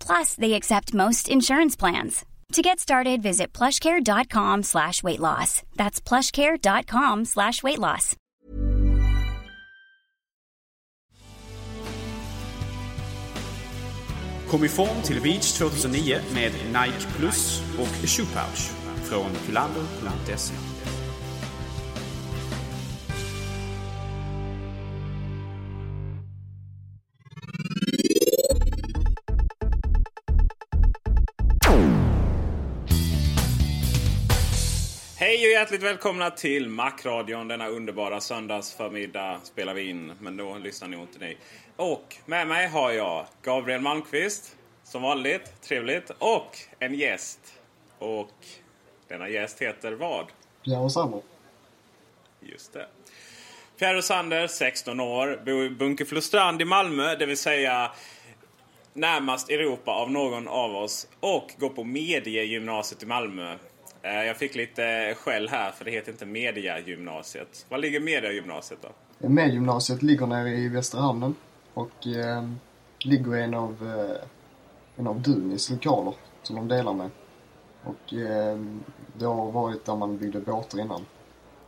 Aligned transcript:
Plus, 0.00 0.34
they 0.34 0.54
accept 0.54 0.94
most 0.94 1.28
insurance 1.28 1.76
plans. 1.76 2.24
To 2.52 2.62
get 2.62 2.78
started, 2.78 3.22
visit 3.22 3.52
plushcare.com 3.52 4.62
slash 4.62 5.02
weight 5.02 5.20
loss. 5.20 5.62
That's 5.76 6.00
plushcare.com 6.00 7.24
slash 7.24 7.62
weight 7.62 7.78
loss. 7.78 8.16
Kom 14.48 14.64
i 14.64 14.68
form 14.68 15.02
till 15.02 15.20
Beach 15.22 15.52
2009 15.52 16.20
med 16.34 16.52
Nike 16.66 17.06
Plus 17.16 17.62
och 17.78 18.08
Shoe 18.08 18.26
Pouch 18.26 18.70
från 19.04 19.30
kulander.se. 19.46 20.54
Hej 35.34 35.46
och 35.46 35.52
hjärtligt 35.52 35.82
välkomna 35.82 36.30
till 36.30 36.68
Macradion. 36.68 37.48
Denna 37.48 37.68
underbara 37.68 38.20
söndagsförmiddag 38.20 39.40
spelar 39.44 39.74
vi 39.74 39.88
in, 39.88 40.12
men 40.20 40.36
då 40.36 40.58
lyssnar 40.58 40.88
ni 40.88 40.96
inte 40.96 41.18
ni. 41.18 41.36
Och 41.76 42.16
med 42.26 42.46
mig 42.46 42.68
har 42.68 42.92
jag 42.92 43.26
Gabriel 43.42 43.80
Malmqvist, 43.80 44.56
som 44.84 45.02
vanligt. 45.02 45.62
Trevligt. 45.62 46.10
Och 46.18 46.58
en 46.78 46.94
gäst. 46.94 47.40
Och 47.98 48.32
denna 49.08 49.28
gäst 49.28 49.62
heter 49.62 49.92
vad? 49.92 50.26
Pierre 50.64 50.90
Sander. 50.90 51.22
Just 52.40 52.72
det. 52.72 52.86
Pierre 53.78 54.02
Sander, 54.02 54.46
16 54.46 55.00
år, 55.00 55.42
bor 55.44 55.64
i 55.64 55.70
Bunkeflostrand 55.70 56.62
i 56.62 56.64
Malmö, 56.64 57.14
det 57.16 57.26
vill 57.26 57.38
säga 57.38 57.92
närmast 58.92 59.50
Europa 59.50 59.90
av 59.90 60.10
någon 60.10 60.48
av 60.48 60.76
oss. 60.76 61.08
Och 61.20 61.52
går 61.58 61.70
på 61.70 61.84
Mediegymnasiet 61.84 63.02
i 63.02 63.06
Malmö. 63.06 63.56
Eh, 64.04 64.24
Jag 64.24 64.36
fick 64.36 64.54
lite 64.54 65.14
skäll 65.18 65.48
här 65.48 65.70
för 65.70 65.84
det 65.84 65.90
heter 65.90 66.12
inte 66.12 66.26
Mediagymnasiet. 66.26 67.66
Var 67.68 67.78
ligger 67.78 68.00
Mediagymnasiet 68.00 68.80
då? 68.82 69.28
Mediegymnasiet 69.28 70.02
ligger 70.02 70.26
nere 70.26 70.48
i 70.50 70.68
Västra 70.68 71.00
Hamnen 71.00 71.34
och 71.74 72.06
eh, 72.06 72.48
ligger 72.98 73.36
i 73.36 73.42
en 73.42 73.54
av, 73.54 73.70
eh, 74.10 74.28
en 74.96 75.06
av 75.06 75.20
Dunis 75.20 75.70
lokaler 75.70 76.14
som 76.42 76.56
de 76.56 76.68
delar 76.68 76.92
med. 76.92 77.10
Och 77.84 78.14
eh, 78.14 78.58
det 79.18 79.24
har 79.24 79.52
varit 79.52 79.84
där 79.84 79.96
man 79.96 80.18
byggde 80.18 80.40
båtar 80.40 80.80
innan. 80.80 81.06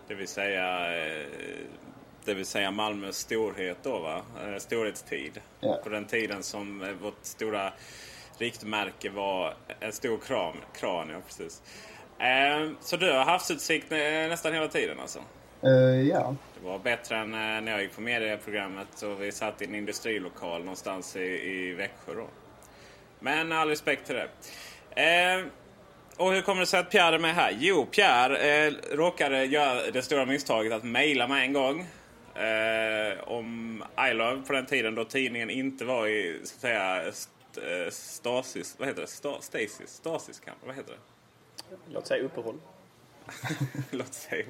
Det 0.09 0.15
vill 0.15 0.29
säga, 0.29 0.97
eh, 0.97 1.27
det 2.25 2.35
vill 2.35 2.47
säga 2.47 2.71
Malmös 2.71 3.17
storhet 3.17 3.79
då 3.83 3.99
va? 3.99 4.23
Eh, 4.45 4.59
Storhetstid. 4.59 5.41
Ja. 5.61 5.81
På 5.85 5.89
den 5.89 6.05
tiden 6.05 6.43
som 6.43 6.97
vårt 7.03 7.19
stora 7.25 7.73
riktmärke 8.39 9.11
var 9.11 9.55
en 9.81 9.93
stor 9.93 10.19
kran. 10.19 10.57
kran 10.75 11.09
ja, 11.11 11.17
precis. 11.27 11.63
Eh, 12.19 12.71
Så 12.81 12.97
du 12.97 13.13
har 13.13 13.25
havsutsikt 13.25 13.93
eh, 13.93 13.99
nästan 13.99 14.53
hela 14.55 14.69
tiden 14.69 15.01
alltså? 15.01 15.19
Eh, 15.63 16.03
ja, 16.09 16.35
Det 16.61 16.69
var 16.69 16.79
bättre 16.79 17.17
än 17.17 17.35
eh, 17.35 17.39
när 17.41 17.73
jag 17.73 17.83
gick 17.83 17.95
på 17.95 18.01
medieprogrammet 18.01 19.03
och 19.03 19.23
vi 19.23 19.33
satt 19.33 19.63
i 19.63 19.65
en 19.65 19.75
industrilokal 19.75 20.61
någonstans 20.61 21.17
i, 21.17 21.21
i 21.23 21.73
Växjö 21.75 22.15
då. 22.15 22.27
Men 23.21 23.53
all 23.53 23.69
respekt 23.69 24.07
till 24.07 24.15
det. 24.15 24.29
Eh, 25.03 25.45
och 26.17 26.33
hur 26.33 26.43
kommer 26.43 26.61
det 26.61 26.67
sig 26.67 26.81
att 26.81 26.91
Pierre 26.91 27.15
är 27.15 27.19
med 27.19 27.35
här? 27.35 27.57
Jo, 27.59 27.87
Pierre 27.87 28.67
eh, 28.67 28.73
råkade 28.93 29.45
göra 29.45 29.91
det 29.91 30.03
stora 30.03 30.27
misstaget 30.27 30.73
att 30.73 30.85
mejla 30.85 31.29
mig 31.29 31.47
en 31.47 31.53
gång. 31.53 31.81
Eh, 32.35 33.19
om 33.29 33.85
I 34.11 34.15
Love 34.15 34.43
på 34.47 34.53
den 34.53 34.67
tiden 34.67 34.95
då 34.95 35.05
tidningen 35.05 35.51
inte 35.51 35.85
var 35.85 36.07
i 36.07 36.41
så 36.45 36.55
att 36.55 36.61
säga 36.61 37.03
st- 37.09 37.91
stasis. 37.91 38.75
Vad 38.79 38.89
heter 38.89 39.01
det? 39.01 39.07
Sta, 39.09 39.41
stasis? 39.41 39.81
Stasis 39.89 40.41
kanske? 40.45 40.67
Vad 40.67 40.77
heter 40.77 40.91
det? 40.93 40.99
Låt 41.93 42.07
säga 42.07 42.25
uppehåll. 42.25 42.59
Låt 43.91 44.15
säga. 44.15 44.45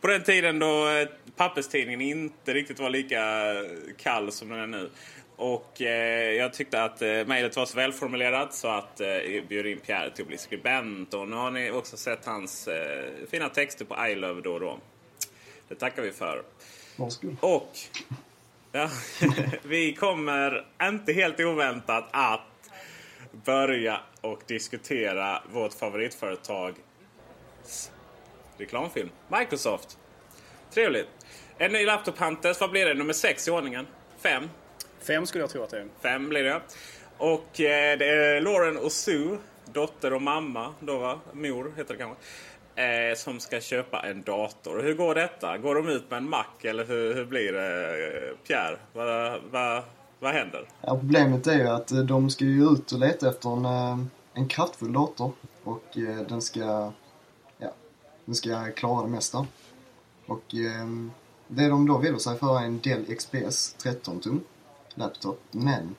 På 0.00 0.06
den 0.06 0.22
tiden 0.22 0.58
då 0.58 0.88
eh, 0.88 1.08
papperstidningen 1.36 2.00
inte 2.00 2.54
riktigt 2.54 2.80
var 2.80 2.90
lika 2.90 3.54
kall 3.98 4.32
som 4.32 4.48
den 4.48 4.58
är 4.58 4.66
nu. 4.66 4.90
Och 5.36 5.82
eh, 5.82 6.32
jag 6.32 6.52
tyckte 6.52 6.84
att 6.84 7.02
eh, 7.02 7.26
mejlet 7.26 7.56
var 7.56 7.66
så 7.66 7.76
välformulerat 7.76 8.54
så 8.54 8.68
att 8.68 9.00
eh, 9.00 9.08
jag 9.08 9.46
bjöd 9.46 9.66
in 9.66 9.78
Pierre 9.78 10.10
till 10.10 10.22
att 10.22 10.28
bli 10.28 10.38
skribent. 10.38 11.14
Och 11.14 11.28
nu 11.28 11.36
har 11.36 11.50
ni 11.50 11.70
också 11.70 11.96
sett 11.96 12.24
hans 12.24 12.68
eh, 12.68 13.10
fina 13.30 13.48
texter 13.48 13.84
på 13.84 14.06
I 14.06 14.14
Love 14.14 14.40
då 14.40 14.52
och 14.52 14.60
då. 14.60 14.78
Det 15.68 15.74
tackar 15.74 16.02
vi 16.02 16.12
för. 16.12 16.42
varsågod. 16.96 17.36
Och 17.40 17.78
ja, 18.72 18.90
vi 19.62 19.94
kommer 19.94 20.66
inte 20.82 21.12
helt 21.12 21.40
oväntat 21.40 22.08
att 22.10 22.40
börja 23.44 24.00
och 24.20 24.42
diskutera 24.46 25.42
vårt 25.52 25.72
favoritföretags 25.72 26.78
reklamfilm. 28.58 29.08
Microsoft. 29.28 29.98
Trevligt. 30.74 31.08
En 31.58 31.72
ny 31.72 31.86
laptop 31.86 32.18
Hunters. 32.18 32.60
Vad 32.60 32.70
blir 32.70 32.86
det? 32.86 32.94
Nummer 32.94 33.12
sex 33.12 33.48
i 33.48 33.50
ordningen? 33.50 33.86
Fem? 34.18 34.50
Fem 35.00 35.26
skulle 35.26 35.42
jag 35.42 35.50
tro 35.50 35.62
att 35.62 35.70
det 35.70 35.78
är. 35.78 35.86
Fem 36.02 36.28
blir 36.28 36.44
det. 36.44 36.60
Och 37.18 37.60
eh, 37.60 37.98
det 37.98 38.08
är 38.08 38.40
Lauren 38.40 38.76
och 38.76 38.92
Sue, 38.92 39.38
dotter 39.72 40.12
och 40.12 40.22
mamma, 40.22 40.74
då 40.80 40.98
va? 40.98 41.20
Mor 41.32 41.72
heter 41.76 41.94
det 41.94 41.98
kanske. 41.98 42.22
Eh, 42.82 43.14
som 43.14 43.40
ska 43.40 43.60
köpa 43.60 44.00
en 44.00 44.22
dator. 44.22 44.82
Hur 44.82 44.94
går 44.94 45.14
detta? 45.14 45.58
Går 45.58 45.74
de 45.74 45.88
ut 45.88 46.10
med 46.10 46.16
en 46.16 46.28
Mac 46.30 46.44
eller 46.62 46.84
hur, 46.84 47.14
hur 47.14 47.24
blir 47.24 47.52
det? 47.52 48.28
eh, 48.28 48.36
Pierre, 48.46 48.78
vad, 48.92 49.40
vad, 49.50 49.82
vad 50.22 50.32
händer? 50.32 50.68
Ja, 50.80 50.96
problemet 50.98 51.46
är 51.46 51.58
ju 51.58 51.68
att 51.68 51.92
eh, 51.92 51.98
de 51.98 52.30
ska 52.30 52.44
ju 52.44 52.64
ut 52.64 52.92
och 52.92 52.98
leta 52.98 53.28
efter 53.28 53.56
en, 53.56 53.64
eh, 53.64 54.06
en 54.34 54.48
kraftfull 54.48 54.92
dator 54.92 55.32
och 55.64 55.98
eh, 55.98 56.26
den 56.28 56.42
ska, 56.42 56.92
ja, 57.58 57.72
den 58.24 58.34
ska 58.34 58.70
klara 58.70 59.02
det 59.02 59.08
mesta. 59.08 59.46
Och 60.26 60.54
eh, 60.54 60.86
det 61.48 61.68
de 61.68 61.86
då 61.86 61.98
vill 61.98 62.18
sig 62.18 62.38
för 62.38 62.60
är 62.60 62.64
en 62.64 62.80
Dell 62.80 63.16
XPS 63.16 63.72
13 63.72 64.20
tum 64.20 64.40
laptop, 64.94 65.40
men 65.50 65.94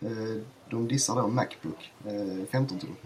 eh, 0.00 0.42
de 0.70 0.88
dissar 0.88 1.16
då 1.16 1.28
Macbook 1.28 1.92
eh, 2.04 2.46
15 2.50 2.78
tum. 2.78 2.96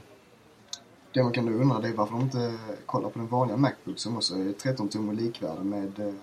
Det 1.12 1.22
man 1.22 1.32
kan 1.32 1.46
då 1.46 1.52
undra 1.52 1.80
det 1.80 1.88
är 1.88 1.92
varför 1.92 2.12
de 2.12 2.22
inte 2.22 2.58
kollar 2.86 3.08
på 3.08 3.18
den 3.18 3.28
vanliga 3.28 3.56
Macbook 3.56 3.98
som 3.98 4.16
också 4.16 4.34
är 4.34 4.52
13 4.52 4.88
tum 4.88 5.08
och 5.08 5.14
likvärdig 5.14 5.64
med 5.64 5.98
eh, 5.98 6.14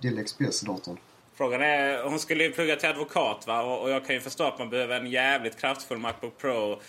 Dell 0.00 0.24
XPS-datorn. 0.24 0.96
Frågan 1.36 1.62
är, 1.62 2.02
hon 2.02 2.18
skulle 2.18 2.44
ju 2.44 2.52
plugga 2.52 2.76
till 2.76 2.88
advokat 2.88 3.46
va? 3.46 3.62
Och, 3.62 3.82
och 3.82 3.90
jag 3.90 4.06
kan 4.06 4.14
ju 4.14 4.20
förstå 4.20 4.44
att 4.44 4.58
man 4.58 4.70
behöver 4.70 5.00
en 5.00 5.06
jävligt 5.06 5.60
kraftfull 5.60 5.98
Macbook 5.98 6.38
Pro 6.38 6.80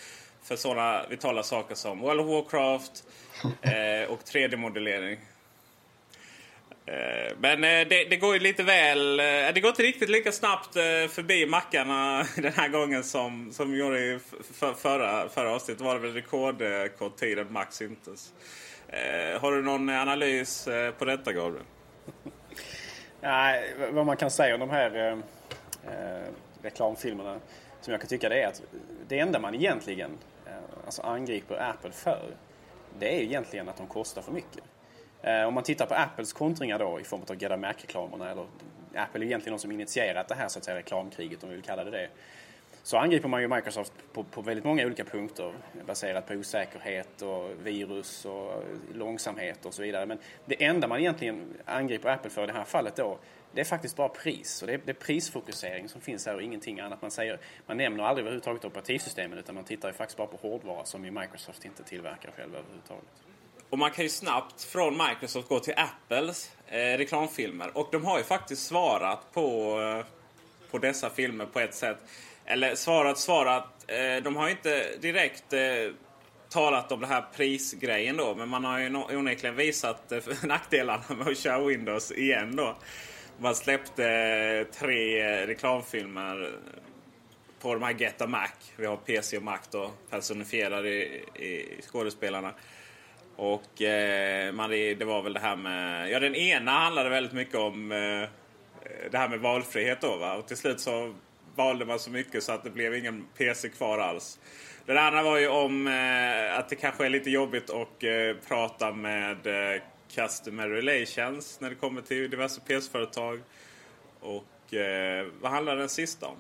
för 0.44 0.56
sådana 0.56 1.06
vitala 1.10 1.44
saker 1.44 1.76
som 1.76 2.00
World 2.00 2.20
of 2.22 2.28
Warcraft 2.28 3.04
eh, 3.62 4.12
och 4.14 4.20
3D-modellering. 4.24 5.18
Eh, 6.86 7.34
Men 7.40 7.64
eh, 7.64 7.88
det, 7.88 8.04
det 8.10 8.18
går 8.18 8.34
ju 8.34 8.40
lite 8.40 8.64
väl... 8.64 9.20
eh, 9.20 9.26
Det 9.26 9.60
går 9.62 9.70
inte 9.70 9.84
riktigt 9.84 10.10
lika 10.10 10.32
snabbt 10.32 10.76
eh, 10.76 10.82
förbi 11.10 11.46
mackarna 11.46 12.26
den 12.36 12.54
här 12.54 12.68
gången 12.68 13.04
som, 13.04 13.52
som 13.54 13.76
gjorde 13.76 14.00
i 14.00 14.20
för, 14.54 14.74
förra, 14.74 15.30
förra 15.30 15.52
avsnittet. 15.56 15.82
var 15.84 15.94
det 15.96 16.02
väl 16.02 16.14
rekordkort 16.14 17.18
tid 17.18 17.40
att 17.40 17.52
Mac 17.52 17.66
syntes. 17.70 18.34
Eh, 18.88 19.42
Har 19.42 19.52
du 19.52 19.62
någon 19.62 19.90
analys 19.90 20.68
på 20.98 21.06
detta 21.06 21.34
Gabriel? 21.34 21.66
Nej, 23.28 23.74
vad 23.92 24.06
man 24.06 24.18
kan 24.18 24.32
säga 24.32 24.54
om 24.54 24.60
de 24.60 24.70
här 24.70 24.96
eh, 24.96 25.12
eh, 25.94 26.28
reklamfilmerna 26.62 27.40
som 27.82 27.92
jag 27.92 28.02
kan 28.02 28.08
tycka 28.08 28.30
det 28.30 28.42
är 28.42 28.48
att 28.48 28.62
det 29.08 29.20
enda 29.20 29.40
man 29.40 29.56
egentligen 29.56 30.12
eh, 30.46 30.52
alltså 30.86 31.02
angriper 31.02 31.70
Apple 31.70 31.92
för 31.92 32.24
det 33.00 33.16
är 33.16 33.20
ju 33.20 33.26
egentligen 33.26 33.70
att 33.70 33.78
de 33.78 33.88
kostar 33.88 34.22
för 34.22 34.32
mycket. 34.32 34.64
Eh, 35.22 35.44
om 35.44 35.54
man 35.54 35.64
tittar 35.64 35.86
på 35.86 35.94
Apples 35.94 36.34
kontringar 36.34 36.80
då 36.80 37.00
i 37.00 37.04
form 37.04 37.22
av 37.30 37.42
Get 37.42 37.60
Mac-reklamerna 37.60 38.32
eller 38.32 38.46
Apple 38.96 39.22
är 39.22 39.26
egentligen 39.26 39.58
de 39.58 39.62
som 39.62 39.72
initierat 39.72 40.28
det 40.28 40.36
här 40.36 40.48
så 40.48 40.60
att 40.60 40.66
säga 40.66 40.78
reklamkriget 40.78 41.44
om 41.44 41.50
vi 41.50 41.56
vill 41.56 41.66
kalla 41.66 41.84
det 41.84 41.92
det. 41.92 42.10
Så 42.88 42.98
angriper 42.98 43.28
man 43.28 43.42
ju 43.42 43.48
Microsoft 43.48 43.94
på, 44.14 44.24
på 44.24 44.42
väldigt 44.42 44.66
många 44.66 44.86
olika 44.86 45.04
punkter 45.04 45.54
baserat 45.88 46.28
på 46.28 46.34
osäkerhet 46.34 47.22
och 47.22 47.50
virus 47.64 48.26
och 48.26 48.64
långsamhet 48.94 49.66
och 49.66 49.74
så 49.74 49.82
vidare. 49.82 50.06
Men 50.06 50.18
det 50.46 50.64
enda 50.64 50.88
man 50.88 51.00
egentligen 51.00 51.54
angriper 51.66 52.10
Apple 52.10 52.30
för 52.30 52.44
i 52.44 52.48
det 52.48 52.54
här 52.54 52.64
fallet 52.64 52.96
då 52.96 53.18
det 53.52 53.62
är 53.62 53.66
faktiskt 53.66 53.96
bara 53.96 54.10
pris. 54.10 54.62
Och 54.62 54.68
det 54.68 54.74
är, 54.74 54.82
det 54.86 54.92
är 54.92 54.94
prisfokusering 54.94 55.90
som 55.90 56.02
finns 56.02 56.26
här 56.26 56.36
och 56.36 56.42
ingenting 56.42 56.80
annat. 56.80 57.02
Man, 57.02 57.12
säger, 57.12 57.40
man 57.66 57.78
nämner 57.78 58.04
aldrig 58.04 58.24
överhuvudtaget 58.24 58.66
operativsystemen 58.66 59.38
utan 59.38 59.56
man 59.56 59.64
tittar 59.64 59.88
ju 59.88 59.94
faktiskt 59.94 60.18
bara 60.18 60.28
på 60.28 60.38
hårdvara 60.38 60.86
som 60.86 61.06
ju 61.06 61.12
Microsoft 61.12 61.66
inte 61.66 61.84
tillverkar 61.84 62.32
själva 62.32 62.58
överhuvudtaget. 62.58 63.10
Och 63.70 63.78
man 63.78 63.92
kan 63.92 64.04
ju 64.04 64.10
snabbt 64.10 64.64
från 64.64 64.98
Microsoft 65.10 65.50
gå 65.50 65.60
till 65.60 65.74
Apples 65.78 66.52
eh, 66.68 66.78
reklamfilmer. 66.78 67.78
Och 67.78 67.90
de 67.92 68.06
har 68.06 68.18
ju 68.18 68.24
faktiskt 68.24 68.68
svarat 68.68 69.34
på, 69.34 69.80
eh, 69.82 70.06
på 70.72 70.78
dessa 70.78 71.10
filmer 71.10 71.46
på 71.46 71.60
ett 71.60 71.76
sätt. 71.76 71.98
Eller 72.48 72.76
svarat, 72.76 73.18
svarat. 73.18 73.86
Eh, 73.88 74.24
de 74.24 74.36
har 74.36 74.46
ju 74.48 74.52
inte 74.52 74.98
direkt 75.02 75.54
eh, 75.54 75.60
talat 76.50 76.92
om 76.92 77.00
det 77.00 77.08
här 77.08 77.26
prisgrejen 77.36 78.18
då. 78.18 78.36
Men 78.36 78.50
man 78.50 78.64
har 78.64 78.80
ju 78.80 78.90
no- 78.90 79.16
onekligen 79.16 79.56
visat 79.56 80.12
eh, 80.12 80.20
nackdelarna 80.44 81.04
med 81.10 81.28
att 81.28 81.38
köra 81.38 81.66
Windows 81.66 82.12
igen 82.12 82.56
då. 82.56 82.78
Man 83.40 83.56
släppte 83.56 84.06
eh, 84.10 84.80
tre 84.80 85.22
eh, 85.22 85.48
reklamfilmer 85.48 86.52
på 87.62 87.74
de 87.74 87.84
här 87.84 87.94
Get 87.94 88.22
a 88.22 88.28
Mac. 88.28 88.50
Vi 88.76 88.86
har 88.86 88.98
PC 88.98 89.38
och 89.38 89.44
Mac 89.44 89.60
då 89.72 89.92
personifierade 90.10 90.90
i, 90.90 91.24
i 91.36 91.82
skådespelarna. 91.82 92.54
Och 93.36 93.82
eh, 93.82 94.54
man, 94.54 94.70
det 94.70 94.96
det 94.96 95.06
var 95.06 95.22
väl 95.22 95.34
det 95.34 95.40
här 95.40 95.56
med... 95.56 96.10
Ja, 96.10 96.20
den 96.20 96.36
ena 96.36 96.72
handlade 96.72 97.10
väldigt 97.10 97.34
mycket 97.34 97.56
om 97.56 97.92
eh, 97.92 98.30
det 99.12 99.18
här 99.18 99.30
med 99.30 99.40
valfrihet 99.40 100.02
då. 100.02 100.16
Va? 100.16 100.36
Och 100.36 100.48
till 100.48 100.58
slut 100.58 100.80
så 100.80 101.14
valde 101.58 101.86
man 101.86 102.00
så 102.00 102.10
mycket 102.12 102.44
så 102.44 102.52
att 102.52 102.64
det 102.64 102.70
blev 102.70 102.96
ingen 102.96 103.26
PC 103.38 103.70
kvar 103.70 104.00
alls. 104.00 104.40
Den 104.86 104.98
andra 104.98 105.24
var 105.24 105.38
ju 105.38 105.48
om 105.48 105.88
eh, 105.88 106.60
att 106.60 106.70
det 106.70 106.76
kanske 106.76 107.06
är 107.06 107.10
lite 107.10 107.30
jobbigt 107.30 107.70
att 107.70 108.04
eh, 108.04 108.48
prata 108.48 108.92
med 108.92 109.48
eh, 109.48 109.82
Customer 110.12 110.68
Relations 110.68 111.60
när 111.60 111.70
det 111.70 111.76
kommer 111.76 112.02
till 112.02 112.30
diverse 112.30 112.62
PC-företag. 112.62 113.42
Och 114.20 114.74
eh, 114.74 115.28
vad 115.42 115.52
handlar 115.52 115.76
den 115.76 115.90
sista 115.90 116.26
om? 116.26 116.36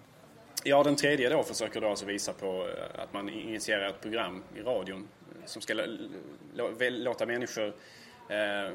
Ja, 0.63 0.83
den 0.83 0.95
tredje 0.95 1.29
då 1.29 1.43
försöker 1.43 1.81
då 1.81 1.89
alltså 1.89 2.05
visa 2.05 2.33
på 2.33 2.67
eh, 2.67 3.03
att 3.03 3.13
man 3.13 3.29
initierar 3.29 3.89
ett 3.89 4.01
program 4.01 4.43
i 4.55 4.61
radion 4.61 5.07
eh, 5.31 5.45
som 5.45 5.61
ska 5.61 5.73
låta 6.89 7.25
människor 7.25 7.67
eh, 8.29 8.73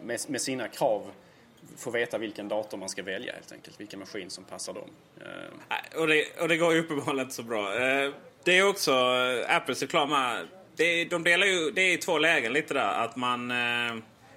med, 0.00 0.20
med 0.28 0.40
sina 0.40 0.68
krav 0.68 1.10
få 1.76 1.90
veta 1.90 2.18
vilken 2.18 2.48
dator 2.48 2.78
man 2.78 2.88
ska 2.88 3.02
välja 3.02 3.32
helt 3.32 3.52
enkelt. 3.52 3.80
Vilken 3.80 3.98
maskin 3.98 4.30
som 4.30 4.44
passar 4.44 4.74
dem. 4.74 4.90
Eh, 5.20 6.00
och 6.00 6.06
det, 6.06 6.40
och 6.40 6.48
det 6.48 6.56
går 6.56 6.74
ju 6.74 6.80
uppenbarligen 6.80 7.26
inte 7.26 7.34
så 7.34 7.42
bra. 7.42 7.74
Eh, 7.74 8.12
det 8.44 8.58
är 8.58 8.68
också 8.68 8.92
eh, 8.92 9.56
Apples 9.56 9.82
reklam 9.82 10.10
här. 10.10 10.46
Det, 10.76 11.04
de 11.04 11.24
delar 11.24 11.46
ju, 11.46 11.70
det 11.70 11.82
är 11.82 11.96
två 11.96 12.18
lägen 12.18 12.52
lite 12.52 12.74
där. 12.74 13.04
Att 13.04 13.16
man... 13.16 13.52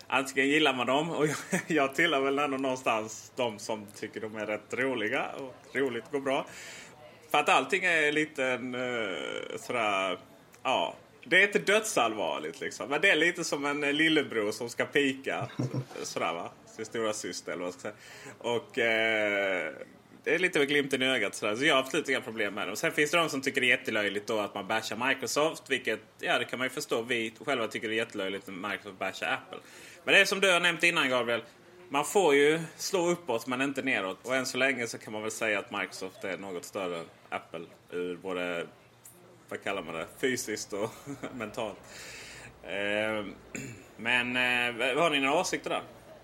Antingen 0.08 0.50
gillar 0.50 0.74
man 0.74 0.88
dem 0.88 1.12
och 1.12 1.28
jag, 1.52 1.62
jag 1.68 1.96
tillhör 1.96 2.22
väl 2.22 2.40
ändå 2.40 2.58
någonstans 2.58 3.32
de 3.36 3.60
som 3.60 3.88
tycker 3.96 4.22
de 4.22 4.36
är 4.36 4.46
rätt 4.46 4.74
roliga. 4.74 5.26
Och 5.38 5.76
roligt 5.76 6.12
går 6.12 6.20
bra. 6.20 6.46
För 7.32 7.38
att 7.38 7.50
allting 7.50 7.84
är 7.84 8.12
lite 8.12 8.46
en, 8.46 8.76
sådär... 9.60 10.18
Ja. 10.64 10.96
Det 11.26 11.38
är 11.38 11.48
inte 11.48 11.60
dödsallvarligt 11.60 12.62
liksom. 12.62 12.90
Men 12.90 13.02
det 13.02 13.10
är 13.10 13.16
lite 13.16 13.44
som 13.44 13.66
en 13.66 13.82
lillebror 13.82 14.52
som 14.52 14.70
ska 14.70 14.86
pika. 14.86 15.50
Sådär 16.04 16.34
va. 16.34 16.52
Sin 16.76 16.86
stora 16.86 17.14
syster 17.14 17.52
eller 17.52 17.64
vad 17.64 17.68
jag 17.68 17.74
ska 17.74 17.82
säga. 17.82 17.94
Och 18.38 18.80
eh, 18.80 19.74
det 20.24 20.36
är 20.36 20.40
lite 20.40 20.60
med 20.60 20.68
glimten 20.68 21.02
i 21.02 21.06
ögat 21.06 21.36
sådär. 21.36 21.56
Så 21.56 21.66
jag 21.66 21.76
har 21.76 21.82
absolut 21.82 22.10
inga 22.10 22.22
problem 22.22 22.54
med 22.54 22.68
det. 22.68 22.72
Och 22.72 22.78
sen 22.78 22.92
finns 22.92 23.12
det 23.12 23.18
de 23.18 23.30
som 23.30 23.42
tycker 23.42 23.62
det 23.62 23.68
är 23.68 23.78
jättelöjligt 23.78 24.28
då 24.28 24.40
att 24.40 24.56
man 24.56 24.68
bashar 24.68 25.08
Microsoft. 25.08 25.70
Vilket, 25.70 26.00
ja 26.20 26.40
det 26.40 26.46
kan 26.46 26.60
man 26.60 26.66
ju 26.66 26.70
förstå. 26.70 27.02
Vi 27.02 27.34
själva 27.46 27.68
tycker 27.68 27.88
det 27.88 27.94
är 27.94 27.98
jättelöjligt 27.98 28.48
när 28.48 28.70
Microsoft 28.70 29.00
bashar 29.00 29.34
Apple. 29.34 29.60
Men 30.04 30.14
det 30.14 30.22
är 30.22 30.26
som 30.26 30.40
du 30.40 30.52
har 30.52 30.60
nämnt 30.60 30.84
innan 30.84 31.10
Gabriel. 31.10 31.44
Man 31.90 32.06
får 32.06 32.36
ju 32.36 32.62
slå 32.78 33.10
uppåt 33.10 33.48
men 33.48 33.62
inte 33.62 33.82
neråt. 33.82 34.28
Och 34.28 34.36
än 34.36 34.46
så 34.46 34.58
länge 34.58 34.88
så 34.88 34.98
kan 34.98 35.14
man 35.14 35.22
väl 35.22 35.32
säga 35.32 35.60
att 35.60 35.72
Microsoft 35.72 36.24
är 36.24 36.38
något 36.38 36.66
större 36.66 37.00
än 37.00 37.06
Apple. 37.30 37.66
Ur 37.92 38.18
både, 38.18 38.68
vad 39.50 39.64
kallar 39.64 39.82
man 39.82 39.96
det, 39.96 40.08
fysiskt 40.18 40.74
och 40.74 40.90
mentalt. 41.36 41.78
Ehm, 42.68 43.34
men 43.98 44.36
eh, 44.36 44.98
har 44.98 45.10
ni 45.10 45.20
några 45.20 45.40
åsikter 45.40 45.70
där? 45.70 45.84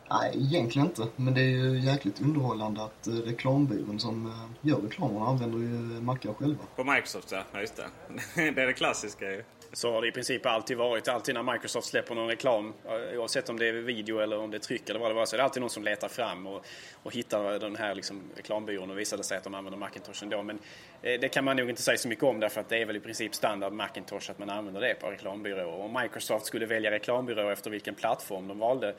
Nej, 0.10 0.32
egentligen 0.36 0.88
inte. 0.88 1.08
Men 1.16 1.34
det 1.34 1.42
är 1.42 1.50
ju 1.50 1.80
jäkligt 1.80 2.22
underhållande 2.22 2.84
att 2.84 3.08
eh, 3.08 3.14
reklambyrån 3.14 4.00
som 4.00 4.26
eh, 4.26 4.70
gör 4.70 4.78
reklamerna 4.78 5.26
använder 5.26 5.58
ju 5.58 6.02
mackar 6.02 6.34
själva. 6.34 6.64
På 6.76 6.84
Microsoft 6.84 7.32
ja, 7.32 7.44
ja 7.54 7.60
just 7.60 7.76
det. 7.76 7.88
det 8.56 8.62
är 8.62 8.68
det 8.68 8.74
klassiska 8.74 9.32
ju. 9.32 9.44
Så 9.74 9.92
har 9.92 10.02
det 10.02 10.08
i 10.08 10.12
princip 10.12 10.46
alltid 10.46 10.78
varit. 10.78 11.08
Alltid 11.08 11.36
när 11.36 11.54
Microsoft 11.54 11.88
släpper 11.88 12.16
någon 12.16 12.28
reklam, 12.28 12.74
eh, 12.86 13.20
oavsett 13.20 13.50
om 13.50 13.60
det 13.60 13.68
är 13.68 13.74
video 13.74 14.20
eller 14.20 14.40
om 14.40 14.52
det 14.52 14.58
är 14.58 14.60
tryck 14.60 14.90
eller 14.90 15.00
vad 15.00 15.10
det 15.10 15.16
var, 15.16 15.26
så 15.26 15.36
är 15.36 15.38
det 15.38 15.44
alltid 15.44 15.62
någon 15.62 15.70
som 15.70 15.84
letar 15.84 16.08
fram 16.08 16.48
och, 16.48 16.66
och 17.04 17.14
hittar 17.14 17.60
den 17.60 17.76
här 17.76 17.96
liksom, 17.96 18.22
reklambyrån 18.36 18.92
och 18.92 19.00
visade 19.00 19.24
sig 19.24 19.38
att 19.38 19.44
de 19.44 19.54
använder 19.54 19.80
Macintosh 19.80 20.24
ändå. 20.24 20.44
Men 20.44 20.60
eh, 21.02 21.20
det 21.20 21.30
kan 21.30 21.46
man 21.46 21.58
nog 21.58 21.70
inte 21.70 21.82
säga 21.82 21.98
så 21.98 22.08
mycket 22.08 22.24
om 22.24 22.40
därför 22.40 22.62
att 22.62 22.70
det 22.70 22.78
är 22.78 22.86
väl 22.86 22.96
i 22.96 23.00
princip 23.00 23.36
standard 23.36 23.74
Macintosh 23.74 24.32
att 24.32 24.40
man 24.40 24.50
använder 24.50 24.82
det 24.82 24.94
på 24.94 25.08
reklambyråer. 25.08 25.66
Och 25.66 25.86
om 25.86 25.94
Microsoft 26.02 26.46
skulle 26.46 26.66
välja 26.66 26.92
reklambyråer 26.92 27.52
efter 27.52 27.70
vilken 27.72 27.96
plattform 27.96 28.48
de 28.48 28.60
valde 28.60 28.88
eh, 28.90 28.96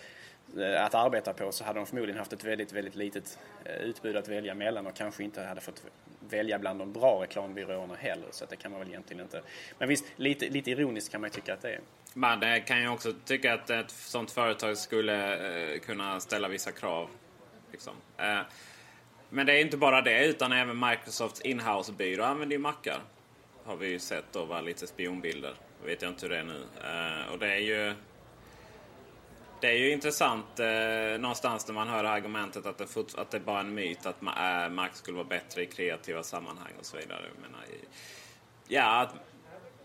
Eh, 0.59 0.85
att 0.85 0.95
arbeta 0.95 1.33
på 1.33 1.53
så 1.53 1.65
hade 1.65 1.79
de 1.79 1.87
förmodligen 1.87 2.19
haft 2.19 2.33
ett 2.33 2.45
väldigt, 2.45 2.73
väldigt 2.73 2.95
litet 2.95 3.39
eh, 3.65 3.75
utbud 3.75 4.17
att 4.17 4.29
välja 4.29 4.55
mellan 4.55 4.87
och 4.87 4.95
kanske 4.95 5.25
inte 5.25 5.43
hade 5.43 5.61
fått 5.61 5.83
välja 6.21 6.59
bland 6.59 6.79
de 6.79 6.93
bra 6.93 7.23
reklambyråerna 7.23 7.95
heller. 7.95 8.27
Så 8.31 8.45
att 8.45 8.51
det 8.51 8.57
kan 8.57 8.71
man 8.71 8.81
väl 8.81 8.89
egentligen 8.89 9.23
inte. 9.23 9.43
Men 9.79 9.89
visst, 9.89 10.05
lite, 10.17 10.49
lite 10.49 10.71
ironiskt 10.71 11.13
kan 11.13 11.21
man 11.21 11.31
ju 11.31 11.35
tycka 11.35 11.55
att 11.55 11.63
det 11.63 11.71
är. 11.71 11.81
Man 12.15 12.63
kan 12.63 12.83
ju 12.83 12.89
också 12.89 13.13
tycka 13.25 13.55
att 13.55 13.71
ett 13.71 13.91
sånt 13.91 14.31
företag 14.31 14.79
skulle 14.79 15.73
eh, 15.73 15.79
kunna 15.79 16.21
ställa 16.21 16.49
vissa 16.49 16.73
krav. 16.73 17.09
Liksom. 17.73 17.95
Men 19.29 19.47
det 19.47 19.53
är 19.53 19.61
inte 19.61 19.77
bara 19.77 20.01
det, 20.01 20.27
utan 20.27 20.53
även 20.53 20.79
Microsofts 20.79 21.41
inhouse-byrå 21.41 22.25
använder 22.25 22.57
ju 22.57 22.61
mackar. 22.61 23.01
Har 23.65 23.77
vi 23.77 23.89
ju 23.89 23.99
sett 23.99 24.25
då, 24.33 24.45
va? 24.45 24.61
lite 24.61 24.87
spionbilder. 24.87 25.55
Vet 25.85 26.03
jag 26.03 26.11
inte 26.11 26.27
hur 26.27 26.31
det 26.31 26.39
är 26.39 26.45
nu. 26.45 26.63
Och 27.33 27.39
det 27.39 27.53
är 27.53 27.59
ju... 27.59 27.95
Det 29.61 29.67
är 29.69 29.77
ju 29.79 29.91
intressant 29.93 30.61
eh, 30.61 31.21
någonstans 31.21 31.67
när 31.69 31.75
man 31.75 31.89
hör 31.89 32.05
argumentet 32.05 32.67
att 32.67 32.79
det, 32.79 32.97
att 33.19 33.31
det 33.31 33.41
bara 33.41 33.57
är 33.57 33.65
en 33.65 33.75
myt 33.75 34.07
att 34.07 34.21
ma- 34.21 34.65
eh, 34.65 34.71
Mac 34.71 34.89
skulle 34.93 35.17
vara 35.17 35.27
bättre 35.29 35.63
i 35.63 35.67
kreativa 35.67 36.23
sammanhang 36.23 36.73
och 36.79 36.87
så 36.87 36.97
vidare. 36.97 37.23
Jag 37.35 37.51
menar, 37.51 37.65
i, 37.65 37.85
ja, 38.69 39.01
att, 39.01 39.15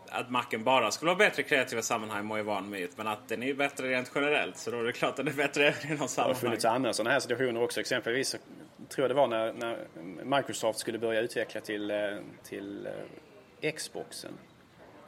att 0.10 0.30
Macen 0.32 0.64
bara 0.64 0.92
skulle 0.92 1.10
vara 1.10 1.18
bättre 1.18 1.42
i 1.42 1.46
kreativa 1.46 1.82
sammanhang 1.82 2.26
må 2.26 2.38
ju 2.38 2.44
vara 2.44 2.58
en 2.58 2.70
myt. 2.70 2.98
Men 2.98 3.08
att 3.08 3.28
den 3.28 3.44
är 3.44 3.48
ju 3.48 3.54
bättre 3.56 3.90
rent 3.90 4.12
generellt. 4.16 4.58
Så 4.58 4.72
då 4.72 4.80
är 4.80 4.84
det 4.84 4.92
klart 4.92 5.10
att 5.10 5.16
den 5.18 5.28
är 5.28 5.32
bättre 5.34 5.68
i 5.84 5.88
någon 5.88 5.96
Det 5.98 5.98
har 6.02 6.08
sammanhang. 6.08 6.36
funnits 6.42 6.66
andra 6.66 6.94
sådana 6.94 7.12
här 7.14 7.20
situationer 7.20 7.64
också. 7.64 7.80
Exempelvis 7.80 8.32
tror 8.90 9.04
jag 9.04 9.10
det 9.10 9.14
var 9.16 9.28
när, 9.28 9.54
när 9.54 9.86
Microsoft 10.38 10.80
skulle 10.80 10.98
börja 11.00 11.22
utveckla 11.22 11.62
till, 11.62 11.92
eh, 11.92 11.98
till 12.44 12.88
eh, 13.62 13.72
Xboxen. 13.74 14.32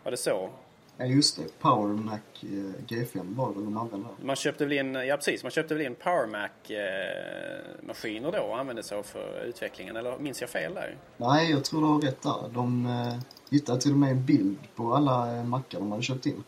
Var 0.04 0.12
det 0.12 0.18
så? 0.18 0.50
Ja, 0.98 1.06
just 1.06 1.38
det. 1.38 1.60
Power 1.60 1.94
Mac 1.94 2.20
eh, 2.42 2.48
G5 2.88 3.36
var 3.36 3.48
det 3.48 3.54
väl 3.54 3.64
de 3.64 3.78
använde. 3.78 4.08
Man 4.22 4.36
köpte 4.36 4.66
väl 4.66 4.74
in, 4.74 4.94
ja 4.94 5.16
precis, 5.16 5.44
man 5.44 5.52
köpte 5.52 5.76
väl 5.76 5.86
in 5.86 5.96
Power 5.96 6.28
Mac-maskiner 6.28 8.32
då 8.32 8.40
och 8.40 8.60
använde 8.60 8.84
sig 8.84 9.04
för 9.04 9.44
utvecklingen. 9.44 9.96
Eller 9.96 10.18
minns 10.18 10.42
jag 10.42 10.50
fel 10.50 10.74
där? 10.74 10.98
Nej, 11.18 11.52
jag 11.52 11.66
tror 11.66 11.82
du 11.82 11.88
har 11.88 12.02
rätt 12.02 12.22
där. 12.22 12.50
De 12.54 12.86
eh, 12.86 13.20
hittade 13.50 13.82
till 13.82 13.92
och 13.92 13.98
med 13.98 14.12
en 14.12 14.26
bild 14.26 14.58
på 14.76 14.94
alla 14.94 15.38
eh, 15.38 15.44
mackar 15.44 15.80
de 15.80 15.92
hade 15.92 16.04
köpt 16.04 16.26
in. 16.26 16.44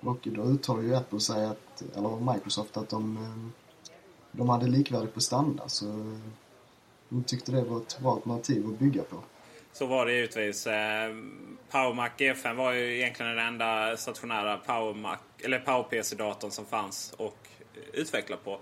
Och 0.00 0.18
då 0.22 0.42
uttalar 0.42 0.82
ju 0.82 0.94
Apple 0.94 1.20
sig 1.20 1.44
att, 1.44 1.82
eller 1.96 2.32
Microsoft 2.32 2.76
att 2.76 2.88
de, 2.88 3.16
eh, 3.16 3.36
de 4.32 4.48
hade 4.48 4.66
likvärdig 4.66 5.14
prestanda 5.14 5.68
så 5.68 5.86
eh, 5.86 6.18
de 7.08 7.24
tyckte 7.24 7.52
det 7.52 7.62
var 7.62 7.76
ett 7.76 7.98
bra 8.00 8.12
alternativ 8.12 8.66
att 8.66 8.78
bygga 8.78 9.02
på. 9.02 9.16
Så 9.78 9.86
var 9.86 10.06
det 10.06 10.12
givetvis. 10.12 10.66
Eh, 10.66 11.14
PowerMac 11.70 12.10
G5 12.18 12.54
var 12.54 12.72
ju 12.72 12.96
egentligen 12.96 13.36
den 13.36 13.46
enda 13.46 13.96
stationära 13.96 14.56
PowerMac, 14.56 15.18
eller 15.44 15.58
PowerPC-datorn 15.58 16.50
som 16.50 16.66
fanns. 16.66 17.14
Och 17.16 17.36
utveckla 17.92 18.36
på. 18.36 18.60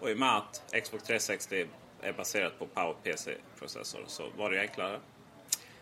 Och 0.00 0.10
i 0.10 0.14
och 0.14 0.18
med 0.18 0.36
att 0.36 0.62
Xbox 0.84 1.04
360 1.04 1.66
är 2.02 2.12
baserat 2.12 2.58
på 2.58 2.66
PowerPC-processor 2.66 4.04
så 4.06 4.22
var 4.36 4.50
det 4.50 4.56
ju 4.56 4.62
enklare. 4.62 5.00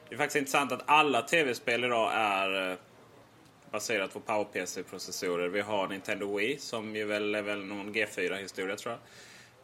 Det 0.09 0.15
är 0.15 0.19
faktiskt 0.19 0.37
intressant 0.37 0.73
att 0.73 0.83
alla 0.87 1.23
tv-spel 1.23 1.85
idag 1.85 2.13
är 2.15 2.71
eh, 2.71 2.77
baserat 3.71 4.13
på 4.13 4.21
PowerPC-processorer. 4.21 5.49
Vi 5.49 5.61
har 5.61 5.89
Nintendo 5.89 6.37
Wii 6.37 6.59
som 6.59 6.97
ju 6.97 7.05
väl 7.05 7.35
är 7.35 7.43
väl 7.43 7.65
någon 7.65 7.95
G4-historia 7.95 8.77
tror 8.77 8.93
jag. 8.93 9.01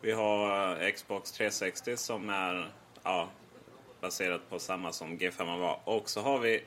Vi 0.01 0.13
har 0.13 0.71
eh, 0.83 0.91
Xbox 0.91 1.33
360 1.33 1.97
som 1.97 2.31
är 2.31 2.73
ja, 3.03 3.29
baserat 4.01 4.51
på 4.51 4.59
samma 4.59 4.93
som 4.93 5.19
G5 5.19 5.59
var. 5.59 5.81
Och 5.85 6.11
så 6.11 6.21
har 6.21 6.39
vi 6.39 6.63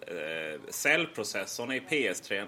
eh, 0.00 0.60
cellprocessorn 0.70 1.72
i 1.72 1.80
PS3 1.80 2.46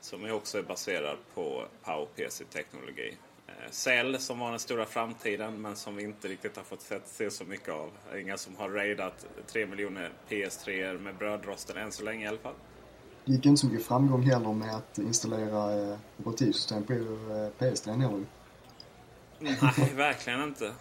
som 0.00 0.24
är 0.24 0.32
också 0.32 0.58
är 0.58 0.62
baserad 0.62 1.16
på 1.34 1.64
PowerPC-teknologi. 1.84 3.16
Eh, 3.46 3.70
Cell 3.70 4.18
som 4.18 4.38
var 4.38 4.50
den 4.50 4.58
stora 4.58 4.86
framtiden 4.86 5.62
men 5.62 5.76
som 5.76 5.96
vi 5.96 6.02
inte 6.02 6.28
riktigt 6.28 6.56
har 6.56 6.64
fått 6.64 7.02
se 7.04 7.30
så 7.30 7.44
mycket 7.44 7.68
av. 7.68 7.90
Inga 8.18 8.36
som 8.36 8.56
har 8.56 8.68
raidat 8.68 9.26
3 9.46 9.66
miljoner 9.66 10.10
PS3 10.28 10.98
med 10.98 11.16
brödrosten 11.16 11.76
än 11.76 11.92
så 11.92 12.04
länge 12.04 12.24
i 12.24 12.28
alla 12.28 12.38
fall. 12.38 12.54
Det 13.24 13.32
gick 13.32 13.46
inte 13.46 13.60
så 13.60 13.66
mycket 13.66 13.86
framgång 13.86 14.22
heller 14.22 14.52
med 14.52 14.76
att 14.76 14.98
installera 14.98 15.92
eh, 15.92 15.98
operativsystem 16.18 16.84
på 16.84 16.92
eh, 16.92 16.98
PS3 17.58 18.00
heller. 18.00 18.24
Nej, 19.38 19.92
verkligen 19.94 20.42
inte. 20.42 20.72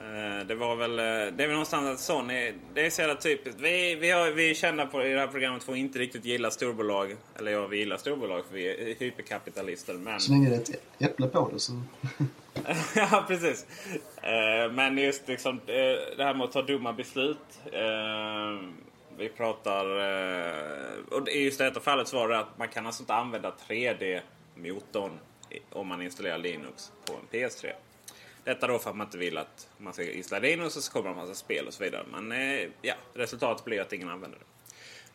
Eh, 0.00 0.46
Det 0.46 0.54
var 0.54 0.76
väl, 0.76 0.98
eh, 0.98 1.04
det 1.04 1.42
är 1.42 1.46
väl 1.46 1.50
någonstans 1.50 1.88
att 1.88 2.00
Sony, 2.00 2.52
det 2.74 2.86
är 2.86 2.90
så 2.90 3.00
jävla 3.00 3.14
typiskt. 3.16 3.60
Vi, 3.60 3.94
vi, 3.94 4.10
har, 4.10 4.30
vi 4.30 4.50
är 4.50 4.54
kända 4.54 4.86
på, 4.86 5.02
i 5.04 5.12
det 5.12 5.20
här 5.20 5.26
programmet 5.26 5.62
för 5.64 5.72
att 5.72 5.78
inte 5.78 5.98
riktigt 5.98 6.24
gilla 6.24 6.50
storbolag. 6.50 7.16
Eller 7.38 7.52
ja, 7.52 7.66
vi 7.66 7.78
gillar 7.78 7.96
storbolag 7.96 8.44
för 8.46 8.54
vi 8.54 8.68
är 8.90 8.94
hyperkapitalister. 9.00 9.94
Men... 9.94 10.20
Så 10.20 10.32
länge 10.32 10.48
det 10.50 10.54
är 10.56 10.60
ett 10.60 10.82
äpple 10.98 11.26
på 11.26 11.50
det 11.52 11.58
så... 11.60 11.72
ja, 12.94 13.24
precis. 13.28 13.66
Eh, 14.22 14.72
Men 14.72 14.98
just 14.98 15.28
liksom, 15.28 15.60
det 15.66 16.14
här 16.24 16.34
med 16.34 16.44
att 16.44 16.52
ta 16.52 16.62
dumma 16.62 16.92
beslut. 16.92 17.38
Vi 19.18 19.28
pratar... 19.28 19.84
Och 21.10 21.28
i 21.28 21.44
just 21.44 21.58
detta 21.58 21.80
fallet 21.80 22.08
så 22.08 22.16
var 22.16 22.28
det 22.28 22.38
att 22.38 22.58
man 22.58 22.68
kan 22.68 22.86
alltså 22.86 23.02
inte 23.02 23.14
använda 23.14 23.52
3D-motorn 23.68 25.10
i- 25.50 25.58
om 25.72 25.86
man 25.88 26.02
installerar 26.02 26.38
Linux 26.38 26.92
på 27.06 27.12
en 27.12 27.40
PS3. 27.40 27.72
Detta 28.50 28.66
då 28.66 28.78
för 28.78 28.90
att 28.90 28.96
man 28.96 29.06
inte 29.06 29.18
vill 29.18 29.38
att 29.38 29.68
man 29.78 29.92
ska 29.92 30.12
installera 30.12 30.50
Linux 30.50 30.76
och 30.76 30.82
så 30.82 30.92
kommer 30.92 31.08
det 31.08 31.10
en 31.10 31.16
massa 31.16 31.34
spel 31.34 31.66
och 31.66 31.74
så 31.74 31.84
vidare. 31.84 32.04
Men 32.12 32.32
eh, 32.32 32.68
ja, 32.82 32.94
resultatet 33.14 33.64
blir 33.64 33.80
att 33.80 33.92
ingen 33.92 34.08
använder 34.08 34.38
det. 34.38 34.44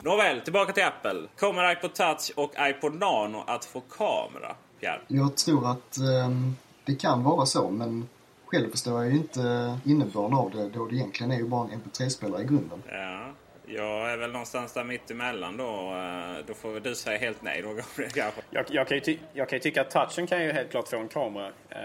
Nåväl, 0.09 0.41
tillbaka 0.41 0.73
till 0.73 0.83
Apple. 0.83 1.27
Kommer 1.39 1.71
iPod 1.71 1.93
Touch 1.93 2.31
och 2.35 2.53
iPod 2.59 2.93
Nano 2.93 3.43
att 3.47 3.65
få 3.65 3.81
kamera? 3.81 4.55
Pierre? 4.79 5.01
Jag 5.07 5.37
tror 5.37 5.71
att 5.71 5.97
ehm, 5.97 6.55
det 6.85 6.95
kan 6.95 7.23
vara 7.23 7.45
så, 7.45 7.69
men 7.69 8.09
själv 8.45 8.71
förstår 8.71 9.03
jag 9.03 9.13
ju 9.13 9.17
inte 9.17 9.77
innebörden 9.85 10.33
av 10.33 10.51
det 10.51 10.69
då 10.69 10.85
det 10.85 10.95
egentligen 10.95 11.31
är 11.31 11.37
ju 11.37 11.47
bara 11.47 11.69
en 11.69 11.81
MP3-spelare 11.81 12.41
i 12.41 12.45
grunden. 12.45 12.83
Ja, 12.87 13.33
jag 13.67 14.11
är 14.11 14.17
väl 14.17 14.31
någonstans 14.31 14.73
där 14.73 14.83
mitt 14.83 15.11
emellan 15.11 15.57
då. 15.57 15.63
Eh, 15.93 16.45
Då 16.47 16.53
får 16.53 16.71
väl 16.71 16.83
du 16.83 16.95
säga 16.95 17.17
helt 17.17 17.41
nej 17.41 17.61
då 17.61 17.69
Gabriel. 17.97 18.41
Jag, 18.49 18.65
jag, 18.69 18.87
kan 18.87 18.97
ju 18.97 19.01
ty- 19.01 19.17
jag 19.33 19.49
kan 19.49 19.55
ju 19.57 19.61
tycka 19.61 19.81
att 19.81 19.89
touchen 19.91 20.27
kan 20.27 20.43
ju 20.43 20.51
helt 20.51 20.71
klart 20.71 20.87
få 20.87 20.97
en 20.97 21.07
kamera. 21.07 21.47
Eh, 21.69 21.79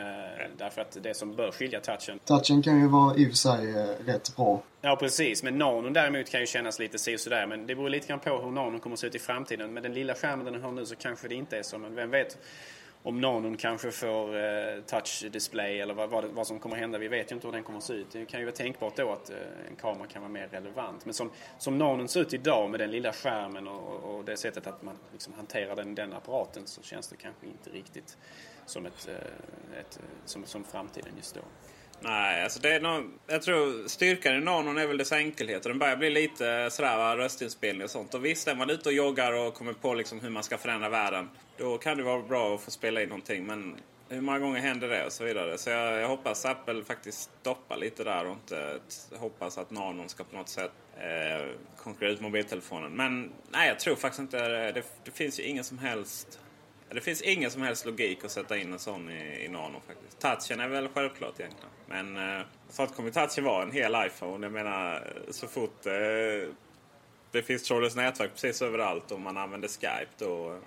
därför 0.57 0.81
att 0.83 0.97
det 1.03 1.15
som 1.15 1.35
bör 1.37 1.51
skilja 1.53 1.81
touchen. 1.81 2.19
Touchen 2.25 2.63
kan 2.63 2.81
ju 2.81 2.89
vara 2.89 3.17
i 3.17 3.25
och 3.25 3.29
för 3.29 3.37
sig 3.37 3.71
eh, 3.71 4.07
rätt 4.07 4.37
bra. 4.37 4.63
Ja 4.81 4.97
precis, 4.97 5.43
men 5.43 5.59
nanon 5.59 5.93
däremot 5.93 6.31
kan 6.31 6.41
ju 6.41 6.47
kännas 6.47 6.79
lite 6.79 6.99
si 6.99 7.17
och 7.17 7.21
sådär. 7.21 7.47
Men 7.47 7.67
det 7.67 7.75
beror 7.75 7.89
lite 7.89 8.07
grann 8.09 8.21
på 8.21 8.39
hur 8.39 8.51
nanon 8.51 8.81
kommer 8.81 8.95
att 8.95 9.01
se 9.01 9.07
ut 9.07 9.15
i 9.15 9.19
framtiden. 9.19 9.73
Med 9.75 9.83
den 9.83 9.95
lilla 9.95 10.15
skärmen 10.15 10.45
den 10.53 10.63
har 10.63 10.73
nu 10.73 10.87
så 10.87 10.97
kanske 10.97 11.29
det 11.29 11.35
inte 11.35 11.59
är 11.59 11.63
så. 11.63 11.79
Men 11.79 11.95
vem 11.95 12.11
vet 12.11 12.39
om 13.03 13.21
nanon 13.21 13.57
kanske 13.57 13.91
får 13.91 14.37
eh, 14.37 14.81
touch 14.87 15.25
display 15.31 15.81
eller 15.81 15.95
vad, 15.95 16.11
vad, 16.11 16.25
vad 16.25 16.47
som 16.47 16.59
kommer 16.59 16.77
hända. 16.77 16.99
Vi 16.99 17.09
vet 17.09 17.31
ju 17.31 17.35
inte 17.35 17.47
hur 17.47 17.53
den 17.53 17.63
kommer 17.63 17.79
att 17.79 17.85
se 17.85 17.95
ut. 17.95 18.07
Det 18.13 18.25
kan 18.25 18.41
ju 18.41 18.47
vara 18.47 18.57
tänkbart 18.57 18.97
då 18.97 19.13
att 19.13 19.31
eh, 19.31 19.37
en 19.69 19.77
kamera 19.77 20.07
kan 20.07 20.23
vara 20.23 20.33
mer 20.33 20.49
relevant. 20.49 21.05
Men 21.05 21.15
som, 21.15 21.31
som 21.59 21.79
nanon 21.79 22.09
ser 22.09 22.21
ut 22.21 22.35
idag 22.35 22.71
med 22.71 22.81
den 22.81 22.91
lilla 22.91 23.13
skärmen 23.13 23.69
och, 23.69 24.15
och 24.17 24.25
det 24.25 24.37
sättet 24.37 24.67
att 24.67 24.83
man 24.83 24.95
liksom 25.13 25.33
hanterar 25.33 25.77
den, 25.77 25.95
den 25.95 26.13
apparaten 26.13 26.67
så 26.67 26.83
känns 26.83 27.09
det 27.09 27.17
kanske 27.17 27.47
inte 27.47 27.71
riktigt 27.71 28.17
som, 28.67 28.87
ett, 28.87 29.09
eh, 29.09 29.81
ett, 29.81 29.97
eh, 29.97 30.03
som, 30.25 30.45
som 30.45 30.65
framtiden 30.65 31.13
just 31.17 31.35
då. 31.35 31.41
Nej, 32.03 32.43
alltså 32.45 32.61
det 32.61 32.75
är 32.75 32.81
nog, 32.81 33.11
jag 33.27 33.43
tror 33.43 33.89
styrkan 33.89 34.35
i 34.35 34.41
Nanon 34.41 34.79
är 34.79 34.87
väl 34.87 34.99
dess 34.99 35.13
enkelhet. 35.13 35.63
Den 35.63 35.79
börjar 35.79 35.97
bli 35.97 36.11
lite 36.11 36.71
sådär 36.71 36.97
va, 36.97 37.17
röstinspelning 37.17 37.85
och 37.85 37.91
sånt. 37.91 38.15
Och 38.15 38.25
visst, 38.25 38.49
är 38.49 38.55
man 38.55 38.71
ute 38.71 38.89
och 38.89 38.93
joggar 38.93 39.33
och 39.33 39.55
kommer 39.55 39.73
på 39.73 39.95
liksom 39.95 40.21
hur 40.21 40.31
man 40.31 40.43
ska 40.43 40.59
förändra 40.59 40.89
världen. 40.89 41.29
Då 41.61 41.79
kan 41.79 41.97
det 41.97 42.03
vara 42.03 42.23
bra 42.23 42.55
att 42.55 42.61
få 42.61 42.71
spela 42.71 43.03
in 43.03 43.09
någonting. 43.09 43.47
Men 43.47 43.77
hur 44.09 44.21
många 44.21 44.39
gånger 44.39 44.61
händer 44.61 44.89
det 44.89 45.07
och 45.07 45.13
så 45.13 45.25
vidare. 45.25 45.59
Så 45.59 45.71
jag, 45.71 46.01
jag 46.01 46.09
hoppas 46.09 46.45
Apple 46.45 46.85
faktiskt 46.85 47.31
stoppar 47.41 47.77
lite 47.77 48.05
där 48.05 48.25
och 48.25 48.33
inte 48.33 48.79
hoppas 49.17 49.59
att 49.59 49.71
Nanon 49.71 50.09
ska 50.09 50.25
på 50.25 50.37
något 50.37 50.49
sätt 50.49 50.73
eh, 50.97 51.47
konkurrera 51.77 52.13
ut 52.13 52.21
mobiltelefonen. 52.21 52.93
Men 52.93 53.33
nej, 53.51 53.69
jag 53.69 53.81
tror 53.81 53.97
faktiskt 53.97 54.21
inte 54.21 54.49
det. 54.49 54.73
Det, 54.73 54.83
det 55.05 55.11
finns 55.11 55.41
ju 55.41 55.43
ingen 55.43 55.65
som 55.65 55.79
helst 55.79 56.41
det 56.95 57.01
finns 57.01 57.23
ingen 57.23 57.51
som 57.51 57.63
helst 57.63 57.87
logik 57.87 58.25
att 58.25 58.31
sätta 58.31 58.59
in 58.59 58.73
en 58.73 58.79
sån 58.79 59.11
i, 59.11 59.45
i 59.45 59.49
Nano 59.49 59.81
faktiskt. 59.87 60.19
Touchen 60.19 60.61
är 60.61 60.69
väl 60.69 60.89
självklart 60.89 61.41
egentligen. 61.41 61.71
Men 61.87 62.39
eh, 62.39 62.47
snart 62.69 62.97
kommer 62.97 63.11
touchen 63.11 63.45
vara 63.45 63.63
en 63.63 63.73
hel 63.73 63.95
iPhone. 64.07 64.47
Jag 64.47 64.53
menar 64.53 64.95
eh, 64.95 65.31
så 65.31 65.47
fort 65.47 65.87
eh, 65.87 65.93
det 67.31 67.43
finns 67.43 67.63
trådlöst 67.63 67.97
nätverk 67.97 68.31
precis 68.33 68.63
överallt 68.63 69.13
och 69.13 69.21
man 69.21 69.37
använder 69.37 69.69
Skype 69.69 70.13
då. 70.19 70.59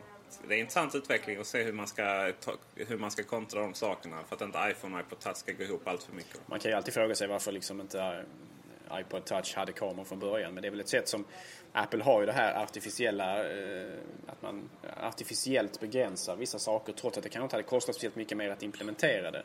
Det 0.47 0.53
är 0.53 0.57
en 0.57 0.59
intressant 0.59 0.95
utveckling 0.95 1.37
att 1.37 1.47
se 1.47 1.63
hur 1.63 1.73
man 1.73 1.87
ska, 1.87 2.31
ta, 2.41 2.51
hur 2.75 2.97
man 2.97 3.11
ska 3.11 3.23
kontra 3.23 3.61
de 3.61 3.73
sakerna 3.73 4.23
för 4.27 4.35
att 4.35 4.41
inte 4.41 4.59
iPhone 4.71 4.95
och 4.95 5.01
iPod 5.01 5.19
Touch 5.19 5.37
ska 5.37 5.51
gå 5.51 5.63
ihop 5.63 5.87
allt 5.87 6.03
för 6.03 6.13
mycket. 6.13 6.41
Man 6.45 6.59
kan 6.59 6.71
ju 6.71 6.77
alltid 6.77 6.93
fråga 6.93 7.15
sig 7.15 7.27
varför 7.27 7.51
liksom 7.51 7.81
inte 7.81 7.99
eh, 8.89 8.99
iPod 8.99 9.25
Touch 9.25 9.55
hade 9.55 9.71
kameror 9.71 10.05
från 10.05 10.19
början. 10.19 10.53
Men 10.53 10.61
det 10.61 10.67
är 10.67 10.69
väl 10.69 10.79
ett 10.79 10.89
sätt 10.89 11.07
som 11.07 11.25
Apple 11.71 12.03
har 12.03 12.19
ju 12.19 12.25
det 12.25 12.33
här 12.33 12.63
artificiella, 12.63 13.51
eh, 13.51 13.93
att 14.27 14.41
man 14.41 14.69
artificiellt 14.97 15.79
begränsar 15.79 16.35
vissa 16.35 16.59
saker 16.59 16.93
trots 16.93 17.17
att 17.17 17.23
det 17.23 17.29
kanske 17.29 17.43
inte 17.43 17.55
hade 17.55 17.67
kostat 17.67 17.95
speciellt 17.95 18.15
mycket 18.15 18.37
mer 18.37 18.49
att 18.49 18.63
implementera 18.63 19.31
det. 19.31 19.43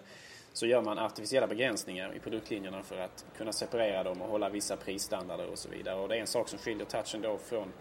Så 0.52 0.66
gör 0.66 0.82
man 0.82 0.98
artificiella 0.98 1.46
begränsningar 1.46 2.14
i 2.14 2.18
produktlinjerna 2.18 2.82
för 2.82 2.98
att 3.00 3.24
kunna 3.36 3.52
separera 3.52 4.02
dem 4.02 4.22
och 4.22 4.28
hålla 4.28 4.48
vissa 4.48 4.76
prisstandarder 4.76 5.46
och 5.46 5.58
så 5.58 5.68
vidare. 5.68 6.00
Och 6.00 6.08
det 6.08 6.16
är 6.16 6.20
en 6.20 6.26
sak 6.26 6.48
som 6.48 6.58
skiljer 6.58 6.86
touchen 6.86 7.22
då 7.22 7.38
från 7.38 7.72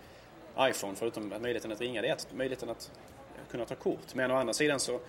iPhone, 0.60 0.96
förutom 0.96 1.30
möjligheten 1.30 1.72
att 1.72 1.82
ringa, 1.82 2.02
det 2.02 2.08
är 2.08 2.14
att 2.14 2.34
möjligheten 2.34 2.70
att 2.70 2.92
kunna 3.52 3.66
ta 3.66 3.76
kort. 3.76 4.16
Men 4.16 4.32
å 4.32 4.36
andra 4.36 4.54
sidan 4.54 4.80
så 4.80 5.00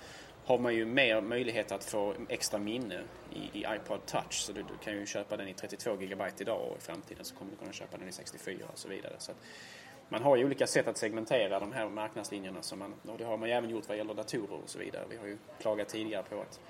har 0.45 0.59
man 0.59 0.75
ju 0.75 0.87
mer 0.87 1.21
möjlighet 1.21 1.73
att 1.73 1.85
få 1.85 2.15
extra 2.29 2.59
minne 2.59 3.01
i, 3.33 3.59
i 3.59 3.67
iPod 3.77 4.07
Touch. 4.07 4.33
Så 4.33 4.53
du, 4.53 4.63
du 4.63 4.85
kan 4.85 4.93
ju 4.93 5.07
köpa 5.07 5.37
den 5.37 5.49
i 5.49 5.55
32 5.55 5.97
GB 5.97 6.25
idag 6.39 6.61
och 6.71 6.77
i 6.77 6.81
framtiden 6.81 7.25
så 7.25 7.35
kommer 7.35 7.51
du 7.51 7.57
kunna 7.57 7.73
köpa 7.73 7.97
den 7.97 8.09
i 8.09 8.13
64 8.13 8.57
och 8.73 8.79
så 8.79 8.89
vidare. 8.89 9.15
Så 9.19 9.31
att 9.31 9.37
man 10.09 10.23
har 10.23 10.37
ju 10.37 10.45
olika 10.45 10.67
sätt 10.67 10.89
att 10.89 10.97
segmentera 10.97 11.61
de 11.61 11.73
här 11.73 11.89
marknadslinjerna 11.89 12.63
som 12.63 12.79
man, 12.79 12.95
och 13.07 13.19
det 13.19 13.25
har 13.25 13.37
man 13.37 13.49
ju 13.49 13.55
även 13.55 13.71
gjort 13.71 13.89
vad 13.89 13.97
gäller 13.97 14.15
datorer 14.15 14.63
och 14.65 14.71
så 14.71 14.79
vidare. 14.79 15.05
Vi 15.11 15.17
har 15.17 15.27
ju 15.27 15.39
klagat 15.61 15.89
tidigare 15.89 16.23
på 16.23 16.41
att 16.41 16.61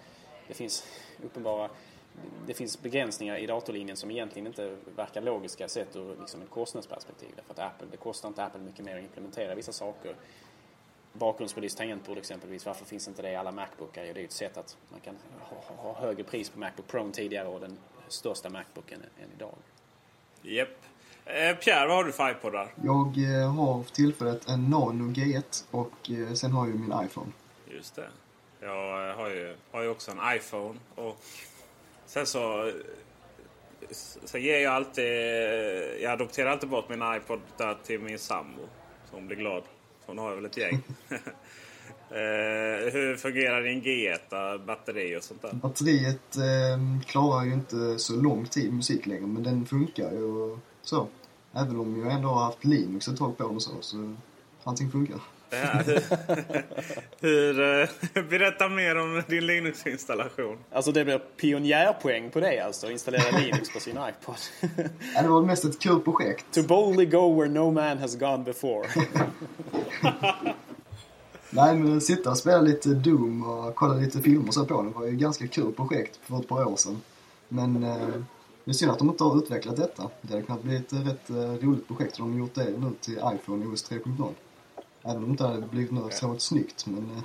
det 0.48 0.54
finns 0.54 0.86
uppenbara 1.22 1.70
det 2.46 2.54
finns 2.54 2.82
begränsningar 2.82 3.36
i 3.36 3.46
datorlinjen 3.46 3.96
som 3.96 4.10
egentligen 4.10 4.46
inte 4.46 4.76
verkar 4.96 5.20
logiska 5.20 5.68
sett 5.68 5.96
ur 5.96 6.16
liksom 6.20 6.42
ett 6.42 6.50
kostnadsperspektiv. 6.50 7.28
Därför 7.36 7.52
att 7.52 7.72
Apple, 7.72 7.86
det 7.90 7.96
kostar 7.96 8.28
inte 8.28 8.44
Apple 8.44 8.60
mycket 8.60 8.84
mer 8.84 8.96
att 8.96 9.02
implementera 9.02 9.54
vissa 9.54 9.72
saker 9.72 10.14
bakgrundsbelyst 11.12 11.78
tangentbord 11.78 12.18
exempelvis. 12.18 12.66
Varför 12.66 12.84
finns 12.84 13.08
inte 13.08 13.22
det 13.22 13.30
i 13.30 13.36
alla 13.36 13.52
Macbookar? 13.52 14.04
Jo, 14.04 14.12
det 14.12 14.18
är 14.18 14.22
ju 14.22 14.26
ett 14.26 14.32
sätt 14.32 14.56
att 14.56 14.76
man 14.90 15.00
kan 15.00 15.14
ha, 15.40 15.76
ha 15.76 16.00
högre 16.00 16.24
pris 16.24 16.50
på 16.50 16.58
Macbook 16.58 16.86
Pro 16.86 17.00
än 17.00 17.12
tidigare 17.12 17.48
och 17.48 17.60
den 17.60 17.78
största 18.08 18.50
Macbooken 18.50 19.00
än 19.22 19.28
idag. 19.36 19.54
Japp. 20.42 20.68
Eh, 21.24 21.56
Pierre, 21.56 21.86
vad 21.86 21.96
har 21.96 22.04
du 22.04 22.12
för 22.12 22.30
iPodar? 22.30 22.74
Jag 22.84 23.06
eh, 23.06 23.54
har 23.54 23.82
för 23.82 23.92
tillfället 23.92 24.48
en 24.48 24.70
Nano 24.70 25.12
G1 25.12 25.64
och 25.70 26.10
eh, 26.10 26.32
sen 26.34 26.52
har 26.52 26.66
jag 26.66 26.74
ju 26.74 26.80
min 26.80 27.04
iPhone. 27.04 27.32
Just 27.70 27.94
det. 27.94 28.08
Jag 28.60 29.08
eh, 29.08 29.16
har 29.16 29.28
ju, 29.28 29.56
har 29.70 29.82
ju 29.82 29.88
också 29.88 30.10
en 30.10 30.36
iPhone 30.36 30.78
och 30.94 31.20
sen 32.08 32.26
så 32.26 32.72
Sen 34.24 34.42
ger 34.42 34.58
jag 34.58 34.74
alltid... 34.74 35.04
Jag 36.00 36.12
adopterar 36.12 36.50
alltid 36.50 36.68
bort 36.68 36.88
min 36.88 37.02
iPod 37.16 37.40
där 37.56 37.76
till 37.84 38.00
min 38.00 38.18
sambo. 38.18 38.62
Så 39.10 39.16
hon 39.16 39.26
blir 39.26 39.36
glad. 39.36 39.62
Hon 40.06 40.18
har 40.18 40.34
väl 40.34 40.44
ett 40.44 40.56
gäng. 40.56 40.74
eh, 42.10 42.92
hur 42.92 43.16
fungerar 43.16 43.62
din 43.62 43.82
G1? 43.82 44.66
Batteri 44.66 45.16
och 45.18 45.22
sånt 45.22 45.42
där? 45.42 45.52
Batteriet 45.52 46.36
eh, 46.36 47.02
klarar 47.06 47.44
ju 47.44 47.52
inte 47.52 47.98
så 47.98 48.16
lång 48.16 48.46
tid 48.46 48.72
musik 48.72 49.06
längre 49.06 49.26
men 49.26 49.42
den 49.42 49.66
funkar 49.66 50.12
ju 50.12 50.58
så. 50.82 51.06
Även 51.52 51.76
om 51.80 52.02
jag 52.02 52.12
ändå 52.12 52.28
har 52.28 52.44
haft 52.44 52.64
Linux 52.64 53.08
ett 53.08 53.16
tag 53.16 53.36
på 53.36 53.48
den 53.48 53.60
så, 53.60 53.70
så 53.80 54.14
allting 54.64 54.90
funkar. 54.90 55.20
Här, 55.50 55.84
hur, 55.84 56.02
hur, 57.20 57.80
eh, 57.80 58.22
berätta 58.30 58.68
mer 58.68 58.98
om 58.98 59.22
din 59.28 59.46
Linux-installation. 59.46 60.58
Alltså 60.72 60.92
det 60.92 61.04
blir 61.04 61.18
pionjärpoäng 61.18 62.30
på 62.30 62.40
det 62.40 62.60
alltså, 62.60 62.90
installera 62.90 63.38
Linux 63.38 63.72
på 63.72 63.80
sin 63.80 63.98
iPod. 64.08 64.36
Ja, 65.14 65.22
det 65.22 65.28
var 65.28 65.42
mest 65.42 65.64
ett 65.64 65.78
kul 65.78 66.00
projekt. 66.00 66.44
to 66.52 66.62
boldly 66.62 67.06
go 67.06 67.40
where 67.40 67.50
no 67.50 67.70
man 67.70 67.98
has 67.98 68.16
gone 68.16 68.44
before. 68.44 68.88
Nej, 71.50 71.74
men 71.74 72.00
sitta 72.00 72.30
och 72.30 72.38
spela 72.38 72.60
lite 72.60 72.88
Doom 72.88 73.42
och 73.50 73.74
kolla 73.74 73.94
lite 73.94 74.20
filmer 74.20 74.52
så 74.52 74.64
på 74.64 74.82
den 74.82 74.92
var 74.92 75.06
ju 75.06 75.12
ett 75.12 75.18
ganska 75.18 75.46
kul 75.48 75.72
projekt 75.72 76.20
för 76.22 76.40
ett 76.40 76.48
par 76.48 76.64
år 76.64 76.76
sedan. 76.76 77.00
Men 77.48 77.84
eh, 77.84 78.08
det 78.64 78.70
är 78.70 78.72
synd 78.72 78.90
att 78.90 78.98
de 78.98 79.08
inte 79.08 79.24
har 79.24 79.38
utvecklat 79.38 79.76
detta. 79.76 80.10
Det 80.22 80.32
hade 80.32 80.42
kunnat 80.42 80.62
bli 80.62 80.76
ett 80.76 80.92
rätt 80.92 81.30
eh, 81.30 81.36
roligt 81.36 81.88
projekt 81.88 82.16
de 82.16 82.32
har 82.32 82.38
gjort 82.38 82.54
det 82.54 82.64
nu 82.64 82.90
till 83.00 83.14
iPhone 83.14 83.66
OS 83.66 83.90
3.0. 83.90 84.28
Även 85.08 85.16
om 85.16 85.24
det 85.24 85.30
inte 85.30 85.44
hade 85.44 85.66
blivit 85.66 85.90
något 85.92 86.14
så 86.14 86.38
snyggt, 86.38 86.86
men 86.86 87.10
eh, 87.16 87.22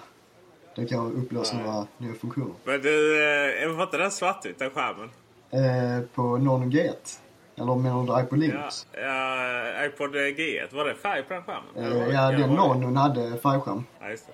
det 0.75 0.85
kan 0.85 1.13
upplösa 1.13 1.57
några 1.57 1.87
nya 1.97 2.13
funktioner. 2.13 2.53
Men 2.63 2.81
du, 2.81 3.23
eh, 3.63 3.69
var 3.75 3.83
inte 3.83 3.97
den 3.97 4.11
svartvit, 4.11 4.59
den 4.59 4.69
skärmen? 4.69 5.09
Eh, 5.51 6.05
på 6.13 6.37
Nano 6.37 6.65
G1. 6.65 7.19
Eller 7.55 7.75
menar 7.75 8.03
du 8.17 8.21
iPod 8.23 8.39
Ja, 8.39 8.41
Linux? 8.41 8.87
ja, 8.91 9.85
iPod 9.85 10.15
G1, 10.15 10.75
var 10.75 10.85
det 10.85 10.95
färg 10.95 11.23
på 11.23 11.33
den 11.33 11.43
skärmen? 11.43 11.93
Eh, 12.07 12.13
ja, 12.13 12.31
den 12.31 12.49
Nanon 12.55 12.95
hade 12.97 13.37
färgskärm. 13.37 13.83
Ja, 13.99 14.09
just 14.09 14.27
det. 14.27 14.33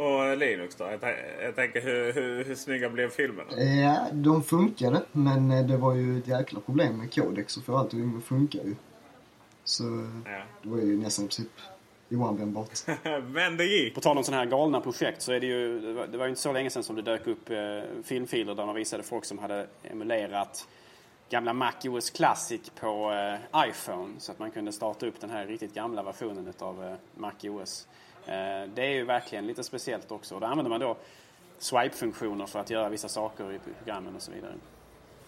Och 0.00 0.36
Linux 0.36 0.74
då? 0.76 0.84
Jag, 0.84 1.14
jag 1.42 1.56
tänker 1.56 1.80
hur, 1.82 2.12
hur, 2.12 2.44
hur 2.44 2.54
snygga 2.54 2.88
blev 2.90 3.10
filmerna? 3.10 3.50
Eh, 3.58 3.80
Ja, 3.80 4.06
de 4.12 4.42
funkade, 4.42 5.02
men 5.12 5.50
eh, 5.50 5.66
det 5.66 5.76
var 5.76 5.94
ju 5.94 6.18
ett 6.18 6.28
jäkla 6.28 6.60
problem 6.60 6.98
med 6.98 7.14
Codex 7.14 7.56
och 7.56 7.64
få 7.64 7.76
allt 7.76 7.94
att 7.94 8.24
funka 8.24 8.58
ju. 8.58 8.74
Så 9.64 9.84
Ja. 10.24 10.42
det 10.62 10.68
var 10.68 10.78
ju 10.78 10.96
nästan 10.96 11.24
i 11.24 11.28
princip 11.28 11.50
oanvändbart. 12.16 12.78
Men 13.26 13.56
det 13.56 13.64
gick! 13.64 13.94
På 13.94 14.00
tal 14.00 14.18
om 14.18 14.24
sådana 14.24 14.42
här 14.42 14.50
galna 14.50 14.80
projekt 14.80 15.22
så 15.22 15.32
är 15.32 15.40
det 15.40 15.46
ju, 15.46 15.80
det 15.80 15.92
var, 15.92 16.06
det 16.06 16.18
var 16.18 16.24
ju 16.24 16.28
inte 16.28 16.40
så 16.40 16.52
länge 16.52 16.70
sedan 16.70 16.82
som 16.82 16.96
det 16.96 17.02
dök 17.02 17.26
upp 17.26 17.50
eh, 17.50 17.58
filmfiler 18.04 18.54
där 18.54 18.66
de 18.66 18.74
visade 18.74 19.02
folk 19.02 19.24
som 19.24 19.38
hade 19.38 19.66
emulerat 19.82 20.68
gamla 21.30 21.52
Mac 21.52 21.72
OS 21.84 22.10
Classic 22.10 22.70
på 22.80 23.12
eh, 23.12 23.68
iPhone 23.68 24.12
så 24.18 24.32
att 24.32 24.38
man 24.38 24.50
kunde 24.50 24.72
starta 24.72 25.06
upp 25.06 25.20
den 25.20 25.30
här 25.30 25.46
riktigt 25.46 25.74
gamla 25.74 26.02
versionen 26.02 26.52
av 26.58 26.84
eh, 26.84 26.94
Mac 27.14 27.32
OS. 27.42 27.88
Eh, 28.26 28.68
det 28.74 28.82
är 28.82 28.90
ju 28.90 29.04
verkligen 29.04 29.46
lite 29.46 29.64
speciellt 29.64 30.12
också 30.12 30.34
och 30.34 30.40
där 30.40 30.48
använder 30.48 30.70
man 30.70 30.80
då 30.80 30.96
swipe-funktioner 31.58 32.46
för 32.46 32.58
att 32.58 32.70
göra 32.70 32.88
vissa 32.88 33.08
saker 33.08 33.52
i 33.52 33.58
programmen 33.78 34.16
och 34.16 34.22
så 34.22 34.32
vidare. 34.32 34.54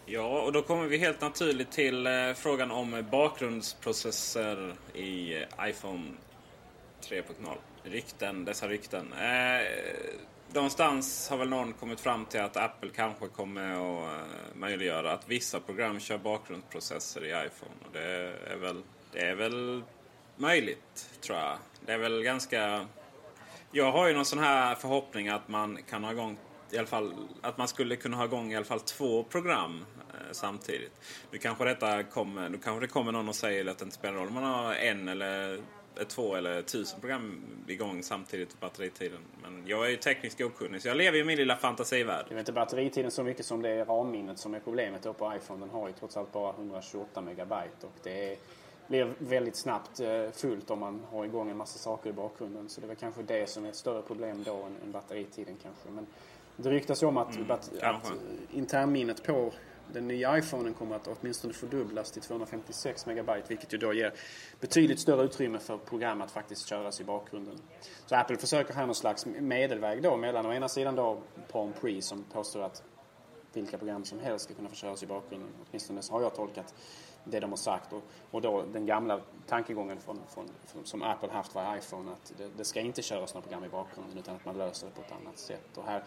Ja, 0.07 0.43
och 0.43 0.53
då 0.53 0.63
kommer 0.63 0.87
vi 0.87 0.99
helt 0.99 1.21
naturligt 1.21 1.71
till 1.71 2.07
eh, 2.07 2.13
frågan 2.37 2.71
om 2.71 3.05
bakgrundsprocesser 3.11 4.75
i 4.95 5.35
eh, 5.35 5.69
iPhone 5.69 6.05
3.0. 7.11 7.57
Rykten, 7.83 8.45
dessa 8.45 8.69
rykten. 8.69 9.13
Eh, 9.13 9.67
någonstans 10.53 11.29
har 11.31 11.37
väl 11.37 11.49
någon 11.49 11.73
kommit 11.73 12.01
fram 12.01 12.25
till 12.25 12.41
att 12.41 12.57
Apple 12.57 12.91
kanske 12.95 13.29
kommer 13.29 13.73
att 13.73 14.19
eh, 14.19 14.55
möjliggöra 14.55 15.13
att 15.13 15.29
vissa 15.29 15.61
program 15.61 16.01
kör 16.01 16.19
bakgrundsprocesser 16.19 17.25
i 17.25 17.29
iPhone. 17.29 17.75
Och 17.87 17.93
det 17.93 18.33
är 18.53 18.57
väl, 18.57 18.83
det 19.13 19.21
är 19.21 19.35
väl 19.35 19.83
möjligt, 20.37 21.11
tror 21.21 21.39
jag. 21.39 21.57
Det 21.87 21.93
är 21.93 21.99
väl 21.99 22.23
ganska... 22.23 22.87
Jag 23.71 23.93
har 23.93 24.09
ju 24.09 24.15
någon 24.15 24.25
sån 24.25 24.39
här 24.39 24.75
förhoppning 24.75 25.29
att 25.29 25.49
man 25.49 25.79
kan 25.83 26.05
ha 26.05 26.13
igång 26.13 26.39
i 26.71 26.79
alla 26.79 26.87
fall, 26.87 27.15
att 27.43 27.59
man 27.59 27.69
skulle 27.69 27.97
kunna 27.97 28.17
ha 28.17 28.25
igång 28.25 28.53
i 28.53 28.57
alla 28.57 28.65
fall 28.65 28.81
två 28.81 29.23
program 29.23 29.85
eh, 30.11 30.33
samtidigt. 30.33 31.01
Nu 31.31 31.39
kanske 31.39 31.65
detta 31.65 32.03
kommer, 32.03 32.49
nu 32.49 32.59
kanske 32.59 32.87
det 32.87 32.93
kommer 32.93 33.13
någon 33.13 33.29
och 33.29 33.35
säger 33.35 33.67
att 33.67 33.79
det 33.79 33.85
inte 33.85 33.97
spelar 33.97 34.15
roll 34.15 34.29
om 34.29 34.35
man 34.35 34.45
har 34.45 34.75
en 34.75 35.09
eller 35.09 35.61
två 36.09 36.35
eller 36.35 36.63
tusen 36.63 37.01
program 37.01 37.41
igång 37.67 38.03
samtidigt 38.03 38.49
på 38.49 38.57
batteritiden. 38.61 39.19
Men 39.43 39.63
jag 39.67 39.87
är 39.87 39.91
ju 39.91 39.97
tekniskt 39.97 40.41
okunnig 40.41 40.83
så 40.83 40.89
jag 40.89 40.97
lever 40.97 41.19
i 41.19 41.25
min 41.25 41.37
lilla 41.37 41.57
fantasivärld. 41.57 42.27
Det 42.29 42.35
är 42.35 42.39
inte 42.39 42.53
batteritiden 42.53 43.11
så 43.11 43.23
mycket 43.23 43.47
som 43.47 43.63
det 43.63 43.69
är 43.69 43.85
ramminnet 43.85 44.39
som 44.39 44.55
är 44.55 44.61
problemet 44.61 45.03
då 45.03 45.13
på 45.13 45.33
iPhone. 45.37 45.61
Den 45.61 45.71
har 45.71 45.89
ju 45.89 45.95
trots 45.95 46.17
allt 46.17 46.33
bara 46.33 46.51
128 46.53 47.21
megabyte 47.21 47.87
och 47.87 47.95
det 48.03 48.33
är, 48.33 48.37
blir 48.87 49.15
väldigt 49.19 49.57
snabbt 49.57 50.01
eh, 50.01 50.31
fullt 50.33 50.71
om 50.71 50.79
man 50.79 51.03
har 51.11 51.25
igång 51.25 51.51
en 51.51 51.57
massa 51.57 51.79
saker 51.79 52.11
i 52.11 52.13
bakgrunden. 52.13 52.69
Så 52.69 52.81
det 52.81 52.87
väl 52.87 52.97
kanske 52.97 53.23
det 53.23 53.51
som 53.51 53.65
är 53.65 53.69
ett 53.69 53.77
större 53.77 54.03
problem 54.03 54.43
då 54.43 54.55
än, 54.63 54.77
än 54.85 54.93
batteritiden 54.93 55.57
kanske. 55.63 55.89
Men 55.91 56.07
det 56.57 56.71
ryktas 56.71 57.03
ju 57.03 57.07
om 57.07 57.17
att, 57.17 57.39
bat- 57.49 57.73
att 57.83 58.13
internminnet 58.53 59.25
på 59.25 59.53
den 59.93 60.09
nya 60.09 60.39
iPhonen 60.39 60.75
kommer 60.75 60.97
att 60.97 61.09
åtminstone 61.09 61.55
fördubblas 61.55 62.11
till 62.11 62.23
256 62.23 63.07
megabyte 63.07 63.47
vilket 63.49 63.73
ju 63.73 63.79
då 63.79 63.93
ger 63.93 64.15
betydligt 64.61 65.01
större 65.01 65.23
utrymme 65.25 65.59
för 65.59 65.79
program 65.79 66.23
att 66.23 66.31
faktiskt 66.31 66.67
köras 66.69 67.01
i 67.01 67.05
bakgrunden. 67.05 67.59
Så 68.07 68.17
Apple 68.17 68.37
försöker 68.37 68.75
här 68.75 68.87
någon 68.87 68.95
slags 68.95 69.27
medelväg 69.27 70.03
då 70.03 70.17
mellan 70.17 70.47
å 70.47 70.53
ena 70.53 70.69
sidan 70.69 70.95
då 70.95 71.19
Palm 71.53 71.73
Pre 71.81 72.03
som 72.03 72.25
påstår 72.33 72.63
att 72.63 72.83
vilka 73.53 73.79
program 73.79 74.05
som 74.05 74.21
helst 74.21 74.45
ska 74.45 74.55
kunna 74.55 74.69
få 74.69 74.75
köras 74.75 75.03
i 75.03 75.07
bakgrunden. 75.07 75.51
Åtminstone 75.69 76.03
så 76.03 76.13
har 76.13 76.23
jag 76.23 76.35
tolkat 76.35 76.75
det 77.25 77.41
de 77.41 77.51
har 77.51 77.57
sagt. 77.57 77.93
Och, 77.93 78.03
och 78.31 78.43
då 78.43 78.65
den 78.73 78.87
gamla 78.87 79.21
tankegången 79.47 80.01
från, 80.01 80.21
från, 80.29 80.49
från, 80.67 80.85
som 80.85 81.03
Apple 81.03 81.31
haft 81.31 81.55
var 81.55 81.77
iPhone 81.77 82.13
att 82.13 82.33
det, 82.39 82.49
det 82.57 82.65
ska 82.65 82.81
inte 82.81 83.03
köras 83.03 83.35
några 83.35 83.43
program 83.43 83.65
i 83.65 83.69
bakgrunden 83.69 84.19
utan 84.19 84.37
att 84.37 84.45
man 84.45 84.59
löser 84.59 84.87
det 84.87 84.93
på 84.93 85.01
ett 85.01 85.13
annat 85.23 85.39
sätt. 85.39 85.77
Och 85.77 85.85
här 85.85 86.05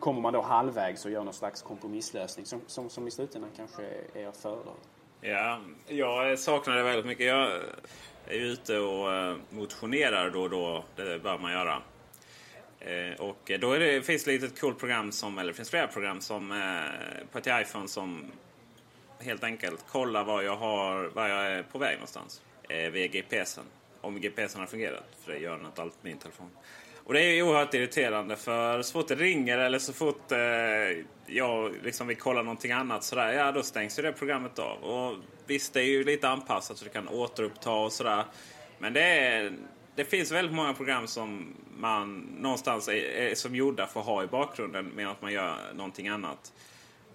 kommer 0.00 0.20
man 0.20 0.32
då 0.32 0.40
halvvägs 0.40 1.04
och 1.04 1.10
gör 1.10 1.24
någon 1.24 1.34
slags 1.34 1.62
kompromisslösning 1.62 2.46
som, 2.46 2.60
som, 2.66 2.90
som 2.90 3.08
i 3.08 3.10
slutändan 3.10 3.50
kanske 3.56 3.82
är, 4.14 4.26
att 4.26 4.36
föredra. 4.36 4.72
Ja, 5.20 5.60
jag 5.86 6.38
saknar 6.38 6.76
det 6.76 6.82
väldigt 6.82 7.06
mycket. 7.06 7.26
Jag 7.26 7.50
är 8.26 8.38
ute 8.38 8.78
och 8.78 9.14
eh, 9.14 9.36
motionerar 9.50 10.30
då 10.30 10.42
och 10.42 10.50
då. 10.50 10.84
Det 10.96 11.22
bör 11.22 11.38
man 11.38 11.52
göra. 11.52 11.82
Eh, 12.80 13.20
och 13.20 13.50
då 13.60 13.72
är 13.72 13.80
det, 13.80 14.02
finns 14.02 14.24
det 14.24 14.34
ett 14.34 14.42
litet 14.42 14.60
coolt 14.60 14.78
program 14.78 15.12
som, 15.12 15.38
eller 15.38 15.52
finns 15.52 15.70
flera 15.70 15.86
program 15.86 16.20
som 16.20 16.52
eh, 16.52 17.26
på 17.32 17.38
ett 17.38 17.46
iPhone 17.46 17.88
som 17.88 18.32
helt 19.18 19.44
enkelt 19.44 19.86
kollar 19.88 20.24
var 20.24 20.42
jag, 20.42 20.56
har, 20.56 21.04
var 21.04 21.28
jag 21.28 21.46
är 21.46 21.62
på 21.62 21.78
väg 21.78 21.94
någonstans. 21.94 22.42
Via 22.68 23.06
GPSen. 23.06 23.64
Om 24.00 24.20
GPSen 24.20 24.60
har 24.60 24.66
fungerat. 24.66 25.04
För 25.24 25.32
det 25.32 25.38
gör 25.38 25.56
den 25.56 25.66
inte 25.66 25.82
alltid 25.82 25.98
min 26.02 26.18
telefon. 26.18 26.50
Och 27.10 27.14
det 27.14 27.22
är 27.22 27.34
ju 27.34 27.42
oerhört 27.42 27.74
irriterande 27.74 28.36
för 28.36 28.82
så 28.82 28.92
fort 28.92 29.08
det 29.08 29.14
ringer 29.14 29.58
eller 29.58 29.78
så 29.78 29.92
fort 29.92 30.32
eh, 30.32 30.38
jag 31.26 31.74
liksom 31.84 32.06
vill 32.06 32.16
kolla 32.16 32.42
någonting 32.42 32.72
annat 32.72 33.04
sådär, 33.04 33.32
ja 33.32 33.52
då 33.52 33.62
stängs 33.62 33.98
ju 33.98 34.02
det 34.02 34.12
programmet 34.12 34.58
av. 34.58 34.78
Och 34.84 35.16
visst, 35.46 35.72
det 35.74 35.80
är 35.80 35.86
ju 35.86 36.04
lite 36.04 36.28
anpassat 36.28 36.76
så 36.78 36.84
det 36.84 36.90
kan 36.90 37.08
återuppta 37.08 37.70
och 37.70 37.92
sådär. 37.92 38.24
Men 38.78 38.92
det, 38.92 39.02
är, 39.02 39.52
det 39.94 40.04
finns 40.04 40.32
väldigt 40.32 40.54
många 40.54 40.72
program 40.74 41.06
som 41.06 41.54
man 41.76 42.18
någonstans 42.40 42.88
är, 42.88 42.92
är 42.94 43.34
som 43.34 43.54
gjorda 43.56 43.86
för 43.86 44.00
att 44.00 44.06
ha 44.06 44.24
i 44.24 44.26
bakgrunden 44.26 44.90
medan 44.96 45.14
man 45.20 45.32
gör 45.32 45.56
någonting 45.74 46.08
annat. 46.08 46.52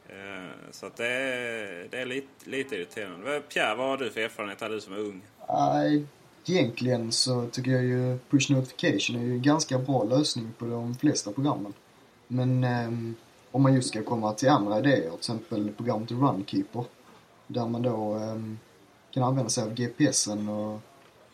Eh, 0.09 0.71
så 0.71 0.85
att 0.85 0.97
det, 0.97 1.07
är- 1.07 1.87
det 1.91 1.97
är 1.99 2.05
lite, 2.05 2.27
lite 2.49 2.75
irriterande. 2.75 3.41
Pierre, 3.53 3.75
vad 3.75 3.87
har 3.87 3.97
du 3.97 4.09
för 4.11 4.21
erfarenhet 4.21 4.59
du 4.59 4.81
som 4.81 4.93
är 4.93 4.99
ung? 4.99 5.21
Nej, 5.49 6.05
egentligen 6.49 7.11
så 7.11 7.47
tycker 7.47 7.71
jag 7.71 7.83
ju 7.83 8.17
push 8.29 8.51
notification 8.51 9.15
är 9.15 9.25
ju 9.25 9.31
en 9.31 9.41
ganska 9.41 9.79
bra 9.79 10.03
lösning 10.03 10.53
på 10.57 10.65
de 10.65 10.95
flesta 10.95 11.31
programmen. 11.31 11.73
Men 12.27 12.63
eh, 12.63 13.13
om 13.51 13.61
man 13.61 13.73
just 13.73 13.87
ska 13.87 14.03
komma 14.03 14.33
till 14.33 14.49
andra 14.49 14.79
idéer, 14.79 15.01
till 15.01 15.17
exempel 15.17 15.71
programmet 15.77 16.11
Runkeeper, 16.11 16.83
där 17.47 17.67
man 17.67 17.81
då 17.81 18.15
eh, 18.15 18.41
kan 19.11 19.23
använda 19.23 19.49
sig 19.49 19.63
av 19.63 19.73
GPSen 19.73 20.49
och 20.49 20.79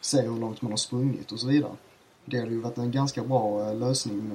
se 0.02 0.22
hur 0.22 0.40
långt 0.40 0.62
man 0.62 0.72
har 0.72 0.78
sprungit 0.78 1.32
och 1.32 1.40
så 1.40 1.48
vidare. 1.48 1.72
Det 2.26 2.40
hade 2.40 2.52
ju 2.52 2.62
varit 2.62 2.78
en 2.78 2.92
ganska 2.92 3.24
bra 3.24 3.68
eh, 3.68 3.76
lösning 3.76 4.30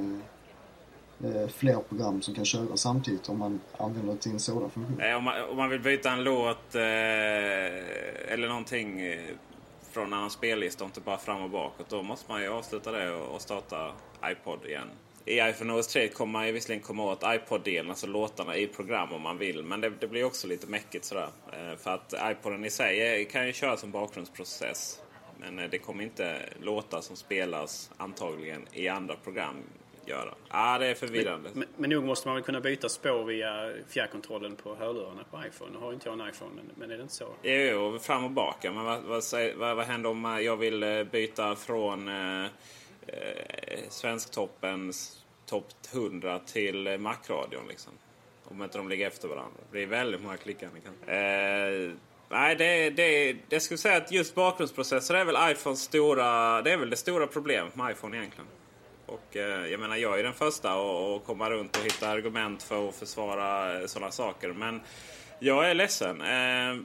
med 1.18 1.42
eh, 1.42 1.48
fler 1.48 1.76
program 1.88 2.22
som 2.22 2.34
kan 2.34 2.44
köra 2.44 2.76
samtidigt 2.76 3.28
om 3.28 3.38
man 3.38 3.60
använder 3.78 4.12
det 4.12 4.18
till 4.18 4.32
en 4.32 4.40
sådan 4.40 4.70
funktion. 4.70 5.14
Om, 5.16 5.24
man, 5.24 5.34
om 5.50 5.56
man 5.56 5.70
vill 5.70 5.80
byta 5.80 6.10
en 6.10 6.24
låt 6.24 6.74
eh, 6.74 6.82
eller 8.32 8.48
någonting 8.48 9.00
eh, 9.00 9.34
från 9.96 10.06
en 10.06 10.12
annan 10.12 10.30
spellista 10.30 10.85
och 10.85 10.88
inte 10.88 11.00
bara 11.00 11.18
fram 11.18 11.42
och 11.42 11.50
bakåt. 11.50 11.88
Då 11.88 12.02
måste 12.02 12.32
man 12.32 12.42
ju 12.42 12.48
avsluta 12.48 12.92
det 12.92 13.12
och, 13.12 13.40
starta 13.42 13.92
iPod 14.24 14.66
igen. 14.66 14.88
I 15.24 15.40
iPhone 15.40 15.72
OS 15.72 15.87
3 15.87 16.09
kommer 16.09 16.32
man 16.32 16.46
ju 16.46 16.52
visserligen 16.52 16.82
komma 16.82 17.04
åt 17.04 17.22
iPod-delen, 17.24 17.90
alltså 17.90 18.06
låtarna 18.06 18.56
i 18.56 18.66
program 18.66 19.12
om 19.12 19.22
man 19.22 19.38
vill. 19.38 19.62
Men 19.62 19.80
det, 19.80 19.92
det 20.00 20.06
blir 20.06 20.24
också 20.24 20.46
lite 20.46 20.66
mäckigt 20.66 21.04
sådär. 21.04 21.28
Eh, 21.52 21.76
för 21.78 21.90
att 21.90 22.14
iPoden 22.30 22.64
i 22.64 22.70
sig 22.70 23.24
kan 23.24 23.46
ju 23.46 23.52
köra 23.52 23.76
som 23.76 23.90
bakgrundsprocess. 23.90 25.00
Men 25.40 25.59
eh, 25.59 25.70
det 25.70 25.78
kommer 25.78 26.04
inte 26.04 26.42
låtar 26.61 27.00
som 27.00 27.16
spelas 27.16 27.90
antagligen 27.96 28.66
i 28.72 28.88
andra 28.88 29.16
program 29.16 29.56
göra. 30.09 30.35
ah, 30.49 30.79
det 30.79 30.87
är 30.87 30.95
förvirrande. 30.95 31.51
Men, 31.55 31.69
men 31.77 31.90
nog 31.90 32.05
måste 32.05 32.29
man 32.29 32.35
väl 32.35 32.45
kunna 32.45 32.61
byta 32.61 32.88
spår 32.88 33.25
via 33.25 33.73
fjärrkontrollen 33.88 34.57
på 34.57 34.75
hörlurarna 34.75 35.25
på 35.31 35.42
iPhone. 35.49 35.73
Nu 35.73 35.79
har 35.79 35.92
inte 35.92 36.09
jag 36.09 36.21
en 36.21 36.29
iPhone, 36.29 36.51
men, 36.57 36.71
men 36.75 36.90
är 36.90 36.97
det 36.97 37.03
inte 37.03 37.14
så? 37.14 37.29
Jo, 37.42 37.53
jo, 37.53 37.99
fram 37.99 38.25
och 38.25 38.31
baka. 38.31 38.73
Men 38.73 38.85
vad, 38.85 39.03
vad, 39.03 39.23
vad, 39.57 39.77
vad 39.77 39.87
händer 39.87 40.11
om 40.11 40.38
jag 40.42 40.57
vill 40.57 40.83
eh, 40.83 41.05
byta 41.05 41.57
från 41.57 42.09
eh, 42.09 42.45
eh, 43.07 43.79
Svensktoppens 43.88 45.25
topp 45.47 45.69
100 45.92 46.38
till 46.38 46.87
eh, 46.87 46.99
Macradion? 46.99 47.69
Liksom? 47.69 47.92
Om 48.45 48.62
inte 48.62 48.79
de 48.79 48.88
ligger 48.88 49.07
efter 49.07 49.29
varandra. 49.29 49.61
Det 49.62 49.73
blir 49.73 49.87
väldigt 49.87 50.23
många 50.23 50.37
klickande. 50.37 50.81
Eh, 51.07 51.92
nej, 52.29 52.57
det, 52.57 52.90
det, 52.90 53.37
det 53.49 53.61
skulle 53.61 53.79
säga 53.79 53.97
att 53.97 54.12
just 54.12 54.35
bakgrundsprocessor 54.35 55.16
är 55.16 55.25
väl 55.25 55.53
iPhones 55.53 55.81
stora... 55.83 56.62
Det 56.62 56.73
är 56.73 56.77
väl 56.77 56.90
det 56.90 56.97
stora 56.97 57.27
problemet 57.27 57.77
med 57.77 57.92
iPhone 57.92 58.16
egentligen. 58.16 58.47
Och 59.07 59.37
eh, 59.37 59.66
jag 59.66 59.81
menar, 59.81 59.97
jag 59.97 60.19
är 60.19 60.23
den 60.23 60.33
första 60.33 60.73
att 60.73 61.25
komma 61.25 61.51
runt 61.51 61.77
och 61.77 61.85
hitta 61.85 62.09
argument 62.09 62.62
för 62.62 62.88
att 62.88 62.95
försvara 62.97 63.88
sådana 63.88 64.11
saker. 64.12 64.49
Men 64.53 64.81
jag 65.38 65.71
är 65.71 65.75
ledsen. 65.75 66.21
Eh, 66.21 66.83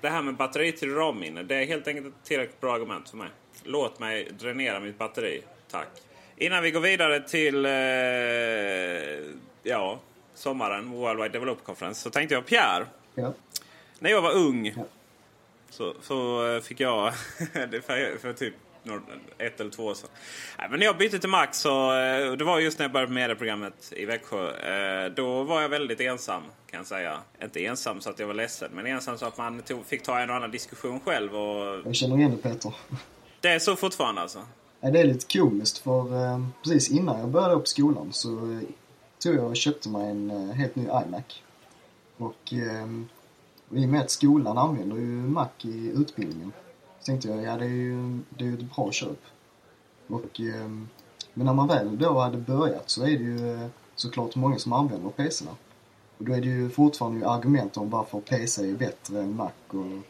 det 0.00 0.08
här 0.08 0.22
med 0.22 0.34
batteri 0.36 0.72
till 0.72 0.94
ramminne, 0.94 1.42
det 1.42 1.54
är 1.56 1.64
helt 1.66 1.88
enkelt 1.88 2.06
ett 2.06 2.24
tillräckligt 2.24 2.60
bra 2.60 2.74
argument 2.74 3.10
för 3.10 3.16
mig. 3.16 3.28
Låt 3.64 3.98
mig 3.98 4.28
dränera 4.38 4.80
mitt 4.80 4.98
batteri, 4.98 5.42
tack. 5.70 5.88
Innan 6.36 6.62
vi 6.62 6.70
går 6.70 6.80
vidare 6.80 7.20
till 7.28 7.66
eh, 7.66 7.72
ja, 9.62 9.98
sommaren, 10.34 10.90
Worldwide 10.90 11.32
Develop 11.32 11.64
Conference, 11.64 12.00
så 12.00 12.10
tänkte 12.10 12.34
jag 12.34 12.46
Pierre. 12.46 12.86
Ja. 13.14 13.32
När 13.98 14.10
jag 14.10 14.22
var 14.22 14.32
ung 14.32 14.66
Ja. 14.76 14.84
så, 15.70 15.94
så 16.02 16.46
eh, 16.54 16.60
fick 16.60 16.80
jag, 16.80 17.14
för, 17.54 18.18
för 18.18 18.32
typ 18.32 18.54
ett 19.38 19.60
eller 19.60 19.70
två 19.70 19.84
år 19.84 19.94
sedan. 19.94 20.10
Men 20.70 20.78
när 20.78 20.86
jag 20.86 20.98
bytte 20.98 21.18
till 21.18 21.28
Max, 21.28 21.58
så, 21.58 21.92
eh, 21.92 22.32
det 22.32 22.44
var 22.44 22.58
just 22.58 22.78
när 22.78 22.84
jag 22.84 22.92
började 22.92 23.12
med 23.12 23.22
medieprogrammet 23.22 23.92
i 23.96 24.04
Växjö. 24.04 24.50
eh, 25.04 25.12
Då 25.12 25.42
var 25.42 25.62
jag 25.62 25.68
väldigt 25.68 26.00
ensam 26.00 26.42
kan 26.70 26.78
jag 26.78 26.86
säga. 26.86 27.18
Inte 27.42 27.64
ensam 27.66 28.00
så 28.00 28.10
att 28.10 28.18
jag 28.18 28.26
var 28.26 28.34
ledsen, 28.34 28.70
men 28.74 28.86
ensam 28.86 29.18
så 29.18 29.26
att 29.26 29.38
man 29.38 29.62
tog, 29.62 29.86
fick 29.86 30.02
ta 30.02 30.18
en 30.20 30.30
och 30.30 30.36
annan 30.36 30.50
diskussion 30.50 31.00
själv. 31.00 31.36
Och 31.36 31.80
Jag 31.86 31.94
känner 31.94 32.16
igen 32.16 32.30
det 32.30 32.36
Peter. 32.50 32.74
det 33.40 33.48
är 33.48 33.58
så 33.58 33.76
fortfarande 33.76 34.20
alltså? 34.20 34.42
Det 34.80 35.00
är 35.00 35.04
lite 35.04 35.38
komiskt 35.38 35.78
för 35.78 36.24
eh, 36.24 36.46
precis 36.64 36.90
innan 36.90 37.20
jag 37.20 37.28
började 37.28 37.56
på 37.60 37.66
skolan 37.66 38.12
så 38.12 38.60
tog 39.18 39.34
jag 39.36 39.44
och 39.44 39.56
köpte 39.56 39.88
mig 39.88 40.10
en 40.10 40.50
helt 40.50 40.76
ny 40.76 40.82
iMac. 40.82 41.42
Och, 42.16 42.26
och 42.26 42.52
i 43.78 43.84
och 43.84 43.88
med 43.88 44.00
att 44.00 44.10
skolan 44.10 44.58
använder 44.58 44.96
ju 44.96 45.02
Mac 45.06 45.48
i 45.62 45.92
utbildningen 45.96 46.52
så 47.00 47.04
tänkte 47.04 47.28
jag, 47.28 47.42
ja 47.42 47.56
det 47.56 47.64
är 47.64 47.68
ju, 47.68 48.18
det 48.38 48.44
är 48.44 48.48
ju 48.48 48.54
ett 48.54 48.76
bra 48.76 48.92
köp. 48.92 49.20
Och, 50.08 50.40
eh, 50.40 50.68
men 51.34 51.46
när 51.46 51.54
man 51.54 51.68
väl 51.68 51.98
då 51.98 52.18
hade 52.18 52.38
börjat 52.38 52.90
så 52.90 53.02
är 53.02 53.06
det 53.18 53.24
ju 53.24 53.54
eh, 53.54 53.66
såklart 53.94 54.36
många 54.36 54.58
som 54.58 54.72
använder 54.72 55.10
PC'na. 55.10 55.50
Och 56.18 56.24
då 56.24 56.32
är 56.32 56.40
det 56.40 56.48
ju 56.48 56.70
fortfarande 56.70 57.28
argument 57.28 57.76
om 57.76 57.90
varför 57.90 58.20
PC 58.20 58.70
är 58.70 58.74
bättre 58.74 59.20
än 59.20 59.36
Mac 59.36 59.50
och 59.68 60.02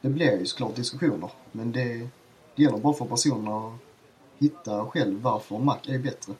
det 0.00 0.08
blir 0.08 0.38
ju 0.38 0.46
såklart 0.46 0.76
diskussioner. 0.76 1.30
Men 1.52 1.72
det, 1.72 2.08
det 2.54 2.62
gäller 2.62 2.78
bara 2.78 2.94
för 2.94 3.04
personer 3.04 3.68
att 3.68 3.80
hitta 4.38 4.86
själv 4.86 5.22
varför 5.22 5.58
Mac 5.58 5.78
är 5.86 5.98
bättre. 5.98 6.32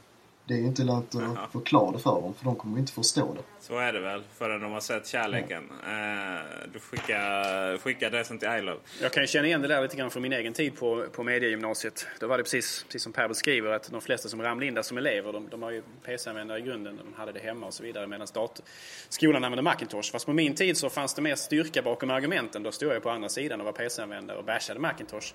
Det 0.44 0.54
är 0.54 0.58
ju 0.58 0.66
inte 0.66 0.84
lönt 0.84 1.14
att 1.14 1.52
förklara 1.52 1.92
det 1.92 1.98
för 1.98 2.20
dem, 2.20 2.34
för 2.34 2.44
de 2.44 2.54
kommer 2.54 2.78
inte 2.78 2.92
förstå 2.92 3.34
det. 3.34 3.42
Så 3.66 3.78
är 3.78 3.92
det 3.92 4.00
väl, 4.00 4.22
förrän 4.38 4.60
de 4.60 4.72
har 4.72 4.80
sett 4.80 5.06
kärleken. 5.06 5.70
Eh, 5.86 5.90
mm. 5.90 6.46
du 6.72 6.78
skickar, 6.78 7.78
skickar 7.78 8.10
det 8.10 8.24
som 8.24 8.38
till 8.38 8.48
iLove. 8.48 8.80
Jag 9.02 9.12
kan 9.12 9.22
ju 9.22 9.26
känna 9.26 9.46
igen 9.46 9.62
det 9.62 9.68
där 9.68 9.82
lite 9.82 9.96
grann 9.96 10.10
från 10.10 10.22
min 10.22 10.32
egen 10.32 10.52
tid 10.52 10.76
på, 10.76 11.04
på 11.12 11.22
mediegymnasiet. 11.22 12.06
Då 12.20 12.26
var 12.26 12.38
det 12.38 12.44
precis, 12.44 12.84
precis 12.84 13.02
som 13.02 13.12
Per 13.12 13.28
beskriver 13.28 13.70
att 13.70 13.90
de 13.90 14.00
flesta 14.00 14.28
som 14.28 14.42
ramlade 14.42 14.66
in 14.66 14.74
där 14.74 14.82
som 14.82 14.98
elever, 14.98 15.32
de, 15.32 15.48
de 15.48 15.62
har 15.62 15.70
ju 15.70 15.82
PC-användare 16.04 16.58
i 16.58 16.62
grunden, 16.62 16.96
de 16.96 17.14
hade 17.20 17.32
det 17.32 17.40
hemma 17.40 17.66
och 17.66 17.74
så 17.74 17.82
vidare 17.82 18.06
medan 18.06 18.26
dator, 18.34 18.64
skolan 19.08 19.44
använde 19.44 19.62
Macintosh. 19.62 20.12
Fast 20.12 20.26
på 20.26 20.32
min 20.32 20.54
tid 20.54 20.76
så 20.76 20.90
fanns 20.90 21.14
det 21.14 21.22
mer 21.22 21.34
styrka 21.34 21.82
bakom 21.82 22.10
argumenten. 22.10 22.62
Då 22.62 22.72
stod 22.72 22.92
jag 22.92 23.02
på 23.02 23.10
andra 23.10 23.28
sidan 23.28 23.60
och 23.60 23.66
var 23.66 23.72
PC-användare 23.72 24.38
och 24.38 24.44
bashade 24.44 24.80
Macintosh. 24.80 25.34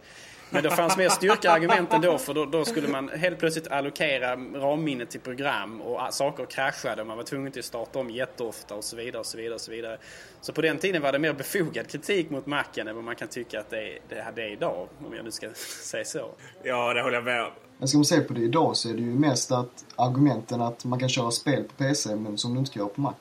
Men 0.53 0.63
det 0.63 0.71
fanns 0.71 0.97
mer 0.97 1.09
styrka 1.09 1.47
i 1.47 1.51
argumenten 1.51 2.01
då 2.01 2.17
för 2.17 2.33
då, 2.33 2.45
då 2.45 2.65
skulle 2.65 2.87
man 2.87 3.09
helt 3.09 3.39
plötsligt 3.39 3.67
allokera 3.67 4.35
ramminnet 4.35 5.09
till 5.09 5.19
program 5.19 5.81
och 5.81 6.13
saker 6.13 6.45
kraschade. 6.45 7.01
och 7.01 7.07
Man 7.07 7.17
var 7.17 7.23
tvungen 7.23 7.51
till 7.51 7.59
att 7.59 7.65
starta 7.65 7.99
om 7.99 8.09
jätteofta 8.21 8.75
och 8.75 8.83
så 8.83 8.95
vidare 8.95 9.19
och 9.19 9.25
så 9.25 9.37
vidare 9.37 9.55
och 9.55 9.61
så 9.61 9.71
vidare. 9.71 9.97
Så 10.41 10.53
på 10.53 10.61
den 10.61 10.77
tiden 10.77 11.01
var 11.01 11.11
det 11.11 11.19
mer 11.19 11.33
befogad 11.33 11.87
kritik 11.87 12.29
mot 12.29 12.45
Macen 12.45 12.87
än 12.87 12.95
vad 12.95 13.03
man 13.03 13.15
kan 13.15 13.27
tycka 13.27 13.59
att 13.59 13.69
det 13.69 13.77
är, 13.77 13.99
det, 14.35 14.41
är 14.41 14.51
idag. 14.51 14.87
Om 15.05 15.13
jag 15.15 15.25
nu 15.25 15.31
ska 15.31 15.49
säga 15.83 16.05
så. 16.05 16.29
Ja, 16.63 16.93
det 16.93 17.01
håller 17.01 17.15
jag 17.15 17.23
med 17.23 17.43
om. 17.43 17.51
Men 17.77 17.87
ska 17.87 17.97
man 17.97 18.05
se 18.05 18.21
på 18.21 18.33
det 18.33 18.41
idag 18.41 18.77
så 18.77 18.89
är 18.89 18.93
det 18.93 19.01
ju 19.01 19.15
mest 19.15 19.51
att 19.51 19.85
argumenten 19.95 20.61
att 20.61 20.85
man 20.85 20.99
kan 20.99 21.09
köra 21.09 21.31
spel 21.31 21.63
på 21.63 21.73
PC 21.83 22.15
men 22.15 22.37
som 22.37 22.53
du 22.53 22.59
inte 22.59 22.71
kan 22.71 22.79
göra 22.79 22.93
på 22.93 23.01
Mac. 23.01 23.13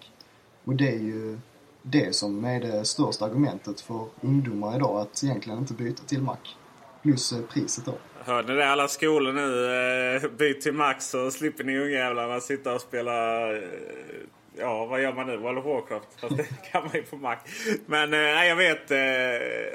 Och 0.65 0.75
det 0.75 0.89
är 0.89 0.99
ju 0.99 1.39
det 1.83 2.15
som 2.15 2.45
är 2.45 2.61
det 2.61 2.85
största 2.85 3.25
argumentet 3.25 3.81
för 3.81 4.07
ungdomar 4.21 4.77
idag 4.77 5.01
att 5.01 5.25
egentligen 5.25 5.59
inte 5.59 5.75
byta 5.75 6.03
till 6.03 6.23
Mac. 6.23 6.37
Plus 7.03 7.33
eh, 7.33 7.39
priset 7.53 7.85
då. 7.85 7.95
Hörde 8.25 8.53
ni 8.53 8.59
det? 8.59 8.69
Alla 8.69 8.89
skolor 8.89 9.33
nu. 9.33 9.67
Eh, 10.17 10.31
byt 10.31 10.61
till 10.61 10.73
Max 10.73 11.11
så 11.11 11.31
slipper 11.31 11.65
ni 11.65 11.79
ungjävlarna 11.79 12.41
sitta 12.41 12.75
och 12.75 12.81
spela... 12.81 13.47
Ja, 14.61 14.85
vad 14.85 15.03
gör 15.03 15.13
man 15.13 15.27
nu? 15.27 15.37
World 15.37 15.59
of 15.59 15.65
Warcraft? 15.65 16.09
Fast 16.21 16.37
det 16.37 16.47
kan 16.73 16.83
man 16.85 16.93
ju 16.95 17.03
på 17.03 17.17
Mac. 17.17 17.37
Men 17.87 18.15
eh, 18.15 18.21
nej, 18.21 18.49
jag 18.49 18.57
vet. 18.57 18.91
eh, 18.91 18.99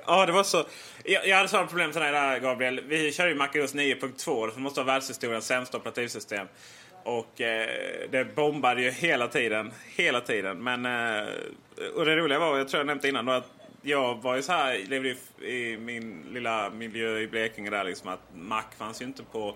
Ja, 0.07 0.25
det 0.25 0.31
var 0.31 0.43
så. 0.43 0.65
Jag, 1.03 1.27
jag 1.27 1.35
hade 1.37 1.49
samma 1.49 1.67
problem 1.67 1.91
till 1.91 2.01
dig 2.01 2.11
där 2.11 2.39
Gabriel. 2.39 2.81
Vi 2.87 3.11
kör 3.11 3.27
ju 3.27 3.35
MacOS 3.35 3.75
9.2 3.75 4.51
som 4.51 4.63
måste 4.63 4.79
vara 4.79 4.93
världshistoriens 4.93 5.45
sämsta 5.45 5.77
operativsystem. 5.77 6.47
Och 7.03 7.41
eh, 7.41 7.69
det 8.11 8.35
bombade 8.35 8.81
ju 8.81 8.89
hela 8.91 9.27
tiden. 9.27 9.71
Hela 9.95 10.21
tiden. 10.21 10.63
Men, 10.63 10.85
eh, 10.85 11.27
och 11.95 12.05
det 12.05 12.15
roliga 12.15 12.39
var, 12.39 12.57
jag 12.57 12.67
tror 12.67 12.79
jag 12.79 12.87
nämnde 12.87 13.09
innan 13.09 13.25
då, 13.25 13.31
att 13.31 13.51
jag 13.81 14.21
var 14.21 14.35
ju 14.35 14.41
så 14.41 14.51
här, 14.51 14.77
levde 14.87 15.09
ju 15.09 15.15
i 15.47 15.77
min 15.77 16.25
lilla 16.31 16.69
miljö 16.69 17.17
i 17.19 17.27
Blekinge 17.27 17.69
där 17.69 17.83
liksom 17.83 18.09
att 18.09 18.19
Mac 18.33 18.63
fanns 18.77 19.01
ju 19.01 19.05
inte 19.05 19.23
på, 19.23 19.55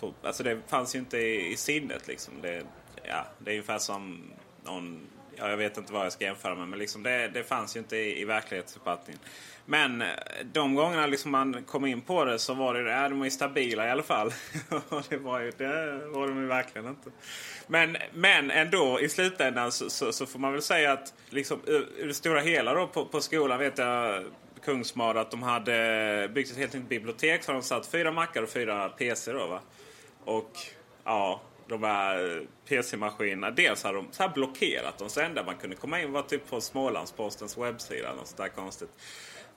på 0.00 0.14
alltså 0.22 0.42
det 0.42 0.58
fanns 0.68 0.94
ju 0.94 0.98
inte 0.98 1.18
i, 1.18 1.52
i 1.52 1.56
sinnet 1.56 2.08
liksom. 2.08 2.34
Det, 2.42 2.62
ja, 3.02 3.26
det 3.38 3.50
är 3.50 3.54
ungefär 3.54 3.78
som 3.78 4.22
någon, 4.66 5.00
ja, 5.36 5.50
jag 5.50 5.56
vet 5.56 5.76
inte 5.76 5.92
vad 5.92 6.04
jag 6.04 6.12
ska 6.12 6.24
jämföra 6.24 6.54
med 6.54 6.68
men 6.68 6.78
liksom 6.78 7.02
det, 7.02 7.28
det 7.28 7.44
fanns 7.44 7.76
ju 7.76 7.80
inte 7.80 7.96
i, 7.96 8.20
i 8.20 8.24
verklighetsuppfattningen. 8.24 9.20
Men 9.66 10.02
eh, 10.02 10.08
de 10.52 10.74
gångerna 10.74 11.06
liksom 11.06 11.30
man 11.30 11.62
kom 11.62 11.86
in 11.86 12.00
på 12.00 12.24
det 12.24 12.38
så 12.38 12.54
var 12.54 12.74
det, 12.74 12.90
ja, 12.90 13.08
de 13.08 13.24
ju 13.24 13.30
stabila 13.30 13.86
i 13.86 13.90
alla 13.90 14.02
fall. 14.02 14.32
Och 14.88 15.02
det 15.08 15.16
var 15.16 15.40
ju, 15.40 15.50
det 15.50 15.98
var 16.06 16.28
de 16.28 16.40
ju 16.40 16.46
verkligen 16.46 16.88
inte. 16.88 17.10
Men, 17.66 17.96
men 18.14 18.50
ändå 18.50 19.00
i 19.00 19.08
slutändan 19.08 19.72
så, 19.72 19.90
så, 19.90 20.12
så 20.12 20.26
får 20.26 20.38
man 20.38 20.52
väl 20.52 20.62
säga 20.62 20.92
att 20.92 21.14
liksom, 21.30 21.60
ur, 21.66 21.88
ur 21.96 22.08
det 22.08 22.14
stora 22.14 22.40
hela 22.40 22.74
då 22.74 22.86
på, 22.86 23.04
på 23.04 23.20
skolan 23.20 23.58
vet 23.58 23.78
jag 23.78 24.24
Kungsmar 24.64 25.14
att 25.14 25.30
de 25.30 25.42
hade 25.42 26.30
byggt 26.34 26.50
ett 26.50 26.56
helt 26.56 26.72
nytt 26.72 26.88
bibliotek. 26.88 27.42
Så 27.42 27.52
de 27.52 27.62
satt 27.62 27.86
fyra 27.86 28.12
mackar 28.12 28.42
och 28.42 28.48
fyra 28.48 28.88
PC 28.88 29.32
då 29.32 29.46
va. 29.46 29.60
Och 30.24 30.52
ja, 31.04 31.40
de 31.68 31.82
här 31.82 32.36
eh, 32.36 32.42
PC-maskinerna. 32.68 33.50
Dels 33.50 33.84
hade 33.84 33.96
de 33.96 34.06
så 34.10 34.22
här 34.22 34.30
blockerat 34.34 34.98
dem. 34.98 35.10
Så 35.10 35.20
enda 35.20 35.44
man 35.44 35.56
kunde 35.56 35.76
komma 35.76 36.00
in 36.00 36.12
var 36.12 36.22
typ 36.22 36.50
på 36.50 36.60
Smålandspostens 36.60 37.58
webbsida. 37.58 38.14
Något 38.14 38.26
sånt 38.26 38.36
där 38.36 38.48
konstigt. 38.48 38.90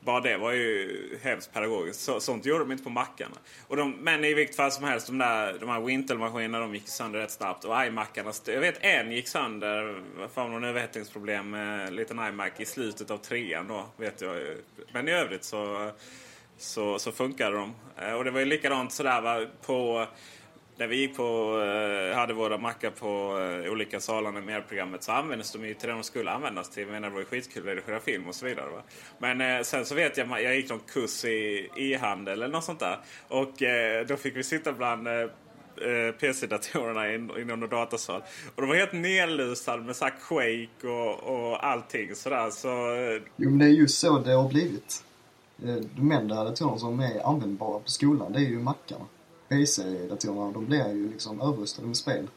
Bara 0.02 0.20
det 0.20 0.38
var 0.38 0.52
ju 0.52 1.20
hemskt 1.22 1.54
pedagogiskt. 1.54 2.02
Så, 2.02 2.20
sånt 2.20 2.46
gjorde 2.46 2.60
de 2.60 2.72
inte 2.72 2.84
på 2.84 2.90
mackarna. 2.90 3.36
Och 3.68 3.78
de, 3.78 3.92
men 3.92 4.26
i 4.26 4.34
vilket 4.34 4.56
fall 4.56 4.72
som 4.72 4.84
helst, 4.84 5.08
de, 5.08 5.18
där, 5.18 5.58
de 5.60 5.70
här 5.70 5.80
Wintel-maskinerna 5.80 6.60
de 6.60 6.76
gick 6.76 6.88
sönder 6.88 7.20
rätt 7.20 7.32
snabbt. 7.32 7.66
Och 7.66 7.86
iMacarna, 7.86 8.32
jag 8.46 8.60
vet 8.60 8.84
en 8.84 9.12
gick 9.12 9.28
sönder 9.28 10.04
fan 10.34 10.52
någon 10.52 10.64
överhettningsproblem 10.64 11.50
med 11.50 11.88
en 11.88 11.96
liten 11.96 12.20
iMac 12.20 12.52
i 12.58 12.66
slutet 12.66 13.12
av 13.12 13.18
trean 13.18 13.68
då. 13.68 13.86
Vet 13.98 14.22
jag. 14.22 14.36
ju. 14.36 14.62
Men 14.92 15.08
i 15.08 15.12
övrigt 15.12 15.44
så, 15.44 15.92
så, 16.58 17.00
så 17.00 17.12
funkade 17.12 17.56
de. 17.56 17.76
Eh, 17.98 18.14
och 18.14 18.24
det 18.24 18.32
var 18.32 18.40
ju 18.40 18.46
likadant 18.46 18.92
sådär 18.92 19.22
va, 19.22 19.46
på 19.66 20.08
när 20.80 20.88
vi 20.88 20.96
gick 20.96 21.18
på, 21.18 21.24
eh, 21.62 22.18
hade 22.18 22.34
våra 22.34 22.58
mackar 22.58 22.90
på 22.90 23.40
eh, 23.40 23.72
olika 23.72 24.00
salarna 24.00 24.42
med 24.42 24.68
programmet 24.68 25.04
så 25.04 25.12
användes 25.12 25.52
de 25.52 25.66
ju 25.66 25.74
till 25.74 25.90
det 25.90 25.94
de 25.94 26.04
skulle 26.04 26.32
användas 26.32 26.70
till. 26.70 26.84
Jag 26.84 26.92
menar, 26.92 27.08
det 27.08 27.14
var 27.14 27.20
ju 27.20 27.26
skitkul 27.26 27.62
att 27.62 27.68
redigera 27.68 28.00
film 28.00 28.28
och 28.28 28.36
så 28.36 28.46
vidare. 28.46 28.70
Va? 28.70 28.82
Men 29.18 29.42
eh, 29.42 29.64
sen 29.64 29.86
så 29.86 29.96
vet 29.96 30.18
jag, 30.18 30.44
jag 30.44 30.56
gick 30.56 30.70
någon 30.70 30.80
kurs 30.80 31.26
i 31.26 31.70
e-handel 31.76 32.34
eller 32.34 32.54
något 32.54 32.64
sånt 32.64 32.80
där. 32.80 33.00
Och 33.28 33.62
eh, 33.64 34.06
då 34.06 34.18
fick 34.18 34.36
vi 34.36 34.44
sitta 34.44 34.74
bland 34.74 35.08
eh, 35.08 35.14
eh 35.14 36.12
PC-datorerna 36.20 37.14
i 37.42 37.46
någon 37.46 37.70
datasal. 37.70 38.22
Och 38.56 38.62
de 38.62 38.68
var 38.68 38.76
helt 38.76 38.94
nedlusade 38.94 39.84
med 39.84 39.96
så 39.96 40.06
här 40.06 40.14
Quake 40.28 40.88
och, 40.88 41.20
och 41.24 41.66
allting 41.66 42.16
sådär. 42.16 42.50
Så, 42.50 42.70
Jo 43.36 43.50
men 43.50 43.60
det 43.60 43.66
är 43.66 43.70
just 43.70 44.00
så 44.00 44.20
det 44.20 44.32
har 44.32 44.50
blivit. 44.50 45.04
De 45.96 46.12
enda 46.12 46.44
datorerna 46.44 46.78
som 46.78 47.00
är 47.00 47.28
användbara 47.28 47.80
på 47.80 47.90
skolan 47.90 48.34
det 48.34 48.40
är 48.40 48.44
ju 48.44 48.60
mackarna. 48.60 49.06
PC-datorerna 49.50 50.52
de 50.52 50.66
blir 50.66 50.88
ju 50.94 51.10
liksom 51.12 51.42
överrustade 51.42 51.88
med 51.88 51.98
spel. 51.98 52.28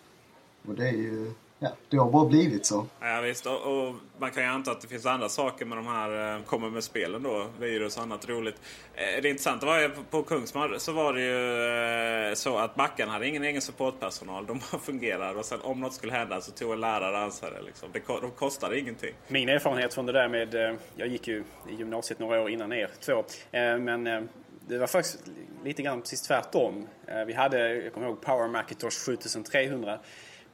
Och 0.68 0.75
det 0.75 0.88
är 0.88 0.92
ju, 0.92 1.33
ja, 1.59 1.68
det 1.88 1.96
har 1.96 2.11
bara 2.11 2.25
blivit 2.29 2.66
så. 2.66 2.87
Ja 3.01 3.20
visst, 3.20 3.46
och, 3.46 3.62
och 3.88 3.94
man 4.18 4.31
kan 4.31 4.42
ju 4.42 4.48
anta 4.48 4.70
att 4.70 4.81
det 4.81 4.88
finns 4.88 5.07
andra 5.07 5.29
saker 5.29 5.64
med 5.66 5.79
de 5.79 5.87
här, 5.87 6.37
eh, 6.37 6.42
kommer 6.42 6.70
med 6.70 6.85
spelen 6.85 7.22
då, 7.22 7.46
virus 7.61 7.96
och 7.96 8.03
annat 8.03 8.29
roligt. 8.29 8.61
Eh, 8.94 9.22
det 9.22 9.29
intressanta 9.29 9.66
var 9.66 9.81
ju 9.81 9.88
på, 9.88 10.03
på 10.11 10.22
Kungsmar 10.22 10.75
så 10.79 10.92
var 10.92 11.12
det 11.12 11.20
ju 11.20 12.29
eh, 12.31 12.35
så 12.35 12.59
att 12.59 12.77
Mackan 12.77 13.09
hade 13.09 13.29
ingen 13.29 13.44
egen 13.44 13.62
supportpersonal. 13.62 14.46
De 14.46 14.61
bara 14.72 14.81
fungerade 14.81 15.38
och 15.38 15.44
sen 15.44 15.61
om 15.62 15.81
något 15.81 15.94
skulle 15.94 16.12
hända 16.12 16.40
så 16.40 16.53
tog 16.53 16.72
en 16.72 16.81
lärare 16.81 17.18
ansvar. 17.18 17.62
Liksom. 17.66 17.88
Det, 17.92 18.01
ko- 18.01 18.20
de 18.20 18.31
kostade 18.31 18.79
ingenting. 18.79 19.14
Min 19.29 19.48
erfarenhet 19.48 19.94
från 19.94 20.07
det 20.07 20.12
där 20.12 20.29
med, 20.29 20.55
eh, 20.55 20.75
jag 20.96 21.09
gick 21.09 21.29
ju 21.29 21.44
i 21.70 21.75
gymnasiet 21.75 22.18
några 22.18 22.40
år 22.42 22.51
innan 22.51 22.72
er 22.72 22.90
två, 23.01 23.12
eh, 23.53 23.79
men 23.79 24.07
eh, 24.07 24.20
det 24.68 24.79
var 24.79 24.87
faktiskt 24.87 25.18
lite 25.64 25.83
grann 25.83 26.01
precis 26.01 26.22
tvärtom. 26.22 26.88
Eh, 27.07 27.25
vi 27.25 27.33
hade, 27.33 27.75
jag 27.75 27.92
kommer 27.92 28.07
ihåg 28.07 28.20
Power 28.20 28.48
Macintosh 28.48 28.98
7300 28.98 29.98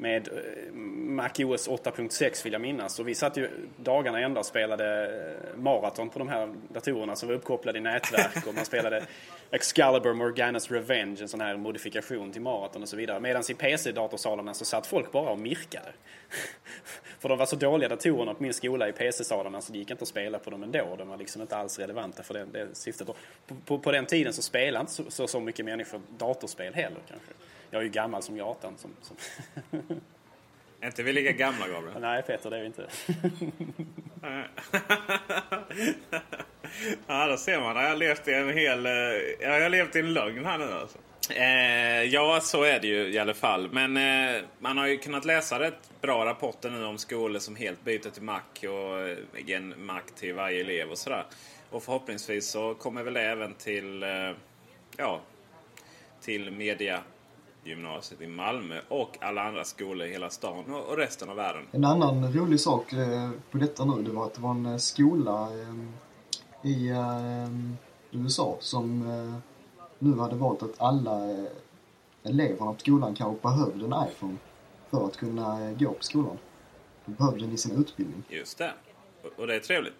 med 0.00 0.28
eh, 0.28 0.72
Mac 0.74 1.30
OS 1.38 1.68
8.6 1.68 2.44
vill 2.44 2.52
jag 2.52 2.62
minnas. 2.62 2.98
Och 2.98 3.08
vi 3.08 3.14
satt 3.14 3.36
ju 3.36 3.50
dagarna 3.76 4.20
ända 4.20 4.40
och 4.40 4.46
spelade 4.46 5.04
eh, 5.04 5.58
maraton 5.58 6.08
på 6.08 6.18
de 6.18 6.28
här 6.28 6.54
datorerna 6.68 7.16
som 7.16 7.28
var 7.28 7.36
uppkopplade 7.36 7.78
i 7.78 7.80
nätverk. 7.80 8.46
Och 8.46 8.54
man 8.54 8.64
spelade 8.64 9.02
Excalibur 9.50 10.14
Morganas 10.14 10.70
Revenge, 10.70 11.22
en 11.22 11.28
sån 11.28 11.40
här 11.40 11.56
modifikation 11.56 12.32
till 12.32 12.42
maraton 12.42 12.82
och 12.82 12.88
så 12.88 12.96
vidare. 12.96 13.20
Medan 13.20 13.42
i 13.48 13.54
PC-datorsalarna 13.54 14.54
så 14.54 14.64
satt 14.64 14.86
folk 14.86 15.12
bara 15.12 15.30
och 15.30 15.38
mirkade. 15.38 15.92
för 17.18 17.28
de 17.28 17.38
var 17.38 17.46
så 17.46 17.56
dåliga 17.56 17.88
datorerna 17.88 18.34
på 18.34 18.42
min 18.42 18.54
skola 18.54 18.88
i 18.88 18.92
PC-salarna 18.92 19.60
så 19.60 19.72
det 19.72 19.78
gick 19.78 19.90
inte 19.90 20.02
att 20.02 20.08
spela 20.08 20.38
på 20.38 20.50
dem 20.50 20.62
ändå. 20.62 20.96
De 20.98 21.08
var 21.08 21.16
liksom 21.16 21.42
inte 21.42 21.56
alls 21.56 21.78
relevanta 21.78 22.22
för 22.22 22.34
det, 22.34 22.44
det 22.44 22.68
syftet. 22.72 23.06
På, 23.06 23.14
på, 23.64 23.78
på 23.78 23.92
den 23.92 24.06
tiden 24.06 24.32
så 24.32 24.42
spelade 24.42 24.80
inte 24.80 24.92
så, 24.92 25.10
så, 25.10 25.26
så 25.26 25.40
mycket 25.40 25.64
människor 25.64 26.00
datorspel 26.18 26.74
heller 26.74 27.00
kanske. 27.08 27.32
Jag 27.70 27.78
är 27.80 27.84
ju 27.84 27.90
gammal 27.90 28.22
som 28.22 28.36
gatan. 28.36 28.74
Som, 28.78 28.90
som 29.02 29.16
Är 30.80 30.86
inte 30.86 31.02
vi 31.02 31.12
lika 31.12 31.32
gamla 31.32 31.68
Gabriel? 31.68 31.96
Nej 32.00 32.22
Peter, 32.22 32.50
det 32.50 32.56
är 32.56 32.60
vi 32.60 32.66
inte. 32.66 32.88
ja, 37.06 37.26
då 37.26 37.36
ser 37.36 37.60
man. 37.60 37.76
Jag 37.76 37.88
har 37.88 37.96
levt 37.96 38.28
i 38.28 38.32
en 38.32 38.48
hel... 38.52 38.86
eh, 38.86 38.92
Jag 39.40 39.60
har 39.60 39.68
levt 39.68 39.96
i 39.96 39.98
en 39.98 40.12
lögn 40.14 40.44
här 40.44 40.58
nu 40.58 40.64
alltså. 40.72 40.98
Eh, 41.30 42.02
ja, 42.02 42.40
så 42.42 42.62
är 42.62 42.80
det 42.80 42.86
ju 42.86 43.08
i 43.12 43.18
alla 43.18 43.34
fall. 43.34 43.68
Men 43.72 43.96
eh, 43.96 44.42
man 44.58 44.78
har 44.78 44.86
ju 44.86 44.98
kunnat 44.98 45.24
läsa 45.24 45.60
rätt 45.60 45.90
bra 46.00 46.24
rapporter 46.26 46.70
nu 46.70 46.84
om 46.84 46.98
skolor 46.98 47.38
som 47.38 47.56
helt 47.56 47.84
byter 47.84 48.10
till 48.10 48.22
Mac 48.22 48.40
och 48.62 49.00
eh, 49.08 49.16
en 49.56 49.86
Mac 49.86 50.00
till 50.16 50.34
varje 50.34 50.60
elev 50.60 50.90
och 50.90 50.98
sådär. 50.98 51.24
Och 51.70 51.82
förhoppningsvis 51.82 52.50
så 52.50 52.74
kommer 52.74 53.02
väl 53.02 53.14
det 53.14 53.22
även 53.22 53.54
till, 53.54 54.02
eh, 54.02 54.30
ja, 54.96 55.20
till 56.20 56.50
media 56.50 57.00
gymnasiet 57.64 58.20
i 58.20 58.26
Malmö 58.26 58.80
och 58.88 59.16
alla 59.20 59.42
andra 59.42 59.64
skolor 59.64 60.06
i 60.06 60.10
hela 60.10 60.30
stan 60.30 60.74
och 60.74 60.96
resten 60.96 61.30
av 61.30 61.36
världen. 61.36 61.62
En 61.70 61.84
annan 61.84 62.32
rolig 62.32 62.60
sak 62.60 62.92
eh, 62.92 63.30
på 63.50 63.58
detta 63.58 63.84
nu, 63.84 64.02
det 64.02 64.10
var 64.10 64.26
att 64.26 64.34
det 64.34 64.40
var 64.40 64.50
en 64.50 64.66
eh, 64.66 64.76
skola 64.76 65.48
eh, 65.52 66.70
i 66.70 66.92
USA 68.10 68.56
som 68.60 68.98
nu 69.98 70.18
hade 70.18 70.36
valt 70.36 70.62
att 70.62 70.80
alla 70.80 71.20
eleverna 72.22 72.72
på 72.72 72.78
skolan 72.78 73.14
kanske 73.14 73.42
behövde 73.42 73.84
en 73.84 74.08
iPhone 74.10 74.36
för 74.90 75.06
att 75.06 75.16
kunna 75.16 75.72
gå 75.72 75.92
på 75.92 76.04
skolan. 76.04 76.38
De 77.04 77.12
behövde 77.14 77.40
den 77.40 77.52
i 77.52 77.58
sin 77.58 77.76
utbildning. 77.80 78.22
Just 78.28 78.58
det. 78.58 78.72
Och- 79.36 79.46
det 79.46 79.54
är 79.54 79.60
trevligt. 79.60 79.94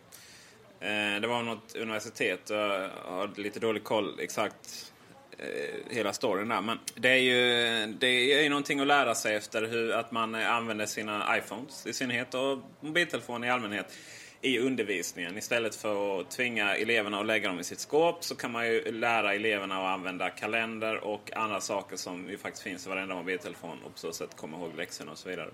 Det 1.21 1.27
var 1.29 1.43
något 1.43 1.77
universitet, 1.77 2.51
jag 2.51 2.89
har 3.05 3.41
lite 3.41 3.61
dålig 3.61 3.85
koll 3.85 4.21
exakt 4.21 4.93
Eh, 5.39 5.95
hela 5.97 6.13
storyn 6.13 6.49
där. 6.49 6.61
Men 6.61 6.79
det 6.95 7.09
är 7.09 7.17
ju, 7.17 7.87
det 7.87 8.07
är 8.07 8.43
ju 8.43 8.49
någonting 8.49 8.81
att 8.81 8.87
lära 8.87 9.15
sig 9.15 9.35
efter 9.35 9.67
hur 9.67 9.93
att 9.93 10.13
man 10.13 10.35
använder 10.35 10.87
sina 10.87 11.39
iPhones 11.39 11.87
i 11.87 11.93
synnerhet 11.93 12.35
och 12.35 12.59
mobiltelefoner 12.81 13.49
i 13.49 13.51
allmänhet 13.51 13.97
i 14.41 14.59
undervisningen. 14.59 15.39
Istället 15.39 15.75
för 15.75 16.21
att 16.21 16.31
tvinga 16.31 16.77
eleverna 16.77 17.21
att 17.21 17.27
lägga 17.27 17.49
dem 17.49 17.61
i 17.61 17.65
sitt 17.65 17.81
skåp 17.81 18.25
så 18.25 18.35
kan 18.35 18.53
man 18.53 18.67
ju 18.67 18.93
lära 18.93 19.35
eleverna 19.35 19.79
att 19.79 19.99
använda 19.99 20.31
kalender 20.31 21.05
och 21.05 21.37
andra 21.37 21.61
saker 21.61 21.97
som 21.97 22.31
ju 22.31 22.39
faktiskt 22.39 22.63
finns 22.63 22.87
i 22.87 22.89
varenda 22.89 23.15
mobiltelefon 23.15 23.79
och 23.85 23.93
på 23.93 23.99
så 23.99 24.13
sätt 24.13 24.37
komma 24.37 24.57
ihåg 24.57 24.77
läxorna 24.77 25.13
och 25.13 25.19
så 25.19 25.29
vidare. 25.29 25.51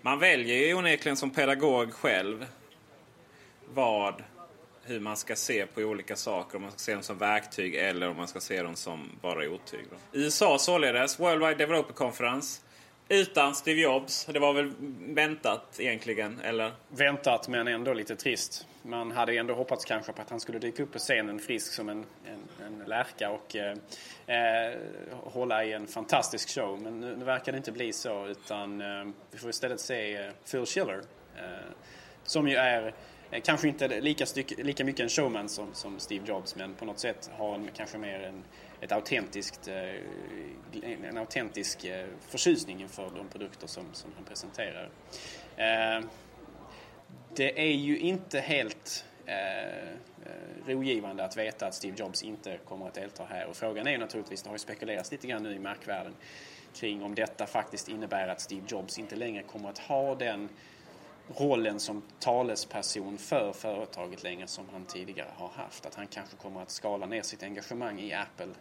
Man 0.00 0.18
väljer 0.18 0.66
ju 0.66 0.74
onekligen 0.74 1.16
som 1.16 1.30
pedagog 1.30 1.92
själv 1.92 2.46
vad, 3.74 4.22
hur 4.86 5.00
man 5.00 5.16
ska 5.16 5.36
se 5.36 5.66
på 5.66 5.80
olika 5.80 6.16
saker. 6.16 6.56
Om 6.56 6.62
man 6.62 6.70
ska 6.70 6.78
se 6.78 6.94
dem 6.94 7.02
som 7.02 7.18
verktyg 7.18 7.74
eller 7.74 8.08
om 8.08 8.16
man 8.16 8.28
ska 8.28 8.40
se 8.40 8.62
dem 8.62 8.76
som 8.76 9.10
bara 9.20 9.48
otyg. 9.48 9.86
Då. 9.90 10.18
USA 10.18 10.58
således, 10.58 11.20
World 11.20 11.46
Wide 11.46 11.54
Developer 11.54 11.94
Conference. 11.94 12.60
Utan 13.08 13.54
Steve 13.54 13.80
Jobs. 13.80 14.24
Det 14.24 14.38
var 14.38 14.52
väl 14.52 14.72
väntat 15.14 15.76
egentligen, 15.78 16.40
eller? 16.40 16.72
Väntat 16.88 17.48
men 17.48 17.68
ändå 17.68 17.92
lite 17.92 18.16
trist. 18.16 18.66
Man 18.82 19.10
hade 19.10 19.36
ändå 19.36 19.54
hoppats 19.54 19.84
kanske 19.84 20.12
på 20.12 20.22
att 20.22 20.30
han 20.30 20.40
skulle 20.40 20.58
dyka 20.58 20.82
upp 20.82 20.92
på 20.92 20.98
scenen 20.98 21.38
frisk 21.38 21.72
som 21.72 21.88
en, 21.88 22.04
en, 22.24 22.66
en 22.66 22.84
lärka 22.86 23.30
och 23.30 23.56
eh, 23.56 23.76
eh, 24.26 24.78
hålla 25.10 25.64
i 25.64 25.72
en 25.72 25.86
fantastisk 25.86 26.54
show. 26.54 26.80
Men 26.82 27.00
nu, 27.00 27.16
nu 27.16 27.24
verkar 27.24 27.52
det 27.52 27.58
inte 27.58 27.72
bli 27.72 27.92
så 27.92 28.26
utan 28.26 28.80
eh, 28.80 29.12
vi 29.30 29.38
får 29.38 29.50
istället 29.50 29.80
se 29.80 30.16
eh, 30.16 30.32
Phil 30.50 30.66
Schiller. 30.66 31.02
Eh, 31.36 31.42
som 32.24 32.48
ju 32.48 32.56
är 32.56 32.94
Eh, 33.34 33.40
kanske 33.40 33.68
inte 33.68 34.00
lika, 34.00 34.26
styck, 34.26 34.58
lika 34.58 34.84
mycket 34.84 35.00
en 35.00 35.08
showman 35.08 35.48
som, 35.48 35.74
som 35.74 35.98
Steve 35.98 36.26
Jobs 36.26 36.56
men 36.56 36.74
på 36.74 36.84
något 36.84 36.98
sätt 36.98 37.30
har 37.36 37.54
en, 37.54 37.68
kanske 37.76 37.98
mer 37.98 38.20
en, 38.20 38.44
ett 38.80 38.92
autentiskt, 38.92 39.68
eh, 39.68 41.08
en 41.08 41.18
autentisk 41.18 41.84
eh, 41.84 42.06
förtjusning 42.28 42.80
inför 42.80 43.10
de 43.16 43.28
produkter 43.28 43.66
som, 43.66 43.84
som 43.92 44.12
han 44.16 44.24
presenterar. 44.24 44.90
Det 47.34 47.60
är 47.60 47.74
ju 47.74 47.98
inte 47.98 48.40
helt 48.40 49.04
eh, 49.26 49.88
eh, 49.88 49.94
rogivande 50.66 51.24
att 51.24 51.36
veta 51.36 51.66
att 51.66 51.74
Steve 51.74 51.96
Jobs 51.98 52.22
inte 52.22 52.58
kommer 52.64 52.88
att 52.88 52.94
delta 52.94 53.24
här. 53.24 53.46
Och 53.46 53.56
frågan 53.56 53.86
är 53.86 53.90
ju 53.90 53.98
naturligtvis, 53.98 54.42
det 54.42 54.48
har 54.48 54.54
ju 54.54 54.58
spekulerats 54.58 55.12
lite 55.12 55.26
grann 55.26 55.42
nu 55.42 55.54
i 55.54 55.58
markvärlden 55.58 56.14
kring 56.74 57.02
om 57.02 57.14
detta 57.14 57.46
faktiskt 57.46 57.88
innebär 57.88 58.28
att 58.28 58.40
Steve 58.40 58.66
Jobs 58.68 58.98
inte 58.98 59.16
längre 59.16 59.42
kommer 59.42 59.68
att 59.68 59.78
ha 59.78 60.14
den 60.14 60.48
rollen 61.28 61.80
som 61.80 62.02
talesperson 62.20 63.18
för 63.18 63.52
företaget 63.52 64.22
längre 64.22 64.46
som 64.46 64.64
han 64.72 64.84
tidigare 64.84 65.30
har 65.36 65.48
haft. 65.48 65.86
Att 65.86 65.94
han 65.94 66.06
kanske 66.06 66.36
kommer 66.36 66.62
att 66.62 66.70
skala 66.70 67.06
ner 67.06 67.22
sitt 67.22 67.42
engagemang 67.42 68.00
i 68.00 68.14
Apple 68.14 68.54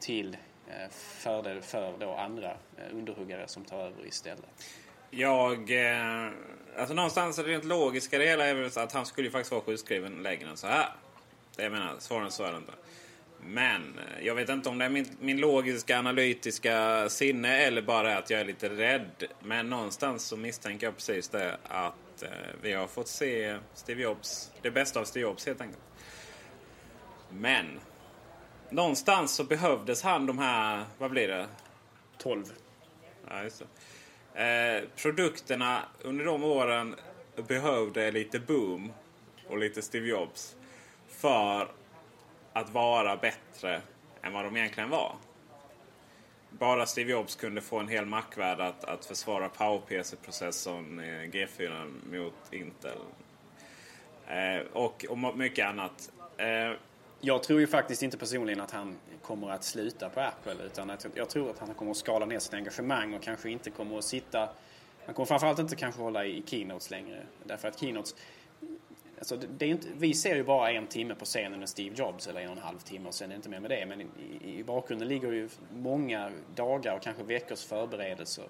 till 0.00 0.36
eh, 0.66 0.90
fördel 0.90 1.62
för 1.62 1.94
då 1.98 2.14
andra 2.14 2.50
eh, 2.50 2.96
underhuggare 2.96 3.48
som 3.48 3.64
tar 3.64 3.78
över 3.78 4.06
istället. 4.06 4.50
Jag... 5.10 5.70
Eh, 5.70 6.30
alltså 6.78 6.94
någonstans 6.94 7.38
är 7.38 7.44
det 7.44 7.50
rent 7.50 7.64
logiska 7.64 8.18
det 8.18 8.26
hela 8.26 8.46
är 8.46 8.54
väl 8.54 8.70
att 8.76 8.92
han 8.92 9.06
skulle 9.06 9.26
ju 9.26 9.32
faktiskt 9.32 9.52
vara 9.52 9.62
sjukskriven 9.62 10.22
längre 10.22 10.48
än 10.50 10.56
så 10.56 10.66
här. 10.66 10.88
Det 11.56 11.62
jag 11.62 11.72
menar, 11.72 11.94
svårare 11.98 12.24
än 12.24 12.30
så 12.30 12.44
är 12.44 12.52
det 12.52 12.58
inte. 12.58 12.72
Men 13.48 13.98
eh, 13.98 14.26
jag 14.26 14.34
vet 14.34 14.48
inte 14.48 14.68
om 14.68 14.78
det 14.78 14.84
är 14.84 14.88
min, 14.88 15.06
min 15.20 15.40
logiska 15.40 15.98
analytiska 15.98 17.08
sinne 17.08 17.56
eller 17.58 17.82
bara 17.82 18.18
att 18.18 18.30
jag 18.30 18.40
är 18.40 18.44
lite 18.44 18.68
rädd. 18.68 19.24
Men 19.42 19.70
någonstans 19.70 20.24
så 20.24 20.36
misstänker 20.36 20.86
jag 20.86 20.96
precis 20.96 21.28
det 21.28 21.56
att 21.64 22.22
eh, 22.22 22.28
vi 22.62 22.72
har 22.72 22.86
fått 22.86 23.08
se 23.08 23.56
Steve 23.74 24.02
Jobs, 24.02 24.50
det 24.62 24.70
bästa 24.70 25.00
av 25.00 25.04
Steve 25.04 25.22
Jobs 25.22 25.46
helt 25.46 25.60
enkelt. 25.60 25.82
Men 27.30 27.66
någonstans 28.70 29.34
så 29.34 29.44
behövdes 29.44 30.02
han 30.02 30.26
de 30.26 30.38
här, 30.38 30.84
vad 30.98 31.10
blir 31.10 31.28
det? 31.28 31.46
12. 32.18 32.44
Ja, 33.28 33.42
just 33.42 33.58
det. 33.58 33.66
Eh, 34.42 34.82
produkterna 34.96 35.82
under 36.02 36.24
de 36.24 36.44
åren 36.44 36.94
behövde 37.48 38.10
lite 38.10 38.38
boom 38.38 38.92
och 39.48 39.58
lite 39.58 39.82
Steve 39.82 40.06
Jobs 40.06 40.56
för 41.08 41.68
att 42.56 42.70
vara 42.70 43.16
bättre 43.16 43.80
än 44.22 44.32
vad 44.32 44.44
de 44.44 44.56
egentligen 44.56 44.90
var. 44.90 45.16
Bara 46.50 46.86
Steve 46.86 47.10
Jobs 47.10 47.36
kunde 47.36 47.60
få 47.60 47.78
en 47.78 47.88
hel 47.88 48.06
Mac-värld 48.06 48.60
att, 48.60 48.84
att 48.84 49.04
försvara 49.04 49.48
PowerPC-processorn 49.48 51.00
G4 51.32 51.92
mot 52.12 52.52
Intel. 52.52 52.98
Eh, 54.26 54.66
och, 54.72 55.06
och 55.08 55.38
mycket 55.38 55.66
annat. 55.66 56.10
Eh, 56.36 56.72
Jag 57.20 57.42
tror 57.42 57.60
ju 57.60 57.66
faktiskt 57.66 58.02
inte 58.02 58.18
personligen 58.18 58.60
att 58.60 58.70
han 58.70 58.96
kommer 59.22 59.50
att 59.50 59.64
sluta 59.64 60.08
på 60.08 60.20
Apple 60.20 60.64
utan 60.64 60.90
att 60.90 61.06
jag 61.14 61.28
tror 61.30 61.50
att 61.50 61.58
han 61.58 61.74
kommer 61.74 61.90
att 61.90 61.96
skala 61.96 62.26
ner 62.26 62.38
sitt 62.38 62.54
engagemang 62.54 63.14
och 63.14 63.22
kanske 63.22 63.50
inte 63.50 63.70
kommer 63.70 63.98
att 63.98 64.04
sitta... 64.04 64.48
Han 65.06 65.14
kommer 65.14 65.26
framförallt 65.26 65.58
inte 65.58 65.76
kanske 65.76 66.02
hålla 66.02 66.24
i 66.24 66.42
keynotes 66.46 66.90
längre 66.90 67.22
därför 67.44 67.68
att 67.68 67.80
keynotes 67.80 68.14
Alltså 69.18 69.36
det 69.36 69.64
är 69.64 69.68
inte, 69.68 69.88
vi 69.96 70.14
ser 70.14 70.36
ju 70.36 70.44
bara 70.44 70.70
en 70.70 70.86
timme 70.86 71.14
på 71.14 71.24
scenen 71.24 71.58
med 71.58 71.68
Steve 71.68 71.96
Jobs 71.96 72.26
eller 72.26 72.40
en 72.40 72.46
och 72.50 72.56
en 72.56 72.62
halv 72.62 72.78
timme 72.78 73.08
och 73.08 73.14
sen 73.14 73.30
är 73.30 73.34
det 73.34 73.36
inte 73.36 73.48
mer 73.48 73.60
med 73.60 73.70
det. 73.70 73.86
Men 73.86 74.00
i, 74.00 74.06
i 74.58 74.64
bakgrunden 74.64 75.08
ligger 75.08 75.32
ju 75.32 75.48
många 75.72 76.32
dagar 76.54 76.96
och 76.96 77.02
kanske 77.02 77.22
veckors 77.22 77.64
förberedelser 77.64 78.44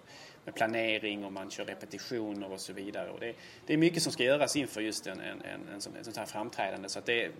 med 0.45 0.55
planering 0.55 1.25
och 1.25 1.33
man 1.33 1.51
kör 1.51 1.65
repetitioner 1.65 2.53
och 2.53 2.61
så 2.61 2.73
vidare. 2.73 3.11
Och 3.11 3.21
det, 3.21 3.35
det 3.67 3.73
är 3.73 3.79
mycket 3.79 4.03
som 4.03 4.13
ska 4.13 4.25
göras 4.25 4.57
inför 4.57 4.81
just 4.81 5.07
en, 5.07 5.21
en, 5.21 5.43
en, 5.43 5.69
en 5.75 5.81
sån, 5.81 5.97
ett 5.97 6.05
sånt 6.05 6.17
här 6.17 6.27
framträdande. 6.27 6.89
Så 6.89 6.99
att 6.99 7.07
det, 7.07 7.31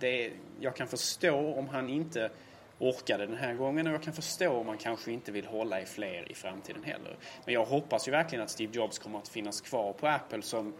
det, 0.00 0.32
jag 0.60 0.76
kan 0.76 0.88
förstå 0.88 1.54
om 1.54 1.68
han 1.68 1.88
inte 1.88 2.30
orkade 2.78 3.26
den 3.26 3.36
här 3.36 3.54
gången 3.54 3.86
och 3.86 3.92
jag 3.92 4.02
kan 4.02 4.12
förstå 4.12 4.52
om 4.52 4.66
man 4.66 4.78
kanske 4.78 5.12
inte 5.12 5.32
vill 5.32 5.46
hålla 5.46 5.80
i 5.80 5.86
fler 5.86 6.32
i 6.32 6.34
framtiden 6.34 6.84
heller. 6.84 7.16
Men 7.44 7.54
jag 7.54 7.64
hoppas 7.64 8.08
ju 8.08 8.12
verkligen 8.12 8.44
att 8.44 8.50
Steve 8.50 8.72
Jobs 8.74 8.98
kommer 8.98 9.18
att 9.18 9.28
finnas 9.28 9.60
kvar 9.60 9.92
på 9.92 10.06
Apple 10.06 10.42
som 10.42 10.74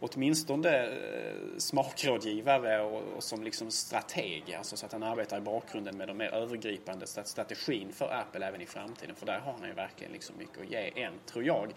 åtminstone 0.00 0.86
eh, 0.86 1.58
smakrådgivare 1.58 2.82
och, 2.82 3.02
och 3.16 3.22
som 3.24 3.42
liksom 3.42 3.70
strateg. 3.70 4.54
Alltså 4.58 4.76
så 4.76 4.86
att 4.86 4.92
han 4.92 5.02
arbetar 5.02 5.38
i 5.38 5.40
bakgrunden 5.40 5.96
med 5.96 6.08
den 6.08 6.16
mer 6.16 6.34
övergripande 6.34 7.06
strategin 7.06 7.92
för 7.92 8.12
Apple 8.12 8.46
även 8.46 8.60
i 8.60 8.66
framtiden. 8.66 9.16
För 9.16 9.26
där 9.26 9.38
har 9.38 9.52
han 9.52 9.68
ju 9.68 9.74
verkligen 9.74 10.12
liksom 10.12 10.36
mycket 10.38 10.60
att 10.60 10.70
ge 10.70 11.02
än, 11.02 11.12
tror 11.26 11.44
jag. 11.44 11.72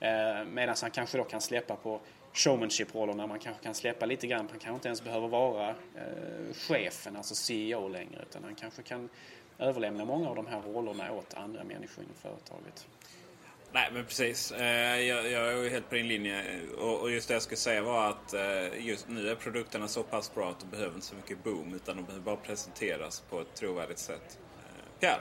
Eh, 0.00 0.44
Medan 0.44 0.76
han 0.80 0.90
kanske 0.90 1.18
då 1.18 1.24
kan 1.24 1.40
släppa 1.40 1.76
på 1.76 2.00
showmanship-rollerna. 2.32 3.26
Man 3.26 3.38
kanske 3.38 3.62
kan 3.62 3.74
släppa 3.74 4.06
lite 4.06 4.26
grann. 4.26 4.48
Han 4.50 4.58
kanske 4.58 4.74
inte 4.74 4.88
ens 4.88 5.04
behöver 5.04 5.28
vara 5.28 5.68
eh, 5.68 6.54
chefen, 6.54 7.16
alltså 7.16 7.34
CEO 7.34 7.88
längre. 7.88 8.22
Utan 8.22 8.44
han 8.44 8.54
kanske 8.54 8.82
kan 8.82 9.08
överlämna 9.58 10.04
många 10.04 10.28
av 10.28 10.36
de 10.36 10.46
här 10.46 10.62
rollerna 10.62 11.12
åt 11.12 11.34
andra 11.34 11.64
människor 11.64 12.04
inom 12.04 12.16
företaget. 12.16 12.86
Nej, 13.74 13.90
men 13.92 14.04
precis. 14.04 14.52
Eh, 14.52 15.00
Jag, 15.00 15.30
jag 15.30 15.52
är 15.66 15.70
helt 15.70 15.88
på 15.88 15.94
din 15.94 16.08
linje. 16.08 16.42
Och 16.78 17.10
just 17.10 17.28
det 17.28 17.34
jag 17.34 17.42
skulle 17.42 17.56
säga 17.56 17.82
var 17.82 18.08
att 18.08 18.34
eh, 18.34 18.86
just 18.86 19.08
nu 19.08 19.28
är 19.28 19.34
produkterna 19.34 19.88
så 19.88 20.02
pass 20.02 20.34
bra 20.34 20.50
att 20.50 20.60
de 20.60 20.66
behöver 20.66 20.94
inte 20.94 21.06
så 21.06 21.14
mycket 21.14 21.44
boom. 21.44 21.74
Utan 21.74 21.96
de 21.96 22.02
behöver 22.02 22.24
bara 22.24 22.36
presenteras 22.36 23.22
på 23.30 23.40
ett 23.40 23.54
trovärdigt 23.54 23.98
sätt. 23.98 24.38
Eh, 24.58 25.00
Pierre, 25.00 25.20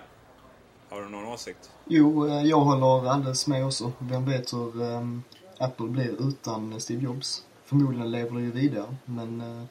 har 0.90 1.02
du 1.02 1.10
någon 1.10 1.26
åsikt? 1.28 1.72
Jo, 1.86 2.28
jag 2.28 2.60
håller 2.60 3.10
alldeles 3.10 3.48
med 3.48 3.66
också. 3.66 3.92
Vem 4.00 4.26
vet 4.26 4.54
hur 4.54 4.82
um, 4.84 5.24
Apple 5.58 5.88
blir 5.88 6.28
utan 6.30 6.82
Steve 6.82 7.04
Jobs. 7.04 7.46
Förmodligen 7.66 8.12
lever 8.12 8.36
det 8.36 8.42
ju 8.42 8.52
vidare, 8.52 8.96
men 9.06 9.68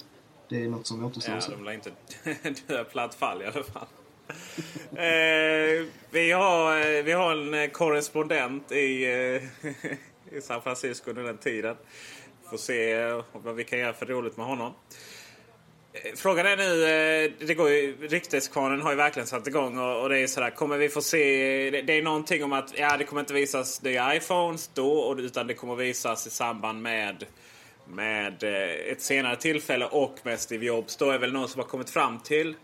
det 0.49 0.65
är 0.65 0.69
något 0.69 0.87
som 0.87 1.05
återstår 1.05 1.35
Ja, 1.35 1.41
de 1.57 1.65
lär 1.65 1.73
inte 1.73 1.91
dö 2.67 2.85
platt 2.85 3.15
fall 3.15 3.43
i 3.43 3.47
alla 3.47 3.65
fall. 3.65 3.87
Eh, 5.01 5.85
vi, 6.11 6.33
har, 6.33 6.81
eh, 6.81 7.03
vi 7.03 7.13
har 7.13 7.33
en 7.33 7.55
eh, 7.55 7.71
korrespondent 7.71 8.73
i, 8.73 9.05
eh, 9.05 9.69
i 10.37 10.41
San 10.41 10.63
Francisco 10.63 11.11
under 11.11 11.23
den 11.23 11.39
tiden. 11.39 11.77
Får 12.51 12.57
se 12.57 12.93
eh, 12.93 13.25
vad 13.33 13.55
vi 13.55 13.65
kan 13.65 13.79
göra 13.79 13.93
för 13.93 14.07
roligt 14.07 14.37
med 14.37 14.47
honom. 14.47 14.75
Frågan 16.17 16.47
är 16.47 16.57
nu, 16.57 17.47
det 17.47 17.55
går 17.55 17.71
ju, 17.71 17.97
rykteskvarnen 18.09 18.81
har 18.81 18.91
ju 18.91 18.97
verkligen 18.97 19.27
satt 19.27 19.47
igång 19.47 19.79
och, 19.79 20.03
och 20.03 20.09
det 20.09 20.19
är 20.19 20.27
sådär, 20.27 20.51
kommer 20.51 20.77
vi 20.77 20.89
få 20.89 21.03
se, 21.03 21.71
det, 21.71 21.83
det 21.83 21.93
är 21.93 22.03
någonting 22.03 22.45
om 22.45 22.53
att 22.53 22.79
ja, 22.79 22.97
det 22.97 23.05
kommer 23.05 23.21
inte 23.21 23.35
visas 23.35 23.83
nya 23.83 24.17
iPhones 24.17 24.71
då 24.75 24.93
och, 24.93 25.19
utan 25.19 25.47
det 25.47 25.55
kommer 25.55 25.75
visas 25.75 26.27
i 26.27 26.31
samband 26.31 26.83
med, 26.83 27.25
med 27.89 28.43
ett 28.89 29.01
senare 29.01 29.37
tillfälle 29.37 29.87
och 29.87 30.19
med 30.23 30.41
Steve 30.41 30.67
Jobs. 30.67 30.97
Då 30.97 31.11
är 31.11 31.19
väl 31.19 31.33
någon 31.33 31.49
som 31.49 31.61
har 31.61 31.69
kommit 31.69 31.91
fram 31.91 32.19
till 32.19 32.55
Eh, 32.55 32.57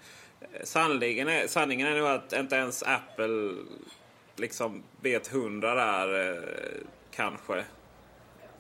Sanningen 0.64 1.28
är, 1.28 1.46
sanningen 1.46 1.86
är 1.86 1.98
nog 1.98 2.08
att 2.08 2.32
inte 2.32 2.56
ens 2.56 2.82
Apple 2.82 3.52
liksom 4.36 4.82
vet 5.00 5.26
hundra 5.26 5.74
där 5.74 6.30
eh, 6.30 6.42
kanske. 7.14 7.64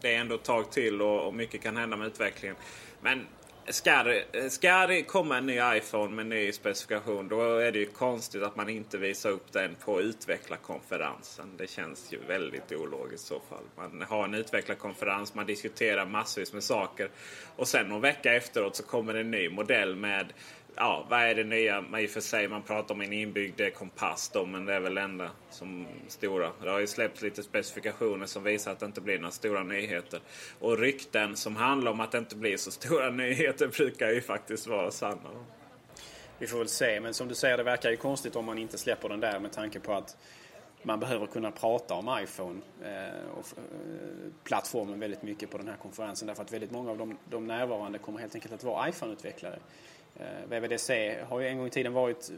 Det 0.00 0.14
är 0.14 0.18
ändå 0.18 0.34
ett 0.34 0.44
tag 0.44 0.72
till 0.72 1.02
och, 1.02 1.26
och 1.26 1.34
mycket 1.34 1.62
kan 1.62 1.76
hända 1.76 1.96
med 1.96 2.06
utvecklingen. 2.06 2.56
Men 3.00 3.26
ska 3.68 4.02
det, 4.02 4.50
ska 4.50 4.86
det 4.86 5.02
komma 5.02 5.38
en 5.38 5.46
ny 5.46 5.58
iPhone 5.76 6.14
med 6.14 6.26
ny 6.26 6.52
specifikation 6.52 7.28
då 7.28 7.56
är 7.58 7.72
det 7.72 7.78
ju 7.78 7.86
konstigt 7.86 8.42
att 8.42 8.56
man 8.56 8.68
inte 8.68 8.98
visar 8.98 9.30
upp 9.30 9.52
den 9.52 9.74
på 9.84 10.00
utvecklarkonferensen. 10.00 11.56
Det 11.56 11.70
känns 11.70 12.12
ju 12.12 12.18
väldigt 12.28 12.72
ologiskt 12.72 13.24
i 13.24 13.28
så 13.28 13.40
fall. 13.48 13.64
Man 13.76 14.02
har 14.08 14.24
en 14.24 14.34
utvecklarkonferens, 14.34 15.34
man 15.34 15.46
diskuterar 15.46 16.06
massvis 16.06 16.52
med 16.52 16.62
saker 16.62 17.10
och 17.56 17.68
sen 17.68 17.88
någon 17.88 18.00
vecka 18.00 18.34
efteråt 18.34 18.76
så 18.76 18.82
kommer 18.82 19.14
det 19.14 19.20
en 19.20 19.30
ny 19.30 19.48
modell 19.48 19.96
med 19.96 20.32
Ja, 20.78 21.06
vad 21.10 21.20
är 21.20 21.34
det 21.34 21.44
nya? 21.44 21.80
Man, 21.80 22.00
I 22.00 22.06
och 22.06 22.10
för 22.10 22.20
sig, 22.20 22.48
man 22.48 22.62
pratar 22.62 22.94
om 22.94 23.00
en 23.00 23.12
inbyggd 23.12 23.60
eh, 23.60 23.68
kompass 23.68 24.30
då, 24.34 24.46
men 24.46 24.64
det 24.64 24.74
är 24.74 24.80
väl 24.80 24.94
det 24.94 25.00
enda 25.00 25.30
som 25.50 25.86
stora. 26.08 26.52
Det 26.62 26.70
har 26.70 26.80
ju 26.80 26.86
släppts 26.86 27.22
lite 27.22 27.42
specifikationer 27.42 28.26
som 28.26 28.42
visar 28.42 28.72
att 28.72 28.80
det 28.80 28.86
inte 28.86 29.00
blir 29.00 29.18
några 29.18 29.30
stora 29.30 29.62
nyheter. 29.62 30.20
Och 30.60 30.78
rykten 30.78 31.36
som 31.36 31.56
handlar 31.56 31.92
om 31.92 32.00
att 32.00 32.12
det 32.12 32.18
inte 32.18 32.36
blir 32.36 32.56
så 32.56 32.70
stora 32.70 33.10
nyheter 33.10 33.68
brukar 33.68 34.10
ju 34.10 34.20
faktiskt 34.20 34.66
vara 34.66 34.90
sanna. 34.90 35.30
Vi 36.38 36.46
får 36.46 36.58
väl 36.58 36.68
se, 36.68 37.00
men 37.00 37.14
som 37.14 37.28
du 37.28 37.34
säger, 37.34 37.56
det 37.56 37.62
verkar 37.62 37.90
ju 37.90 37.96
konstigt 37.96 38.36
om 38.36 38.44
man 38.44 38.58
inte 38.58 38.78
släpper 38.78 39.08
den 39.08 39.20
där 39.20 39.40
med 39.40 39.52
tanke 39.52 39.80
på 39.80 39.92
att 39.92 40.16
man 40.86 41.00
behöver 41.00 41.26
kunna 41.26 41.50
prata 41.50 41.94
om 41.94 42.18
iPhone 42.22 42.60
eh, 42.82 43.30
och 43.38 43.58
eh, 43.58 44.32
plattformen 44.44 45.00
väldigt 45.00 45.22
mycket 45.22 45.50
på 45.50 45.58
den 45.58 45.68
här 45.68 45.76
konferensen 45.76 46.28
därför 46.28 46.42
att 46.42 46.52
väldigt 46.52 46.70
många 46.70 46.90
av 46.90 46.98
de, 46.98 47.18
de 47.30 47.46
närvarande 47.46 47.98
kommer 47.98 48.20
helt 48.20 48.34
enkelt 48.34 48.54
att 48.54 48.64
vara 48.64 48.88
iPhone-utvecklare. 48.88 49.58
Eh, 50.16 50.48
VVDC 50.48 51.18
har 51.28 51.40
ju 51.40 51.48
en 51.48 51.58
gång 51.58 51.66
i 51.66 51.70
tiden 51.70 51.92
varit 51.92 52.32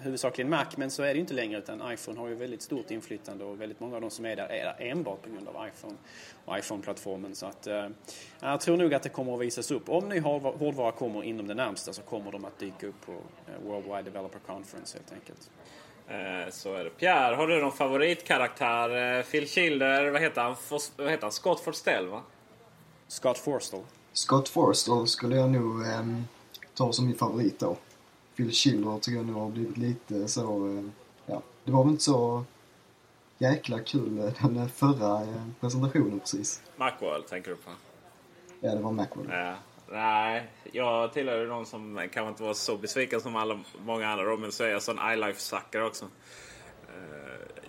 huvudsakligen 0.00 0.50
Mac 0.50 0.66
men 0.76 0.90
så 0.90 1.02
är 1.02 1.06
det 1.06 1.14
ju 1.14 1.20
inte 1.20 1.34
längre 1.34 1.58
utan 1.58 1.92
iPhone 1.92 2.20
har 2.20 2.28
ju 2.28 2.34
väldigt 2.34 2.62
stort 2.62 2.90
inflytande 2.90 3.44
och 3.44 3.60
väldigt 3.60 3.80
många 3.80 3.94
av 3.94 4.00
de 4.00 4.10
som 4.10 4.24
är 4.24 4.36
där 4.36 4.48
är 4.48 4.64
där 4.64 4.76
enbart 4.78 5.22
på 5.22 5.30
grund 5.30 5.48
av 5.48 5.68
iPhone 5.68 5.96
och 6.44 6.58
iPhone-plattformen. 6.58 7.34
Så 7.34 7.46
att, 7.46 7.66
eh, 7.66 7.88
jag 8.40 8.60
tror 8.60 8.76
nog 8.76 8.94
att 8.94 9.02
det 9.02 9.08
kommer 9.08 9.34
att 9.34 9.40
visas 9.40 9.70
upp. 9.70 9.88
Om 9.88 10.08
ny 10.08 10.20
hårdvara 10.20 10.92
kommer 10.92 11.22
inom 11.22 11.46
det 11.46 11.54
närmsta 11.54 11.92
så 11.92 12.02
kommer 12.02 12.32
de 12.32 12.44
att 12.44 12.58
dyka 12.58 12.86
upp 12.86 13.00
på 13.06 13.12
World 13.12 13.66
Worldwide 13.66 14.02
Developer 14.02 14.38
Conference 14.38 14.98
helt 14.98 15.12
enkelt. 15.12 15.50
Eh, 16.10 16.50
så 16.50 16.74
är 16.74 16.84
det. 16.84 16.90
Pierre, 16.90 17.34
har 17.34 17.46
du 17.46 17.60
någon 17.60 17.72
favoritkaraktär? 17.72 19.18
Eh, 19.18 19.24
Phil 19.24 19.46
Schilder, 19.46 20.10
vad 20.10 20.20
heter 20.20 20.42
han? 20.42 20.56
Fos, 20.56 20.92
vad 20.96 21.10
heter 21.10 21.22
han? 21.22 21.32
Scott 21.32 21.60
Forstell 21.60 22.06
va? 22.06 22.22
Scott 23.08 23.38
Forstall. 23.38 23.82
Scott 24.12 24.48
Forstall 24.48 25.06
skulle 25.06 25.36
jag 25.36 25.50
nog 25.50 25.86
ehm, 25.86 26.24
ta 26.74 26.92
som 26.92 27.06
min 27.06 27.14
favorit 27.14 27.58
då. 27.58 27.76
Phil 28.36 28.52
Schiller 28.52 28.98
tycker 28.98 29.16
jag 29.16 29.26
nog 29.26 29.42
har 29.42 29.50
blivit 29.50 29.76
lite 29.76 30.28
så, 30.28 30.66
eh, 30.66 30.84
ja, 31.26 31.42
det 31.64 31.72
var 31.72 31.84
väl 31.84 31.90
inte 31.92 32.04
så 32.04 32.44
jäkla 33.38 33.78
kul 33.80 34.18
eh, 34.18 34.46
den 34.46 34.68
förra 34.68 35.22
eh, 35.22 35.42
presentationen 35.60 36.20
precis. 36.20 36.62
Macworld 36.76 37.26
tänker 37.26 37.50
du 37.50 37.56
på? 37.56 37.70
Ja, 38.60 38.74
det 38.74 38.82
var 38.82 38.92
Macworld. 38.92 39.30
Ja. 39.30 39.54
Nej, 39.92 40.46
jag 40.72 41.12
tillhör 41.12 41.38
ju 41.38 41.46
de 41.46 41.66
som 41.66 42.08
kanske 42.12 42.28
inte 42.28 42.42
var 42.42 42.54
så 42.54 42.76
besviken 42.76 43.20
som 43.20 43.36
alla, 43.36 43.60
många 43.78 44.08
andra. 44.08 44.24
Då, 44.24 44.36
men 44.36 44.52
så 44.52 44.64
är 44.64 44.68
jag 44.68 44.82
sån 44.82 44.98
iLife-sucker 45.12 45.82
också. 45.82 46.04
Uh, 46.04 46.10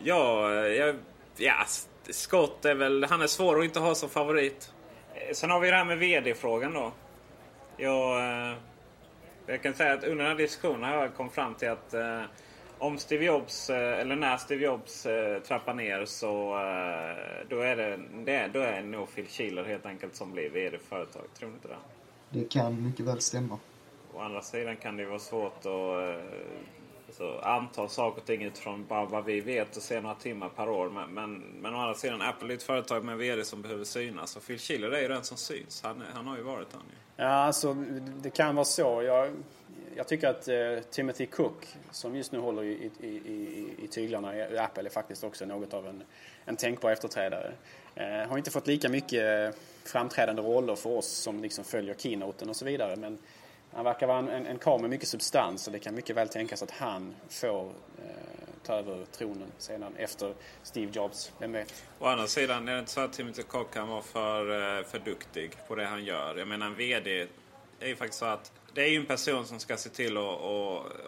ja, 0.03 0.55
jag, 0.55 0.95
ja, 1.37 1.65
Scott 2.09 2.65
är 2.65 2.75
väl... 2.75 3.03
Han 3.03 3.21
är 3.21 3.27
svår 3.27 3.59
att 3.59 3.65
inte 3.65 3.79
ha 3.79 3.95
som 3.95 4.09
favorit. 4.09 4.73
Eh, 5.13 5.33
sen 5.33 5.49
har 5.49 5.59
vi 5.59 5.69
det 5.69 5.75
här 5.75 5.85
med 5.85 5.97
VD-frågan 5.97 6.73
då. 6.73 6.91
Jag, 7.77 8.17
uh, 8.17 8.51
eh, 8.51 8.57
jag 9.45 9.63
kan 9.63 9.73
säga 9.73 9.93
att 9.93 10.03
under 10.03 10.23
den 10.23 10.31
här 10.31 10.35
diskussionen 10.35 10.83
har 10.83 11.01
jag 11.01 11.15
kommit 11.15 11.33
fram 11.33 11.55
till 11.55 11.69
att 11.69 11.93
uh, 11.93 12.21
om 12.77 12.97
Steve 12.97 13.25
Jobs, 13.25 13.69
eller 13.69 14.15
när 14.15 14.37
Steve 14.37 14.65
Jobs 14.65 15.07
trappar 15.47 15.73
ner 15.73 16.05
så 16.05 16.51
då 17.49 17.59
är 17.59 17.75
det, 17.75 17.99
det, 18.25 18.49
då 18.53 18.59
är 18.59 18.81
det 18.81 18.87
nog 18.87 19.15
Phil 19.15 19.27
Schiller 19.27 19.63
helt 19.63 19.85
enkelt 19.85 20.15
som 20.15 20.31
blir 20.31 20.49
VD 20.49 20.77
för 20.77 20.85
företaget. 20.85 21.35
Tror 21.35 21.49
ni 21.49 21.55
inte 21.55 21.67
det? 21.67 21.77
Det 22.33 22.49
kan 22.49 22.83
mycket 22.83 23.05
väl 23.05 23.21
stämma. 23.21 23.59
Å 24.13 24.19
andra 24.19 24.41
sidan 24.41 24.77
kan 24.77 24.97
det 24.97 25.05
vara 25.05 25.19
svårt 25.19 25.57
att 25.57 25.65
eh, 25.65 26.25
så, 27.11 27.39
anta 27.39 27.87
saker 27.87 28.21
och 28.21 28.27
ting 28.27 28.43
utifrån 28.43 28.85
bara 28.89 29.05
vad 29.05 29.25
vi 29.25 29.41
vet 29.41 29.77
och 29.77 29.83
se 29.83 30.01
några 30.01 30.15
timmar 30.15 30.49
per 30.49 30.69
år. 30.69 30.89
Men, 30.89 31.09
men, 31.13 31.43
men 31.61 31.75
å 31.75 31.77
andra 31.77 31.93
sidan, 31.93 32.21
Apple 32.21 32.53
är 32.53 32.57
ett 32.57 32.63
företag 32.63 33.05
med 33.05 33.17
VD 33.17 33.45
som 33.45 33.61
behöver 33.61 33.83
synas. 33.83 34.35
Och 34.35 34.43
Phil 34.43 34.59
Schiller 34.59 34.91
är 34.91 35.01
ju 35.01 35.07
den 35.07 35.23
som 35.23 35.37
syns. 35.37 35.81
Han, 35.83 36.03
han 36.13 36.27
har 36.27 36.37
ju 36.37 36.43
varit 36.43 36.67
han 36.71 36.81
ju. 36.89 37.23
Ja, 37.23 37.29
alltså 37.29 37.73
det 38.23 38.29
kan 38.29 38.55
vara 38.55 38.65
så. 38.65 39.03
Jag, 39.03 39.31
jag 39.95 40.07
tycker 40.07 40.27
att 40.27 40.47
eh, 40.47 40.83
Timothy 40.91 41.25
Cook, 41.25 41.67
som 41.91 42.15
just 42.15 42.31
nu 42.31 42.39
håller 42.39 42.63
i, 42.63 42.91
i, 42.99 43.07
i, 43.07 43.75
i 43.83 43.87
tyglarna 43.87 44.35
i 44.35 44.57
Apple, 44.57 44.85
är 44.85 44.89
faktiskt 44.89 45.23
också 45.23 45.45
något 45.45 45.73
av 45.73 45.87
en, 45.87 46.03
en 46.45 46.55
tänkbar 46.55 46.91
efterträdare. 46.91 47.51
Eh, 47.95 48.29
har 48.29 48.37
inte 48.37 48.51
fått 48.51 48.67
lika 48.67 48.89
mycket 48.89 49.55
framträdande 49.83 50.41
roller 50.41 50.75
för 50.75 50.89
oss 50.89 51.07
som 51.07 51.41
liksom 51.41 51.63
följer 51.63 51.93
keynoten 51.93 52.49
och 52.49 52.55
så 52.55 52.65
vidare. 52.65 52.95
Men 52.95 53.17
han 53.73 53.85
verkar 53.85 54.07
vara 54.07 54.19
en, 54.19 54.27
en, 54.27 54.45
en 54.45 54.59
karl 54.59 54.81
med 54.81 54.89
mycket 54.89 55.07
substans 55.07 55.67
och 55.67 55.73
det 55.73 55.79
kan 55.79 55.95
mycket 55.95 56.15
väl 56.15 56.29
tänkas 56.29 56.63
att 56.63 56.71
han 56.71 57.15
får 57.29 57.65
eh, 57.65 58.31
ta 58.63 58.73
över 58.73 59.05
tronen 59.11 59.51
sedan 59.57 59.95
efter 59.97 60.33
Steve 60.63 60.91
Jobs. 60.93 61.31
Vem 61.39 61.51
vet? 61.51 61.83
Å 61.99 62.05
andra 62.05 62.27
sidan 62.27 62.67
är 62.67 62.73
det 62.73 62.79
inte 62.79 62.91
så 62.91 63.01
att 63.01 63.13
Timothy 63.13 63.43
Cook 63.43 63.73
kan 63.73 63.87
vara 63.87 64.01
för, 64.01 64.77
eh, 64.77 64.83
för 64.83 64.99
duktig 64.99 65.51
på 65.67 65.75
det 65.75 65.85
han 65.85 66.05
gör. 66.05 66.35
Jag 66.35 66.47
menar 66.47 66.65
en 66.65 66.75
VD 66.75 67.27
är 67.79 67.87
ju 67.87 67.95
faktiskt 67.95 68.19
så 68.19 68.25
att 68.25 68.51
det 68.73 68.81
är 68.81 68.87
ju 68.87 68.97
en 68.97 69.05
person 69.05 69.45
som 69.45 69.59
ska 69.59 69.77
se 69.77 69.89
till 69.89 70.17
att 70.17 70.39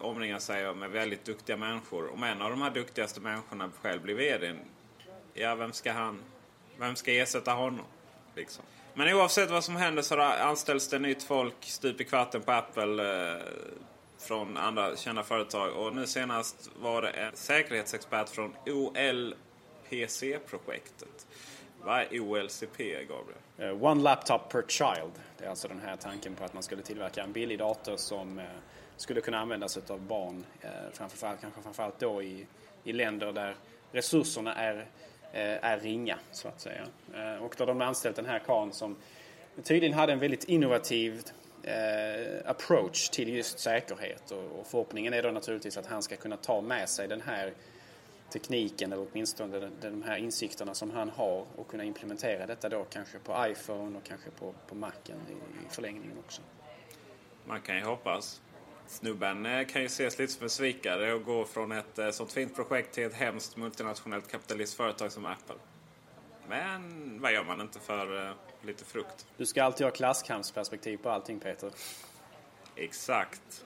omringa 0.01 0.39
sig 0.39 0.73
med 0.73 0.89
väldigt 0.89 1.25
duktiga 1.25 1.57
människor. 1.57 2.13
Om 2.13 2.23
en 2.23 2.41
av 2.41 2.49
de 2.49 2.61
här 2.61 2.71
duktigaste 2.71 3.21
människorna 3.21 3.71
själv 3.81 4.01
blir 4.01 4.15
VD, 4.15 4.55
ja 5.33 5.55
vem 5.55 5.73
ska 5.73 5.91
han, 5.91 6.19
vem 6.77 6.95
ska 6.95 7.11
ersätta 7.11 7.51
honom? 7.51 7.85
Liksom. 8.35 8.63
Men 8.93 9.15
oavsett 9.15 9.49
vad 9.49 9.63
som 9.63 9.75
händer 9.75 10.01
så 10.01 10.21
anställs 10.21 10.89
det 10.89 10.99
nytt 10.99 11.23
folk 11.23 11.55
stup 11.59 12.01
i 12.01 12.03
kvarten 12.03 12.41
på 12.41 12.51
Apple 12.51 13.31
eh, 13.31 13.37
från 14.17 14.57
andra 14.57 14.95
kända 14.95 15.23
företag. 15.23 15.73
Och 15.73 15.95
nu 15.95 16.07
senast 16.07 16.69
var 16.81 17.01
det 17.01 17.09
en 17.09 17.35
säkerhetsexpert 17.35 18.29
från 18.29 18.55
OLPC-projektet. 18.65 21.22
Vad 21.85 21.99
är 21.99 22.19
OLCP, 22.19 22.77
Gabriel? 22.93 23.73
Uh, 23.75 23.83
one 23.83 24.01
laptop 24.01 24.49
per 24.49 24.63
child. 24.67 25.11
Det 25.37 25.45
är 25.45 25.49
alltså 25.49 25.67
den 25.67 25.79
här 25.79 25.95
tanken 25.95 26.35
på 26.35 26.43
att 26.43 26.53
man 26.53 26.63
skulle 26.63 26.81
tillverka 26.81 27.23
en 27.23 27.31
billig 27.31 27.59
dator 27.59 27.97
som 27.97 28.39
uh, 28.39 28.45
skulle 28.97 29.21
kunna 29.21 29.39
användas 29.39 29.77
av 29.89 30.01
barn. 30.01 30.45
Eh, 30.61 30.69
uh, 30.69 30.73
framförallt, 30.93 31.41
kanske 31.41 31.61
framförallt 31.61 31.99
då 31.99 32.23
i, 32.23 32.47
i 32.83 32.93
länder 32.93 33.31
där 33.31 33.55
resurserna 33.91 34.55
är 34.55 34.85
är 35.35 35.79
ringa 35.79 36.19
så 36.31 36.47
att 36.47 36.61
säga. 36.61 36.85
Och 37.41 37.55
då 37.57 37.61
har 37.61 37.67
de 37.67 37.81
anställt 37.81 38.15
den 38.15 38.25
här 38.25 38.39
karln 38.39 38.71
som 38.71 38.95
tydligen 39.63 39.93
hade 39.97 40.13
en 40.13 40.19
väldigt 40.19 40.43
innovativ 40.43 41.23
approach 42.45 43.09
till 43.09 43.29
just 43.29 43.59
säkerhet 43.59 44.31
och 44.31 44.67
förhoppningen 44.67 45.13
är 45.13 45.23
då 45.23 45.31
naturligtvis 45.31 45.77
att 45.77 45.85
han 45.85 46.03
ska 46.03 46.15
kunna 46.15 46.37
ta 46.37 46.61
med 46.61 46.89
sig 46.89 47.07
den 47.07 47.21
här 47.21 47.53
tekniken 48.33 48.93
eller 48.93 49.07
åtminstone 49.11 49.69
de 49.81 50.03
här 50.03 50.17
insikterna 50.17 50.73
som 50.73 50.91
han 50.91 51.09
har 51.09 51.45
och 51.55 51.67
kunna 51.67 51.83
implementera 51.83 52.45
detta 52.45 52.69
då 52.69 52.85
kanske 52.89 53.19
på 53.19 53.45
iPhone 53.47 53.97
och 53.97 54.03
kanske 54.03 54.29
på, 54.29 54.53
på 54.67 54.75
Macen 54.75 55.17
i, 55.29 55.33
i 55.33 55.69
förlängningen 55.69 56.17
också. 56.25 56.41
Man 57.45 57.61
kan 57.61 57.77
ju 57.77 57.83
hoppas. 57.83 58.41
Snubben 58.87 59.45
eh, 59.45 59.67
kan 59.67 59.81
ju 59.81 59.85
ses 59.85 60.19
lite 60.19 60.33
som 60.33 60.43
en 60.43 60.49
svikare 60.49 61.13
och 61.13 61.23
gå 61.23 61.45
från 61.45 61.71
ett 61.71 61.99
eh, 61.99 62.09
sånt 62.09 62.31
fint 62.31 62.55
projekt 62.55 62.93
till 62.93 63.03
ett 63.03 63.13
hemskt 63.13 63.57
multinationellt 63.57 64.27
kapitalistföretag 64.27 65.11
som 65.11 65.25
Apple. 65.25 65.55
Men 66.49 67.21
vad 67.21 67.33
gör 67.33 67.43
man 67.43 67.61
inte 67.61 67.79
för 67.79 68.27
uh, 68.27 68.33
lite 68.61 68.85
frukt? 68.85 69.25
Du 69.37 69.45
ska 69.45 69.63
alltid 69.63 69.87
ha 69.87 69.91
klasskampsperspektiv 69.91 70.97
på 70.97 71.09
allting 71.09 71.39
Peter. 71.39 71.71
Exakt. 72.75 73.65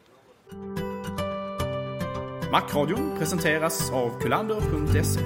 Macradion 2.51 3.17
presenteras 3.17 3.91
av 3.91 4.21
kulander.se. 4.21 5.19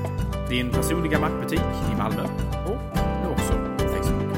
Din 0.49 0.71
personliga 0.71 1.19
Macbutik 1.19 1.59
i 1.93 1.95
Malmö 1.97 2.23
och 2.65 2.97
nu 3.23 3.29
också 3.31 3.53
på 3.53 3.89
Facebook. 3.89 4.31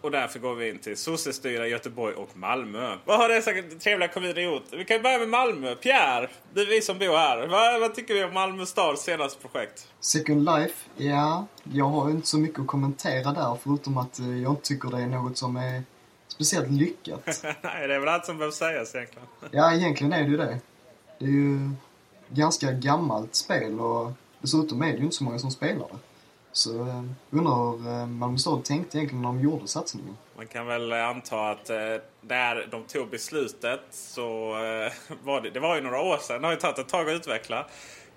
Och 0.00 0.10
därför 0.10 0.38
går 0.38 0.54
vi 0.54 0.70
in 0.70 0.78
till 0.78 0.96
sossestyra 0.96 1.66
Göteborg 1.66 2.14
och 2.14 2.36
Malmö. 2.36 2.96
Vad 3.04 3.18
har 3.18 3.28
dessa 3.28 3.50
trevliga 3.82 4.08
kommuner 4.08 4.40
gjort? 4.40 4.64
Vi 4.72 4.84
kan 4.84 5.02
börja 5.02 5.18
med 5.18 5.28
Malmö. 5.28 5.74
Pierre, 5.74 6.28
det 6.54 6.60
är 6.60 6.66
vi 6.66 6.80
som 6.80 6.98
bor 6.98 7.16
här. 7.16 7.46
Vad, 7.46 7.80
vad 7.80 7.94
tycker 7.94 8.14
vi 8.14 8.24
om 8.24 8.34
Malmö 8.34 8.66
stads 8.66 9.02
senaste 9.02 9.48
projekt? 9.48 9.88
Second 10.00 10.44
Life, 10.44 10.74
ja, 10.96 11.46
jag 11.72 11.84
har 11.84 12.08
ju 12.08 12.14
inte 12.14 12.28
så 12.28 12.38
mycket 12.38 12.60
att 12.60 12.66
kommentera 12.66 13.32
där 13.32 13.56
förutom 13.62 13.98
att 13.98 14.18
eh, 14.18 14.42
jag 14.42 14.62
tycker 14.62 14.88
det 14.88 15.02
är 15.02 15.06
något 15.06 15.38
som 15.38 15.56
är 15.56 15.82
speciellt 16.34 16.70
lyckat. 16.70 17.26
Nej, 17.62 17.88
det 17.88 17.94
är 17.94 17.98
väl 17.98 18.08
allt 18.08 18.26
som 18.26 18.38
behöver 18.38 18.54
sägas 18.54 18.94
egentligen. 18.94 19.28
Ja, 19.50 19.74
egentligen 19.74 20.12
är 20.12 20.22
det 20.22 20.30
ju 20.30 20.36
det. 20.36 20.58
Det 21.18 21.24
är 21.24 21.30
ju 21.30 21.70
ganska 22.28 22.72
gammalt 22.72 23.34
spel 23.34 23.80
och 23.80 24.12
dessutom 24.40 24.82
är 24.82 24.86
det 24.86 24.98
ju 24.98 25.04
inte 25.04 25.16
så 25.16 25.24
många 25.24 25.38
som 25.38 25.50
spelar 25.50 25.88
det. 25.88 25.98
Så 26.52 26.86
eh, 26.86 27.04
undrar 27.30 27.78
hur 27.78 28.00
eh, 28.00 28.06
Malmö 28.06 28.38
stad 28.38 28.64
tänkte 28.64 28.98
egentligen 28.98 29.22
när 29.22 29.28
de 29.28 29.40
gjorde 29.40 29.68
satsningen. 29.68 30.16
Man 30.36 30.46
kan 30.46 30.66
väl 30.66 30.92
anta 30.92 31.50
att 31.50 31.70
eh, 31.70 31.76
när 32.20 32.68
de 32.70 32.84
tog 32.84 33.10
beslutet 33.10 33.80
så 33.90 34.50
eh, 34.50 34.92
var 35.24 35.40
det, 35.40 35.50
det 35.50 35.60
var 35.60 35.74
ju 35.74 35.80
några 35.80 36.00
år 36.00 36.18
sedan. 36.18 36.40
Det 36.40 36.46
har 36.46 36.52
ju 36.52 36.60
tagit 36.60 36.78
ett 36.78 36.88
tag 36.88 37.10
att 37.10 37.16
utveckla. 37.16 37.66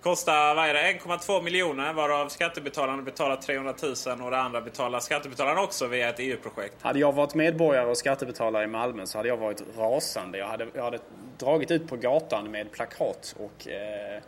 Kostar 0.01 0.55
vad 0.55 0.69
är 0.69 0.73
det, 0.73 0.79
1,2 0.79 1.41
miljoner 1.41 1.93
varav 1.93 2.29
skattebetalarna 2.29 3.01
betalar 3.01 3.35
300 3.35 3.73
000 4.07 4.21
och 4.21 4.31
det 4.31 4.37
andra 4.37 4.61
betalar 4.61 4.99
skattebetalarna 4.99 5.61
också 5.61 5.87
via 5.87 6.09
ett 6.09 6.19
EU-projekt. 6.19 6.75
Hade 6.81 6.99
jag 6.99 7.13
varit 7.13 7.35
medborgare 7.35 7.85
och 7.85 7.97
skattebetalare 7.97 8.63
i 8.63 8.67
Malmö 8.67 9.05
så 9.05 9.17
hade 9.17 9.29
jag 9.29 9.37
varit 9.37 9.63
rasande. 9.77 10.37
Jag 10.37 10.47
hade, 10.47 10.67
jag 10.73 10.83
hade 10.83 10.99
dragit 11.37 11.71
ut 11.71 11.87
på 11.87 11.95
gatan 11.95 12.51
med 12.51 12.71
plakat 12.71 13.35
och 13.39 13.67
eh, 13.67 14.21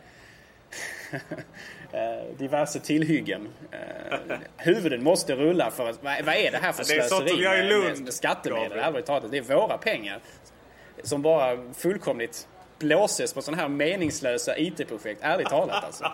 eh, 2.00 2.24
diverse 2.38 2.80
tillhyggen. 2.80 3.48
Eh, 3.70 4.38
huvuden 4.56 5.02
måste 5.02 5.36
rulla 5.36 5.70
för 5.70 5.90
att, 5.90 6.02
vad, 6.02 6.24
vad 6.24 6.34
är 6.34 6.50
det 6.50 6.58
här 6.58 6.72
för 6.72 6.84
Det 6.84 6.94
är 6.94 7.02
sånt 7.02 7.20
slöseri 7.20 7.28
som 7.28 7.42
jag 7.42 7.58
i 7.58 7.68
Lund, 7.68 7.84
med, 7.84 8.00
med 8.00 8.14
skattemedel? 8.14 8.78
Det 9.30 9.38
är 9.38 9.54
våra 9.54 9.78
pengar 9.78 10.20
som 11.02 11.22
bara 11.22 11.58
fullkomligt 11.74 12.48
blåses 12.80 13.32
på 13.32 13.42
sådana 13.42 13.62
här 13.62 13.68
meningslösa 13.68 14.58
IT-projekt. 14.58 15.20
Ärligt 15.22 15.48
talat 15.48 15.84
alltså. 15.84 16.12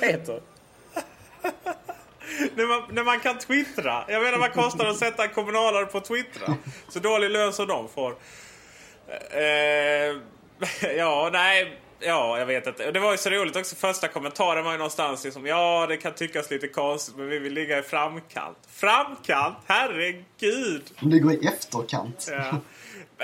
Peter. 0.00 0.40
När 2.54 2.66
man, 2.66 2.82
när 2.90 3.04
man 3.04 3.20
kan 3.20 3.38
twittra. 3.38 4.04
Jag 4.08 4.22
menar 4.22 4.38
vad 4.38 4.52
kostar 4.52 4.84
det 4.84 4.90
att 4.90 4.96
sätta 4.96 5.28
kommunalare 5.28 5.86
på 5.86 6.00
twittra? 6.00 6.56
Så 6.88 6.98
dålig 6.98 7.30
lön 7.30 7.52
som 7.52 7.66
de 7.66 7.88
får. 7.88 8.16
Eh, 9.30 10.16
ja, 10.96 11.30
nej. 11.32 11.78
Ja, 12.00 12.38
jag 12.38 12.46
vet 12.46 12.66
inte. 12.66 12.90
Det 12.90 13.00
var 13.00 13.12
ju 13.12 13.18
så 13.18 13.30
roligt 13.30 13.56
också. 13.56 13.76
Första 13.76 14.08
kommentaren 14.08 14.64
var 14.64 14.72
ju 14.72 14.78
någonstans 14.78 15.24
liksom, 15.24 15.46
ja 15.46 15.86
det 15.88 15.96
kan 15.96 16.14
tyckas 16.14 16.50
lite 16.50 16.68
konstigt 16.68 17.16
men 17.16 17.28
vi 17.28 17.38
vill 17.38 17.52
ligga 17.52 17.78
i 17.78 17.82
framkant. 17.82 18.58
Framkant? 18.68 19.56
Herregud! 19.66 20.82
De 21.00 21.10
ligger 21.10 21.32
i 21.32 21.46
efterkant. 21.46 22.28
Ja. 22.30 22.60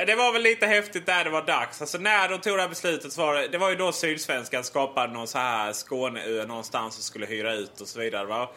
Det 0.07 0.14
var 0.14 0.32
väl 0.32 0.42
lite 0.42 0.66
häftigt 0.66 1.07
där 1.07 1.24
det 1.24 1.30
var 1.30 1.42
dags. 1.42 1.80
Alltså 1.80 1.99
när 1.99 2.28
de 2.28 2.38
tog 2.38 2.57
det 2.57 2.62
här 2.62 2.68
beslutet 2.68 3.12
så 3.12 3.20
var 3.20 3.34
det, 3.34 3.49
det 3.49 3.59
var 3.59 3.70
ju 3.70 3.76
då 3.76 3.92
Sydsvenskan 3.92 4.64
skapade 4.64 5.12
någon 5.12 5.26
så 5.26 5.38
här 5.38 5.72
Skåneö 5.72 6.46
någonstans 6.46 6.99
och 6.99 7.05
skulle 7.05 7.26
hyra 7.26 7.55
ut 7.55 7.80
och 7.80 7.88
så 7.88 8.01
vidare. 8.01 8.26
Va? 8.26 8.51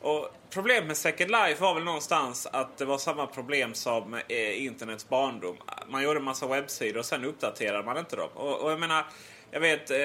Och 0.00 0.28
problemet 0.50 0.86
med 0.86 0.96
Second 0.96 1.30
Life 1.30 1.62
var 1.62 1.74
väl 1.74 1.84
någonstans 1.84 2.46
att 2.52 2.78
det 2.78 2.84
var 2.84 2.98
samma 2.98 3.26
problem 3.26 3.74
som 3.74 4.14
eh, 4.14 4.64
internets 4.64 5.08
barndom. 5.08 5.56
Man 5.88 6.02
gjorde 6.02 6.18
en 6.18 6.24
massa 6.24 6.46
webbsidor 6.46 6.98
och 6.98 7.06
sen 7.06 7.24
uppdaterade 7.24 7.84
man 7.84 7.98
inte 7.98 8.16
dem. 8.16 8.30
Och, 8.34 8.60
och 8.60 8.70
jag 8.70 8.80
menar, 8.80 9.04
jag 9.50 9.60
vet 9.60 9.90
eh, 9.90 9.96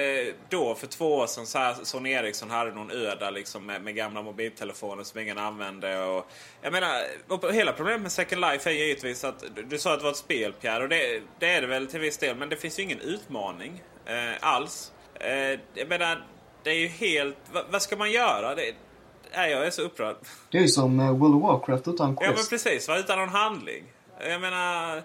då 0.48 0.74
för 0.74 0.86
två 0.86 1.14
år 1.16 1.26
sedan 1.26 1.46
så 1.46 1.58
här, 1.58 1.74
Sony 1.82 2.10
Ericsson 2.10 2.50
hade 2.50 2.70
någon 2.70 2.90
ö 2.90 3.14
där 3.14 3.30
liksom 3.30 3.66
med, 3.66 3.82
med 3.82 3.94
gamla 3.94 4.22
mobiltelefoner 4.22 5.04
som 5.04 5.20
ingen 5.20 5.38
använde. 5.38 6.02
Och, 6.04 6.26
jag 6.62 6.72
menar, 6.72 7.02
och 7.28 7.52
hela 7.52 7.72
problemet 7.72 8.02
med 8.02 8.12
Second 8.12 8.40
Life 8.40 8.70
är 8.70 8.74
givetvis 8.74 9.24
att 9.24 9.44
du, 9.54 9.62
du 9.62 9.78
sa 9.78 9.92
att 9.92 9.98
det 9.98 10.04
var 10.04 10.10
ett 10.10 10.16
spel 10.16 10.52
Pierre 10.52 10.82
och 10.82 10.88
det, 10.88 11.20
det 11.38 11.46
är 11.46 11.60
det 11.60 11.66
väl 11.66 11.86
till 11.86 12.00
viss 12.00 12.18
del. 12.18 12.36
Men 12.36 12.48
det 12.48 12.56
finns 12.56 12.78
ju 12.78 12.82
ingen 12.82 13.00
utmaning 13.00 13.82
eh, 14.06 14.14
alls. 14.40 14.92
Eh, 15.14 15.60
jag 15.74 15.88
menar, 15.88 16.26
det 16.62 16.70
är 16.70 16.78
ju 16.78 16.86
helt... 16.88 17.36
Vad, 17.52 17.64
vad 17.70 17.82
ska 17.82 17.96
man 17.96 18.10
göra? 18.12 18.54
Det, 18.54 18.74
nej, 19.34 19.50
jag 19.50 19.66
är 19.66 19.70
så 19.70 19.82
upprörd. 19.82 20.16
Det 20.50 20.58
är 20.58 20.62
ju 20.62 20.68
som 20.68 21.00
eh, 21.00 21.16
World 21.16 21.34
of 21.34 21.42
Warcraft 21.42 21.88
utan 21.88 22.16
Ja 22.20 22.26
men 22.26 22.34
quest. 22.34 22.50
precis, 22.50 22.88
va? 22.88 22.98
utan 22.98 23.18
någon 23.18 23.28
handling. 23.28 23.84
Jag 24.20 24.40
menar... 24.40 24.96
eh, 24.96 25.02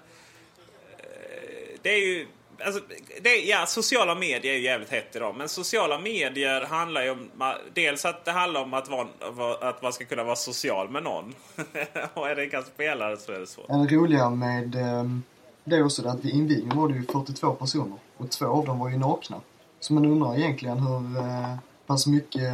Det 1.81 1.89
är 1.89 2.05
ju... 2.07 2.27
Alltså, 2.65 2.81
det 3.21 3.35
ja, 3.35 3.65
sociala 3.65 4.15
medier 4.15 4.53
är 4.53 4.57
ju 4.57 4.63
jävligt 4.63 4.89
hett 4.89 5.15
idag. 5.15 5.35
Men 5.37 5.49
sociala 5.49 5.99
medier 5.99 6.61
handlar 6.61 7.03
ju 7.03 7.09
om... 7.09 7.29
Dels 7.73 8.05
att 8.05 8.25
det 8.25 8.31
handlar 8.31 8.61
om 8.61 8.73
att, 8.73 8.89
vara, 8.89 9.69
att 9.69 9.81
man 9.81 9.93
ska 9.93 10.05
kunna 10.05 10.23
vara 10.23 10.35
social 10.35 10.89
med 10.89 11.03
någon. 11.03 11.35
och 12.13 12.29
är 12.29 12.35
det 12.35 12.53
en 12.53 12.63
spelare 12.63 13.17
så 13.17 13.31
är 13.31 13.39
det 13.39 13.47
svårt. 13.47 13.69
En 13.69 13.89
roliga 13.89 14.29
med 14.29 14.75
ehm, 14.75 15.23
det 15.63 15.75
är 15.75 15.83
också 15.83 16.01
det 16.01 16.11
att 16.11 16.25
vid 16.25 16.35
invigningen 16.35 16.77
var 16.77 16.87
det 16.87 16.93
ju 16.93 17.05
42 17.05 17.53
personer 17.53 17.97
och 18.17 18.29
två 18.29 18.45
av 18.45 18.65
dem 18.65 18.79
var 18.79 18.89
ju 18.89 18.97
nakna. 18.97 19.41
Så 19.79 19.93
man 19.93 20.05
undrar 20.05 20.37
egentligen 20.37 20.79
hur 20.79 21.17
eh, 21.17 21.55
pass 21.87 22.07
mycket, 22.07 22.53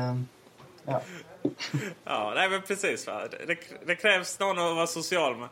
ja, 0.86 1.02
Ja, 2.04 2.34
nej 2.36 2.50
men 2.50 2.62
precis. 2.62 3.08
Va? 3.08 3.28
Det, 3.48 3.58
det, 3.86 3.96
krävs 3.96 4.40
någon 4.40 4.60
att 4.60 4.76
vara 4.76 4.88
social 4.88 5.36
med. 5.36 5.50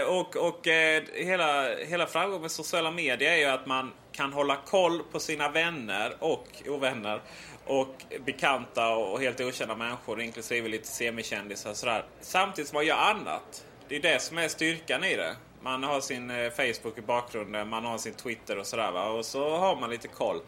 Eh, 0.00 0.08
och 0.08 0.36
och 0.36 0.66
eh, 0.66 1.02
hela, 1.14 1.74
hela 1.76 2.06
framgången 2.06 2.42
med 2.42 2.50
sociala 2.50 2.90
medier 2.90 3.32
är 3.32 3.36
ju 3.36 3.44
att 3.44 3.66
man 3.66 3.92
kan 4.12 4.32
hålla 4.32 4.56
koll 4.56 5.02
på 5.12 5.20
sina 5.20 5.48
vänner 5.48 6.16
och 6.18 6.48
ovänner. 6.66 7.20
Och 7.64 7.94
bekanta 8.26 8.88
och 8.88 9.20
helt 9.20 9.40
okända 9.40 9.76
människor, 9.76 10.20
inklusive 10.20 10.68
lite 10.68 10.86
semikändisar 10.86 11.70
och 11.70 11.76
sådär. 11.76 12.04
Samtidigt 12.20 12.68
som 12.68 12.76
man 12.76 12.86
gör 12.86 12.96
annat. 12.96 13.64
Det 13.88 13.96
är 13.96 14.00
det 14.00 14.22
som 14.22 14.38
är 14.38 14.48
styrkan 14.48 15.04
i 15.04 15.16
det. 15.16 15.36
Man 15.62 15.82
har 15.82 16.00
sin 16.00 16.30
eh, 16.30 16.50
Facebook 16.50 16.98
i 16.98 17.02
bakgrunden, 17.02 17.68
man 17.68 17.84
har 17.84 17.98
sin 17.98 18.14
Twitter 18.14 18.58
och 18.58 18.66
sådär. 18.66 18.90
Va? 18.90 19.08
Och 19.08 19.24
så 19.24 19.56
har 19.56 19.76
man 19.76 19.90
lite 19.90 20.08
koll. 20.08 20.40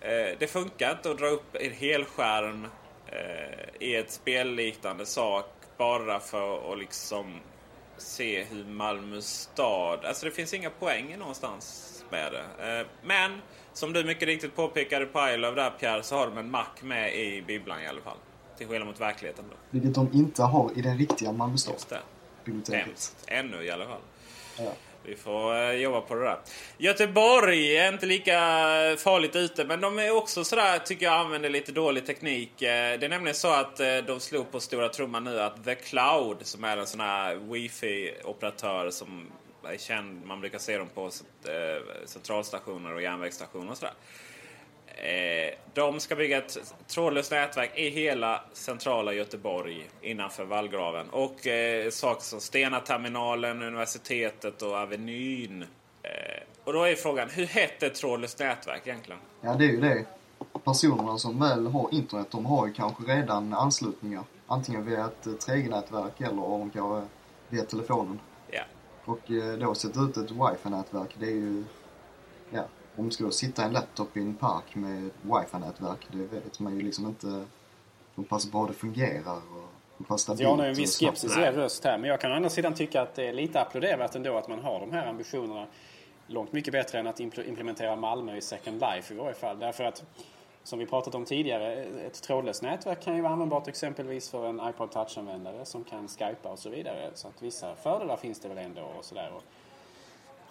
Eh, 0.00 0.38
det 0.38 0.46
funkar 0.46 0.90
inte 0.90 1.10
att 1.10 1.18
dra 1.18 1.26
upp 1.26 1.56
en 1.56 1.72
helskärm 1.72 2.62
skärm 2.62 2.66
i 3.80 3.96
ett 3.96 4.10
spelliknande 4.10 5.06
sak 5.06 5.46
bara 5.78 6.20
för 6.20 6.72
att 6.72 6.78
liksom 6.78 7.40
se 7.96 8.44
hur 8.44 8.64
Malmö 8.64 9.20
stad... 9.20 10.04
Alltså 10.04 10.26
det 10.26 10.32
finns 10.32 10.54
inga 10.54 10.70
poäng 10.70 11.16
någonstans 11.18 11.86
med 12.10 12.32
det. 12.32 12.78
Eh, 12.78 12.86
men 13.02 13.30
som 13.72 13.92
du 13.92 14.04
mycket 14.04 14.22
riktigt 14.22 14.56
påpekade 14.56 15.06
på 15.06 15.28
Isle 15.28 15.50
där 15.50 15.70
Pierre 15.70 16.02
så 16.02 16.16
har 16.16 16.26
de 16.26 16.38
en 16.38 16.50
mack 16.50 16.82
med 16.82 17.14
i 17.14 17.42
bibblan 17.42 17.82
i 17.82 17.86
alla 17.86 18.00
fall. 18.00 18.16
Till 18.58 18.66
skillnad 18.66 18.88
mot 18.88 19.00
verkligheten 19.00 19.44
då. 19.50 19.56
vilket 19.70 19.94
de 19.94 20.12
inte 20.12 20.42
har 20.42 20.70
i 20.76 20.82
den 20.82 20.98
riktiga 20.98 21.32
Malmö 21.32 21.56
stad. 21.56 21.74
Just 21.74 21.88
det. 21.88 22.00
Ännu 23.26 23.62
i 23.62 23.70
alla 23.70 23.86
fall. 23.86 24.00
Ja. 24.58 24.72
Vi 25.10 25.16
får 25.16 25.56
eh, 25.56 25.72
jobba 25.72 26.00
på 26.00 26.14
det 26.14 26.24
där. 26.24 26.38
Göteborg 26.78 27.76
är 27.76 27.92
inte 27.92 28.06
lika 28.06 28.34
eh, 28.34 28.96
farligt 28.96 29.36
ute, 29.36 29.64
men 29.64 29.80
de 29.80 29.98
är 29.98 30.16
också 30.16 30.44
sådär, 30.44 30.78
tycker 30.78 31.06
jag, 31.06 31.14
använder 31.14 31.48
lite 31.48 31.72
dålig 31.72 32.06
teknik. 32.06 32.62
Eh, 32.62 32.98
det 32.98 33.06
är 33.06 33.08
nämligen 33.08 33.34
så 33.34 33.52
att 33.52 33.76
de 34.06 34.20
slog 34.20 34.52
på 34.52 34.60
stora 34.60 34.88
trumman 34.88 35.24
nu 35.24 35.40
att 35.40 35.64
The 35.64 35.74
Cloud, 35.74 36.36
som 36.42 36.64
är 36.64 36.76
en 36.76 36.86
sån 36.86 37.00
här 37.00 37.34
wifi-operatör 37.36 38.90
som 38.90 39.30
är 39.64 39.76
känd, 39.76 40.26
man 40.26 40.40
brukar 40.40 40.58
se 40.58 40.78
dem 40.78 40.88
på 40.94 41.10
centralstationer 42.04 42.94
och 42.94 43.02
järnvägsstationer 43.02 43.70
och 43.70 43.78
sådär. 43.78 43.94
Eh, 45.00 45.54
de 45.74 46.00
ska 46.00 46.16
bygga 46.16 46.38
ett 46.38 46.74
trådlöst 46.86 47.30
nätverk 47.30 47.78
i 47.78 47.90
hela 47.90 48.40
centrala 48.52 49.12
Göteborg 49.12 49.90
innanför 50.00 50.44
vallgraven. 50.44 51.10
Och 51.10 51.46
eh, 51.46 51.90
saker 51.90 52.22
som 52.22 52.40
Stena-terminalen, 52.40 53.62
universitetet 53.62 54.62
och 54.62 54.76
Avenyn. 54.76 55.62
Eh, 56.02 56.42
och 56.64 56.72
då 56.72 56.84
är 56.84 56.94
frågan, 56.94 57.28
hur 57.30 57.46
hett 57.46 57.82
är 57.82 57.86
ett 57.86 57.94
trådlöst 57.94 58.38
nätverk 58.38 58.82
egentligen? 58.84 59.20
Ja, 59.40 59.54
det 59.54 59.64
är 59.64 59.68
ju 59.68 59.80
det. 59.80 60.04
Personerna 60.64 61.18
som 61.18 61.40
väl 61.40 61.66
har 61.66 61.94
internet, 61.94 62.26
de 62.30 62.46
har 62.46 62.66
ju 62.66 62.72
kanske 62.72 63.02
redan 63.02 63.54
anslutningar. 63.54 64.24
Antingen 64.46 64.86
via 64.86 65.04
ett 65.04 65.26
eh, 65.26 65.32
3G-nätverk 65.32 66.20
eller 66.20 66.44
om 66.44 66.70
kanske 66.70 67.08
via 67.48 67.64
telefonen. 67.64 68.18
Ja. 68.50 68.62
Och 69.04 69.30
eh, 69.30 69.58
då 69.58 69.74
sätta 69.74 70.00
ut 70.00 70.16
ett 70.16 70.30
wifi-nätverk, 70.30 71.10
det 71.18 71.26
är 71.26 71.30
ju... 71.30 71.64
Om 73.00 73.06
du 73.06 73.12
ska 73.12 73.24
då 73.24 73.30
sitta 73.30 73.62
i 73.62 73.64
en 73.64 73.72
laptop 73.72 74.16
i 74.16 74.20
en 74.20 74.34
park 74.34 74.74
med 74.74 75.10
wifi-nätverk, 75.22 76.06
det 76.12 76.18
vet 76.18 76.60
man 76.60 76.76
ju 76.76 76.82
liksom 76.82 77.06
inte 77.06 77.44
hur 78.14 78.24
pass 78.24 78.50
bra 78.52 78.66
det 78.66 78.72
fungerar 78.72 79.36
och 79.36 79.68
hur 79.98 80.04
pass 80.04 80.20
stabilt 80.20 80.40
Jag 80.40 80.56
har 80.56 80.64
en 80.64 80.74
viss 80.74 80.98
skepsis 80.98 81.36
i 81.36 81.40
er 81.40 81.52
röst 81.52 81.84
här. 81.84 81.98
Men 81.98 82.10
jag 82.10 82.20
kan 82.20 82.32
å 82.32 82.34
andra 82.34 82.50
sidan 82.50 82.74
tycka 82.74 83.02
att 83.02 83.14
det 83.14 83.28
är 83.28 83.32
lite 83.32 83.60
applåderat 83.60 84.16
ändå 84.16 84.36
att 84.36 84.48
man 84.48 84.58
har 84.58 84.80
de 84.80 84.92
här 84.92 85.06
ambitionerna. 85.06 85.66
Långt 86.26 86.52
mycket 86.52 86.72
bättre 86.72 86.98
än 86.98 87.06
att 87.06 87.20
impl- 87.20 87.48
implementera 87.48 87.96
Malmö 87.96 88.36
i 88.36 88.40
Second 88.40 88.80
Life 88.80 89.14
i 89.14 89.16
varje 89.16 89.34
fall. 89.34 89.58
Därför 89.58 89.84
att, 89.84 90.04
som 90.64 90.78
vi 90.78 90.86
pratat 90.86 91.14
om 91.14 91.24
tidigare, 91.24 91.74
ett 92.06 92.22
trådlöst 92.22 92.62
nätverk 92.62 93.04
kan 93.04 93.16
ju 93.16 93.22
vara 93.22 93.32
användbart 93.32 93.68
exempelvis 93.68 94.30
för 94.30 94.48
en 94.48 94.60
iPod 94.68 94.90
Touch-användare 94.90 95.64
som 95.64 95.84
kan 95.84 96.08
skypa 96.08 96.48
och 96.48 96.58
så 96.58 96.70
vidare. 96.70 97.10
Så 97.14 97.28
att 97.28 97.42
vissa 97.42 97.74
fördelar 97.74 98.16
finns 98.16 98.40
det 98.40 98.48
väl 98.48 98.58
ändå 98.58 98.82
och 98.98 99.04
sådär. 99.04 99.32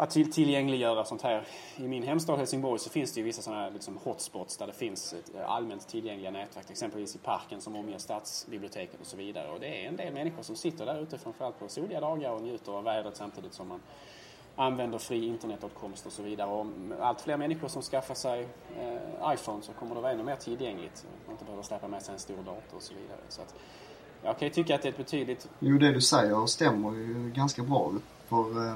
Att 0.01 0.09
till, 0.09 0.31
tillgängliggöra 0.31 1.05
sånt 1.05 1.21
här. 1.21 1.47
I 1.77 1.87
min 1.87 2.03
hemstad 2.03 2.37
Helsingborg 2.37 2.79
så 2.79 2.89
finns 2.89 3.13
det 3.13 3.19
ju 3.19 3.25
vissa 3.25 3.41
sådana 3.41 3.61
här 3.61 3.71
liksom 3.71 3.97
hotspots 3.97 4.57
där 4.57 4.67
det 4.67 4.73
finns 4.73 5.13
ett 5.13 5.35
eh, 5.35 5.51
allmänt 5.51 5.87
tillgängliga 5.87 6.31
nätverk. 6.31 6.69
Exempelvis 6.69 7.15
i 7.15 7.17
parken 7.17 7.61
som 7.61 7.75
omger 7.75 7.97
stadsbiblioteket 7.97 8.99
och 8.99 9.05
så 9.05 9.17
vidare. 9.17 9.49
Och 9.49 9.59
det 9.59 9.83
är 9.83 9.87
en 9.87 9.95
del 9.95 10.13
människor 10.13 10.43
som 10.43 10.55
sitter 10.55 10.85
där 10.85 11.01
ute 11.01 11.17
framförallt 11.17 11.59
på 11.59 11.67
soliga 11.67 11.99
dagar 11.99 12.31
och 12.31 12.41
njuter 12.41 12.71
av 12.71 12.83
vädret 12.83 13.15
samtidigt 13.15 13.53
som 13.53 13.67
man 13.67 13.79
använder 14.55 14.97
fri 14.97 15.27
internetåtkomst 15.27 16.05
och 16.05 16.11
så 16.11 16.23
vidare. 16.23 16.49
Och 16.49 16.65
allt 16.99 17.21
fler 17.21 17.37
människor 17.37 17.67
som 17.67 17.81
skaffar 17.81 18.15
sig 18.15 18.47
eh, 18.79 19.33
iPhone 19.33 19.61
så 19.61 19.73
kommer 19.73 19.95
det 19.95 20.01
vara 20.01 20.11
ännu 20.11 20.23
mer 20.23 20.35
tillgängligt. 20.35 21.05
Man 21.25 21.33
inte 21.33 21.45
behöver 21.45 21.63
släppa 21.63 21.87
med 21.87 22.01
sig 22.01 22.13
en 22.13 22.19
stor 22.19 22.37
dator 22.37 22.75
och 22.75 22.81
så 22.81 22.93
vidare. 22.93 23.19
Så 23.29 23.41
att, 23.41 23.55
jag 24.23 24.39
kan 24.39 24.47
ju 24.47 24.53
tycka 24.53 24.75
att 24.75 24.81
det 24.81 24.87
är 24.87 24.91
ett 24.91 24.97
betydligt... 24.97 25.49
Jo, 25.59 25.77
det 25.77 25.91
du 25.91 26.01
säger 26.01 26.45
stämmer 26.45 26.91
ju 26.91 27.31
ganska 27.35 27.63
bra. 27.63 27.93
För 28.27 28.67
eh, 28.67 28.75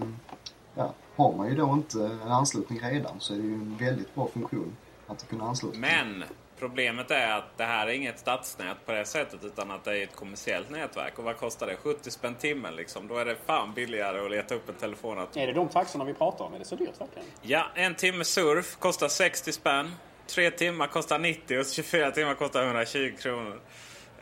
ja, 0.75 0.93
har 1.15 1.33
man 1.33 1.49
ju 1.49 1.55
då 1.55 1.73
inte 1.73 1.99
en 2.23 2.31
anslutning 2.31 2.79
redan 2.79 3.19
så 3.19 3.33
är 3.33 3.37
det 3.37 3.43
ju 3.43 3.53
en 3.53 3.77
väldigt 3.79 4.15
bra 4.15 4.27
funktion 4.33 4.77
att 5.07 5.29
kunna 5.29 5.43
ansluta. 5.43 5.77
Men 5.77 6.23
problemet 6.59 7.11
är 7.11 7.31
att 7.31 7.57
det 7.57 7.63
här 7.63 7.87
är 7.87 7.91
inget 7.91 8.19
stadsnät 8.19 8.85
på 8.85 8.91
det 8.91 9.05
sättet 9.05 9.43
utan 9.43 9.71
att 9.71 9.83
det 9.83 9.97
är 9.97 10.03
ett 10.03 10.15
kommersiellt 10.15 10.69
nätverk. 10.69 11.19
Och 11.19 11.23
vad 11.23 11.37
kostar 11.37 11.67
det? 11.67 11.75
70 11.75 12.11
spänn 12.11 12.35
timmen 12.35 12.75
liksom. 12.75 13.07
Då 13.07 13.17
är 13.17 13.25
det 13.25 13.35
fan 13.45 13.73
billigare 13.73 14.25
att 14.25 14.31
leta 14.31 14.55
upp 14.55 14.69
en 14.69 14.75
telefon. 14.75 15.17
Är 15.17 15.47
det 15.47 15.53
de 15.53 15.69
taxorna 15.69 16.05
vi 16.05 16.13
pratar 16.13 16.45
om? 16.45 16.53
Är 16.53 16.59
det 16.59 16.65
så 16.65 16.75
dyrt 16.75 17.01
verkligen? 17.01 17.27
Ja, 17.41 17.65
en 17.75 17.95
timme 17.95 18.23
surf 18.23 18.77
kostar 18.79 19.07
60 19.07 19.51
spänn. 19.51 19.91
Tre 20.27 20.51
timmar 20.51 20.87
kostar 20.87 21.19
90 21.19 21.59
och 21.59 21.65
24 21.65 22.11
timmar 22.11 22.33
kostar 22.33 22.63
120 22.63 23.13
kronor. 23.19 23.59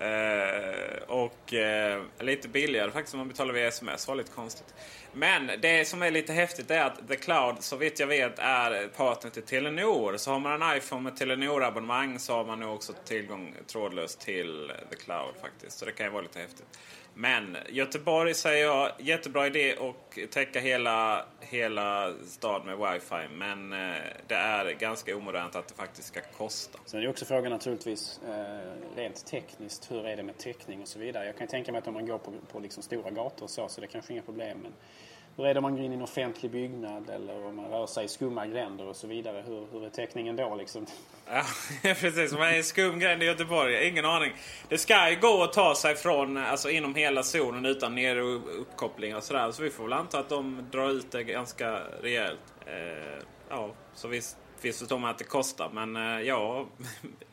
Eh, 0.01 1.01
och 1.07 1.53
eh, 1.53 2.03
lite 2.19 2.47
billigare 2.47 2.91
faktiskt 2.91 3.13
om 3.13 3.17
man 3.17 3.27
betalar 3.27 3.53
via 3.53 3.67
sms. 3.67 4.07
var 4.07 4.15
lite 4.15 4.31
konstigt. 4.31 4.73
Men 5.13 5.51
det 5.61 5.87
som 5.87 6.01
är 6.01 6.11
lite 6.11 6.33
häftigt 6.33 6.71
är 6.71 6.83
att 6.83 7.07
The 7.07 7.15
Cloud, 7.15 7.55
så 7.59 7.75
vitt 7.75 7.99
jag 7.99 8.07
vet, 8.07 8.39
är 8.39 8.87
partner 8.87 9.31
till 9.31 9.43
Telenor. 9.43 10.17
Så 10.17 10.31
har 10.31 10.39
man 10.39 10.61
en 10.61 10.77
iPhone 10.77 11.01
med 11.01 11.17
Telenor-abonnemang 11.17 12.19
så 12.19 12.33
har 12.33 12.45
man 12.45 12.59
nu 12.59 12.65
också 12.65 12.93
tillgång 13.05 13.55
trådlöst 13.67 14.19
till 14.19 14.71
The 14.89 14.95
Cloud 14.95 15.35
faktiskt. 15.41 15.79
Så 15.79 15.85
det 15.85 15.91
kan 15.91 16.05
ju 16.05 16.11
vara 16.11 16.21
lite 16.21 16.39
häftigt. 16.39 16.79
Men 17.21 17.57
Göteborg 17.69 18.33
säger 18.33 18.65
jag, 18.65 18.91
jättebra 18.99 19.47
idé 19.47 19.75
att 19.79 20.31
täcka 20.31 20.59
hela, 20.59 21.25
hela 21.39 22.13
staden 22.25 22.65
med 22.65 22.77
wifi. 22.77 23.35
Men 23.35 23.73
eh, 23.73 24.01
det 24.27 24.35
är 24.35 24.73
ganska 24.73 25.17
omodernt 25.17 25.55
att 25.55 25.67
det 25.67 25.73
faktiskt 25.73 26.07
ska 26.07 26.21
kosta. 26.37 26.79
Sen 26.85 26.99
är 26.99 27.03
ju 27.03 27.09
också 27.09 27.25
frågan 27.25 27.51
naturligtvis 27.51 28.19
eh, 28.27 28.97
rent 28.97 29.25
tekniskt. 29.25 29.91
Hur 29.91 30.05
är 30.05 30.17
det 30.17 30.23
med 30.23 30.37
täckning 30.37 30.81
och 30.81 30.87
så 30.87 30.99
vidare? 30.99 31.25
Jag 31.25 31.37
kan 31.37 31.47
tänka 31.47 31.71
mig 31.71 31.79
att 31.79 31.87
om 31.87 31.93
man 31.93 32.05
går 32.05 32.17
på, 32.17 32.33
på 32.51 32.59
liksom 32.59 32.83
stora 32.83 33.11
gator 33.11 33.43
och 33.43 33.49
så, 33.49 33.67
så 33.67 33.81
det 33.81 33.87
är 33.87 33.91
kanske 33.91 34.13
inga 34.13 34.21
problem. 34.21 34.57
Men 34.63 34.73
hur 35.35 35.45
är 35.45 35.53
det 35.53 35.57
om 35.57 35.63
man 35.63 35.75
går 35.75 35.85
in 35.85 35.91
i 35.91 35.95
en 35.95 36.01
offentlig 36.01 36.51
byggnad 36.51 37.09
eller 37.09 37.45
om 37.45 37.55
man 37.55 37.65
rör 37.65 37.87
sig 37.87 38.05
i 38.05 38.07
skumma 38.07 38.47
gränder 38.47 38.87
och 38.87 38.95
så 38.95 39.07
vidare? 39.07 39.43
Hur, 39.47 39.67
hur 39.71 39.85
är 39.85 39.89
täckningen 39.89 40.35
då 40.35 40.55
liksom? 40.55 40.85
Ja, 41.27 41.43
precis. 41.93 42.33
Man 42.33 42.41
är 42.41 42.53
i 42.53 42.57
en 42.57 42.63
skum 42.63 42.99
gränd 42.99 43.23
i 43.23 43.25
Göteborg. 43.25 43.87
Ingen 43.87 44.05
aning. 44.05 44.33
Det 44.69 44.77
ska 44.77 45.09
ju 45.09 45.19
gå 45.19 45.43
att 45.43 45.53
ta 45.53 45.75
sig 45.75 45.95
från, 45.95 46.37
alltså 46.37 46.69
inom 46.69 46.95
hela 46.95 47.23
zonen 47.23 47.65
utan 47.65 47.95
ner 47.95 48.21
och 48.21 48.61
uppkoppling 48.61 49.15
och 49.15 49.23
sådär. 49.23 49.51
Så 49.51 49.63
vi 49.63 49.69
får 49.69 49.83
väl 49.83 49.93
anta 49.93 50.19
att 50.19 50.29
de 50.29 50.67
drar 50.71 50.89
ut 50.89 51.11
det 51.11 51.23
ganska 51.23 51.79
rejält. 52.01 52.53
Eh, 52.65 53.23
ja, 53.49 53.71
så 53.93 54.07
visst, 54.07 54.37
visst 54.61 54.79
förstår 54.79 54.99
man 54.99 55.09
att 55.09 55.17
det 55.17 55.23
kostar. 55.23 55.69
Men 55.73 55.95
eh, 55.95 56.21
ja, 56.21 56.65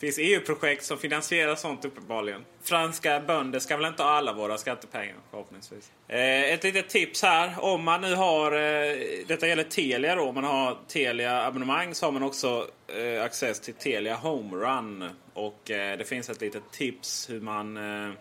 finns 0.00 0.18
EU-projekt 0.18 0.84
som 0.84 0.98
finansierar 0.98 1.54
sånt 1.54 1.84
uppenbarligen. 1.84 2.44
Franska 2.62 3.20
bönder 3.20 3.58
ska 3.58 3.76
väl 3.76 3.86
inte 3.86 4.02
ha 4.02 4.10
alla 4.10 4.32
våra 4.32 4.58
skattepengar 4.58 5.16
förhoppningsvis. 5.30 5.92
Eh, 6.08 6.52
ett 6.52 6.64
litet 6.64 6.88
tips 6.88 7.22
här. 7.22 7.64
Om 7.64 7.84
man 7.84 8.00
nu 8.00 8.14
har, 8.14 8.52
eh, 8.52 8.96
detta 9.26 9.48
gäller 9.48 9.64
Telia 9.64 10.14
då, 10.14 10.22
om 10.22 10.34
man 10.34 10.44
har 10.44 10.78
Telia 10.88 11.46
abonnemang 11.46 11.94
så 11.94 12.06
har 12.06 12.12
man 12.12 12.22
också 12.22 12.68
eh, 12.86 13.24
access 13.24 13.60
till 13.60 13.74
Telia 13.74 14.16
Home 14.16 14.56
Run. 14.56 15.10
Och 15.34 15.70
eh, 15.70 15.98
det 15.98 16.04
finns 16.04 16.30
ett 16.30 16.40
litet 16.40 16.72
tips 16.72 17.30
hur 17.30 17.40
man 17.40 17.76
eh, 17.76 18.12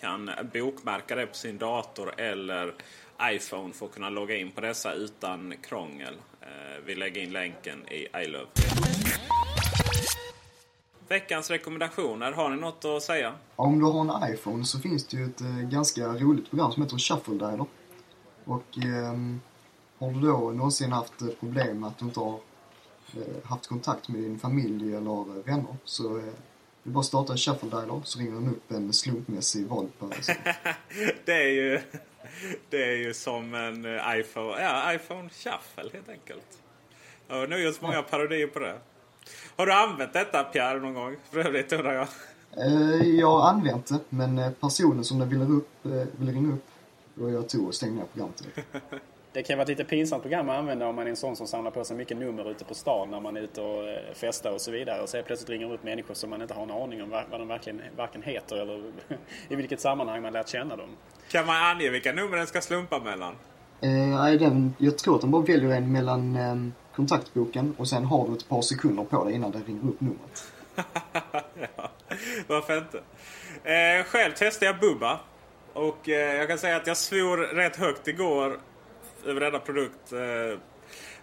kan 0.00 0.30
bokmärka 0.52 1.16
det 1.16 1.26
på 1.26 1.34
sin 1.34 1.58
dator 1.58 2.20
eller 2.20 2.74
iPhone 3.22 3.72
för 3.72 3.86
att 3.86 3.92
kunna 3.92 4.10
logga 4.10 4.36
in 4.36 4.50
på 4.50 4.60
dessa 4.60 4.92
utan 4.92 5.54
krångel. 5.62 6.14
Eh, 6.40 6.48
vi 6.84 6.94
lägger 6.94 7.22
in 7.22 7.32
länken 7.32 7.88
i 7.88 8.06
iLove. 8.16 8.46
Veckans 11.08 11.50
rekommendationer, 11.50 12.32
har 12.32 12.50
ni 12.50 12.56
något 12.56 12.84
att 12.84 13.02
säga? 13.02 13.34
Om 13.56 13.78
du 13.78 13.84
har 13.84 14.00
en 14.00 14.34
iPhone 14.34 14.64
så 14.64 14.78
finns 14.78 15.06
det 15.06 15.16
ju 15.16 15.24
ett 15.24 15.40
eh, 15.40 15.60
ganska 15.60 16.06
roligt 16.06 16.50
program 16.50 16.72
som 16.72 16.82
heter 16.82 16.98
Shuffle 16.98 17.34
Dialer. 17.34 17.66
Och 18.44 18.78
eh, 18.78 19.14
har 19.98 20.12
du 20.12 20.20
då 20.20 20.50
någonsin 20.50 20.92
haft 20.92 21.40
problem 21.40 21.80
med 21.80 21.88
att 21.88 21.98
du 21.98 22.04
inte 22.04 22.20
har 22.20 22.40
eh, 23.16 23.44
haft 23.48 23.66
kontakt 23.66 24.08
med 24.08 24.20
din 24.20 24.38
familj 24.38 24.96
eller 24.96 25.42
vänner 25.42 25.76
så 25.84 26.18
eh, 26.18 26.24
du 26.82 26.90
bara 26.90 27.04
starta 27.04 27.36
Shuffle 27.36 27.68
Dialer 27.68 28.00
så 28.04 28.18
ringer 28.18 28.32
den 28.32 28.48
upp 28.48 28.70
en 28.70 28.92
slumpmässig 28.92 29.68
person. 29.68 29.90
det 31.24 31.32
är 31.32 31.48
ju 31.48 31.80
det 32.70 32.84
är 32.84 32.96
ju 32.96 33.14
som 33.14 33.54
en 33.54 33.84
eh, 33.84 34.18
iPhone, 34.18 34.62
ja, 34.62 34.94
iPhone 34.94 35.28
Shuffle 35.28 35.90
helt 35.92 36.08
enkelt. 36.08 36.58
Jag 37.28 37.36
har 37.36 37.46
nog 37.46 37.60
gjort 37.60 37.80
många 37.80 38.02
parodier 38.02 38.46
på 38.46 38.58
det. 38.58 38.78
Har 39.58 39.66
du 39.66 39.72
använt 39.72 40.12
detta 40.12 40.44
Pierre 40.44 40.80
någon 40.80 40.94
gång? 40.94 41.16
För 41.30 41.38
övrigt 41.46 41.72
undrar 41.72 41.92
jag. 41.92 42.06
Eh, 42.66 43.08
jag 43.08 43.30
har 43.30 43.48
använt 43.48 43.86
det, 43.86 43.98
men 44.08 44.38
eh, 44.38 44.50
personen 44.50 45.04
som 45.04 45.18
den 45.18 45.28
ville, 45.28 45.44
upp, 45.44 45.84
eh, 45.84 45.90
ville 45.90 46.32
ringa 46.32 46.52
upp, 46.52 46.64
då 47.14 47.30
jag 47.30 47.48
tog 47.48 47.68
och 47.68 47.74
stängde 47.74 47.96
ner 47.96 48.04
programmet. 48.12 48.42
Det 49.32 49.42
kan 49.42 49.58
vara 49.58 49.62
ett 49.62 49.68
lite 49.68 49.84
pinsamt 49.84 50.22
program 50.22 50.48
att 50.48 50.58
använda 50.58 50.86
om 50.86 50.96
man 50.96 51.06
är 51.06 51.10
en 51.10 51.16
sån 51.16 51.36
som 51.36 51.46
samlar 51.46 51.70
på 51.70 51.84
sig 51.84 51.96
mycket 51.96 52.16
nummer 52.16 52.50
ute 52.50 52.64
på 52.64 52.74
stan 52.74 53.10
när 53.10 53.20
man 53.20 53.36
är 53.36 53.40
ute 53.40 53.60
och 53.60 53.84
festar 54.14 54.52
och 54.52 54.60
så 54.60 54.70
vidare. 54.70 55.02
Och 55.02 55.08
så 55.08 55.22
plötsligt 55.22 55.50
ringer 55.50 55.72
upp 55.72 55.82
människor 55.82 56.14
som 56.14 56.30
man 56.30 56.42
inte 56.42 56.54
har 56.54 56.62
en 56.62 56.70
aning 56.70 57.02
om 57.02 57.10
vad 57.30 57.40
de 57.40 57.48
verkligen, 57.48 57.82
varken 57.96 58.22
heter 58.22 58.56
eller 58.56 58.82
i 59.48 59.56
vilket 59.56 59.80
sammanhang 59.80 60.22
man 60.22 60.32
lärt 60.32 60.48
känna 60.48 60.76
dem. 60.76 60.88
Kan 61.30 61.46
man 61.46 61.56
ange 61.56 61.90
vilka 61.90 62.12
nummer 62.12 62.36
den 62.36 62.46
ska 62.46 62.60
slumpa 62.60 62.98
mellan? 62.98 63.34
Eh, 63.80 64.38
den, 64.38 64.74
jag 64.78 64.98
tror 64.98 65.14
att 65.14 65.20
den 65.20 65.30
bara 65.30 65.42
väljer 65.42 65.70
en 65.70 65.92
mellan 65.92 66.36
eh, 66.36 66.56
kontaktboken 66.98 67.74
och 67.78 67.88
sen 67.88 68.04
har 68.04 68.28
du 68.28 68.34
ett 68.34 68.48
par 68.48 68.62
sekunder 68.62 69.04
på 69.04 69.24
dig 69.24 69.34
innan 69.34 69.50
den 69.50 69.64
ringer 69.64 69.88
upp 69.88 70.00
numret. 70.00 70.52
ja, 71.76 71.90
varför 72.46 72.78
inte? 72.78 72.98
Eh, 73.64 74.04
själv 74.04 74.32
testade 74.32 74.66
jag 74.66 74.80
Bubba. 74.80 75.20
Och 75.72 76.08
eh, 76.08 76.36
jag 76.36 76.48
kan 76.48 76.58
säga 76.58 76.76
att 76.76 76.86
jag 76.86 76.96
svor 76.96 77.36
rätt 77.36 77.76
högt 77.76 78.08
igår 78.08 78.60
över 79.26 79.40
denna 79.40 79.58
produkt. 79.58 80.12
Eh, 80.12 80.58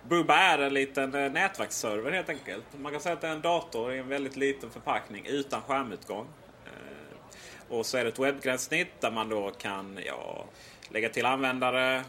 Bubba 0.10 0.36
är 0.38 0.60
en 0.60 0.74
liten 0.74 1.16
eh, 1.16 1.32
nätverksserver 1.32 2.12
helt 2.12 2.30
enkelt. 2.30 2.66
Man 2.82 2.92
kan 2.92 3.02
säga 3.02 3.14
att 3.14 3.22
det 3.22 3.28
är 3.28 3.32
en 3.32 3.42
dator 3.42 3.94
i 3.94 4.00
en 4.00 4.08
väldigt 4.08 4.36
liten 4.36 4.70
förpackning 4.70 5.26
utan 5.26 5.62
skärmutgång. 5.62 6.26
Eh, 6.66 7.76
och 7.78 7.86
så 7.86 7.98
är 7.98 8.04
det 8.04 8.10
ett 8.10 8.20
webbgränssnitt 8.20 9.02
där 9.02 9.12
man 9.12 9.30
då 9.30 9.52
kan 9.52 10.00
ja, 10.06 10.46
lägga 10.90 11.10
till 11.10 11.26
användare, 11.26 12.04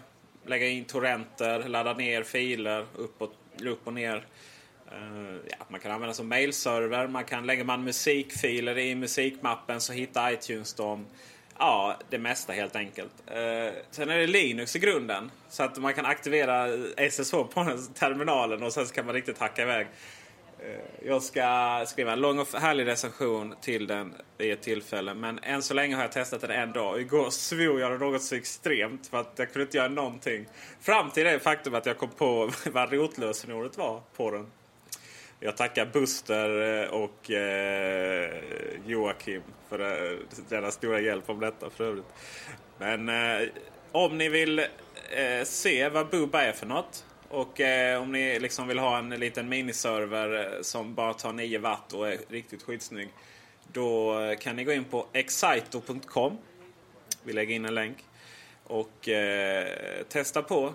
lägga 0.44 0.68
in 0.68 0.84
torrenter, 0.84 1.68
ladda 1.68 1.94
ner 1.94 2.22
filer 2.22 2.86
uppåt 2.94 3.32
upp 3.64 3.86
och 3.86 3.92
ner. 3.92 4.26
Uh, 4.92 5.36
ja, 5.50 5.66
man 5.68 5.80
kan 5.80 5.92
använda 5.92 6.14
som 6.14 6.28
mailserver. 6.28 7.06
Man 7.06 7.24
kan, 7.24 7.46
lägger 7.46 7.64
man 7.64 7.84
musikfiler 7.84 8.78
i 8.78 8.94
musikmappen 8.94 9.80
så 9.80 9.92
hittar 9.92 10.32
iTunes 10.32 10.74
dem. 10.74 11.06
Ja, 11.58 11.96
det 12.10 12.18
mesta 12.18 12.52
helt 12.52 12.76
enkelt. 12.76 13.12
Uh, 13.28 13.72
sen 13.90 14.10
är 14.10 14.18
det 14.18 14.26
Linux 14.26 14.76
i 14.76 14.78
grunden. 14.78 15.30
Så 15.48 15.62
att 15.62 15.78
man 15.78 15.94
kan 15.94 16.06
aktivera 16.06 16.68
SSH 17.10 17.32
på 17.32 17.78
terminalen 17.94 18.62
och 18.62 18.72
sen 18.72 18.86
kan 18.86 19.06
man 19.06 19.14
riktigt 19.14 19.38
hacka 19.38 19.62
iväg. 19.62 19.86
Eh, 20.66 21.06
jag 21.08 21.22
ska 21.22 21.84
skriva 21.86 22.12
en 22.12 22.20
lång 22.20 22.38
och 22.38 22.48
härlig 22.48 22.86
recension 22.86 23.54
till 23.60 23.86
den 23.86 24.14
vid 24.38 24.52
ett 24.52 24.62
tillfälle. 24.62 25.14
Men 25.14 25.38
än 25.38 25.62
så 25.62 25.74
länge 25.74 25.94
har 25.94 26.02
jag 26.02 26.12
testat 26.12 26.40
den 26.40 26.50
en 26.50 26.72
dag. 26.72 27.00
Igår 27.00 27.30
svor 27.30 27.80
jag 27.80 28.00
något 28.00 28.22
så 28.22 28.34
extremt 28.34 29.06
för 29.06 29.18
att 29.18 29.32
jag 29.36 29.52
kunde 29.52 29.62
inte 29.62 29.76
göra 29.76 29.88
någonting. 29.88 30.46
Fram 30.80 31.10
till 31.10 31.24
det 31.24 31.38
faktum 31.38 31.74
att 31.74 31.86
jag 31.86 31.98
kom 31.98 32.08
på 32.08 32.50
vad 32.72 32.92
rotlösenordet 32.92 33.78
var 33.78 34.00
på 34.16 34.30
den. 34.30 34.46
Jag 35.40 35.56
tackar 35.56 35.86
Buster 35.86 36.82
eh, 36.82 36.88
och 36.88 37.30
eh, 37.30 38.30
Joakim 38.86 39.42
för 39.68 39.78
deras 39.78 40.48
denna 40.48 40.70
stora 40.70 41.00
hjälp 41.00 41.30
om 41.30 41.40
detta 41.40 41.70
för 41.70 41.84
övrigt. 41.84 42.14
Men 42.78 43.10
om 43.92 44.18
ni 44.18 44.28
vill 44.28 44.66
se 45.44 45.88
vad 45.88 46.08
Bubba 46.08 46.42
är 46.42 46.52
för 46.52 46.66
något 46.66 47.04
och 47.28 47.60
eh, 47.60 48.02
om 48.02 48.12
ni 48.12 48.38
liksom 48.38 48.68
vill 48.68 48.78
ha 48.78 48.98
en 48.98 49.10
liten 49.10 49.48
miniserver 49.48 50.56
eh, 50.56 50.62
som 50.62 50.94
bara 50.94 51.14
tar 51.14 51.32
9 51.32 51.58
watt 51.58 51.92
och 51.92 52.08
är 52.08 52.18
riktigt 52.28 52.62
skitsnygg. 52.62 53.08
Då 53.72 54.20
eh, 54.20 54.38
kan 54.38 54.56
ni 54.56 54.64
gå 54.64 54.72
in 54.72 54.84
på 54.84 55.06
excito.com. 55.12 56.38
Vi 57.22 57.32
lägger 57.32 57.54
in 57.54 57.64
en 57.64 57.74
länk. 57.74 57.96
Och 58.64 59.08
eh, 59.08 59.66
testa 60.08 60.42
på. 60.42 60.72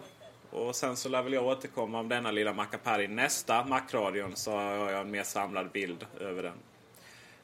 Och 0.50 0.76
sen 0.76 0.96
så 0.96 1.10
lär 1.10 1.22
väl 1.22 1.34
jag 1.34 1.46
återkomma 1.46 2.00
om 2.00 2.10
denna 2.10 2.32
lilla 2.32 2.54
Macapari 2.54 3.08
nästa 3.08 3.64
Macradion 3.66 4.36
så 4.36 4.52
har 4.52 4.92
jag 4.92 5.02
en 5.02 5.12
mer 5.12 5.24
samlad 5.24 5.72
bild 5.72 6.06
över 6.20 6.44
den. 6.44 6.58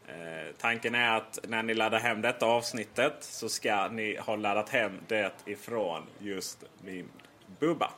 Eh, 0.08 0.55
tanken 0.58 0.95
är 0.95 1.18
att 1.18 1.39
när 1.47 1.64
ni 1.64 1.74
laddar 1.74 1.99
hem 1.99 2.22
detta 2.22 2.45
avsnittet 2.45 3.14
så 3.20 3.49
ska 3.49 3.88
ni 3.88 4.18
ha 4.18 4.36
laddat 4.36 4.70
hem 4.70 4.99
det 5.08 5.34
ifrån 5.45 6.03
just 6.20 6.64
min 6.82 7.10
Bubba. 7.60 7.91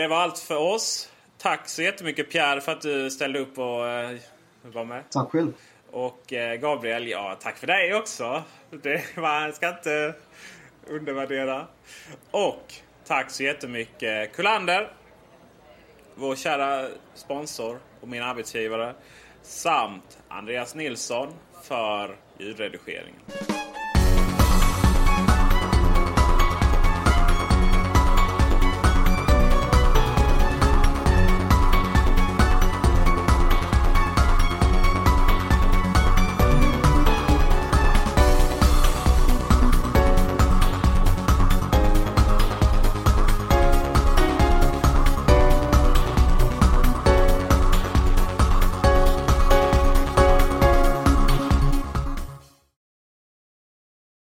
Det 0.00 0.08
var 0.08 0.16
allt 0.16 0.38
för 0.38 0.56
oss. 0.56 1.12
Tack 1.38 1.68
så 1.68 1.82
jättemycket 1.82 2.30
Pierre 2.30 2.60
för 2.60 2.72
att 2.72 2.80
du 2.80 3.10
ställde 3.10 3.38
upp 3.38 3.58
och 3.58 3.88
eh, 3.88 4.18
var 4.62 4.84
med. 4.84 5.04
Tack 5.10 5.30
själv. 5.30 5.52
Och 5.90 6.32
eh, 6.32 6.56
Gabriel, 6.56 7.08
ja 7.08 7.36
tack 7.40 7.56
för 7.56 7.66
dig 7.66 7.94
också. 7.94 8.42
Det 8.70 9.16
man 9.16 9.52
ska 9.52 9.68
inte 9.68 10.14
undervärdera. 10.88 11.66
Och 12.30 12.74
tack 13.06 13.30
så 13.30 13.42
jättemycket 13.42 14.32
Kullander. 14.32 14.92
Vår 16.14 16.36
kära 16.36 16.88
sponsor 17.14 17.78
och 18.00 18.08
min 18.08 18.22
arbetsgivare. 18.22 18.94
Samt 19.42 20.18
Andreas 20.28 20.74
Nilsson 20.74 21.28
för 21.62 22.16
ljudredigeringen. 22.38 23.20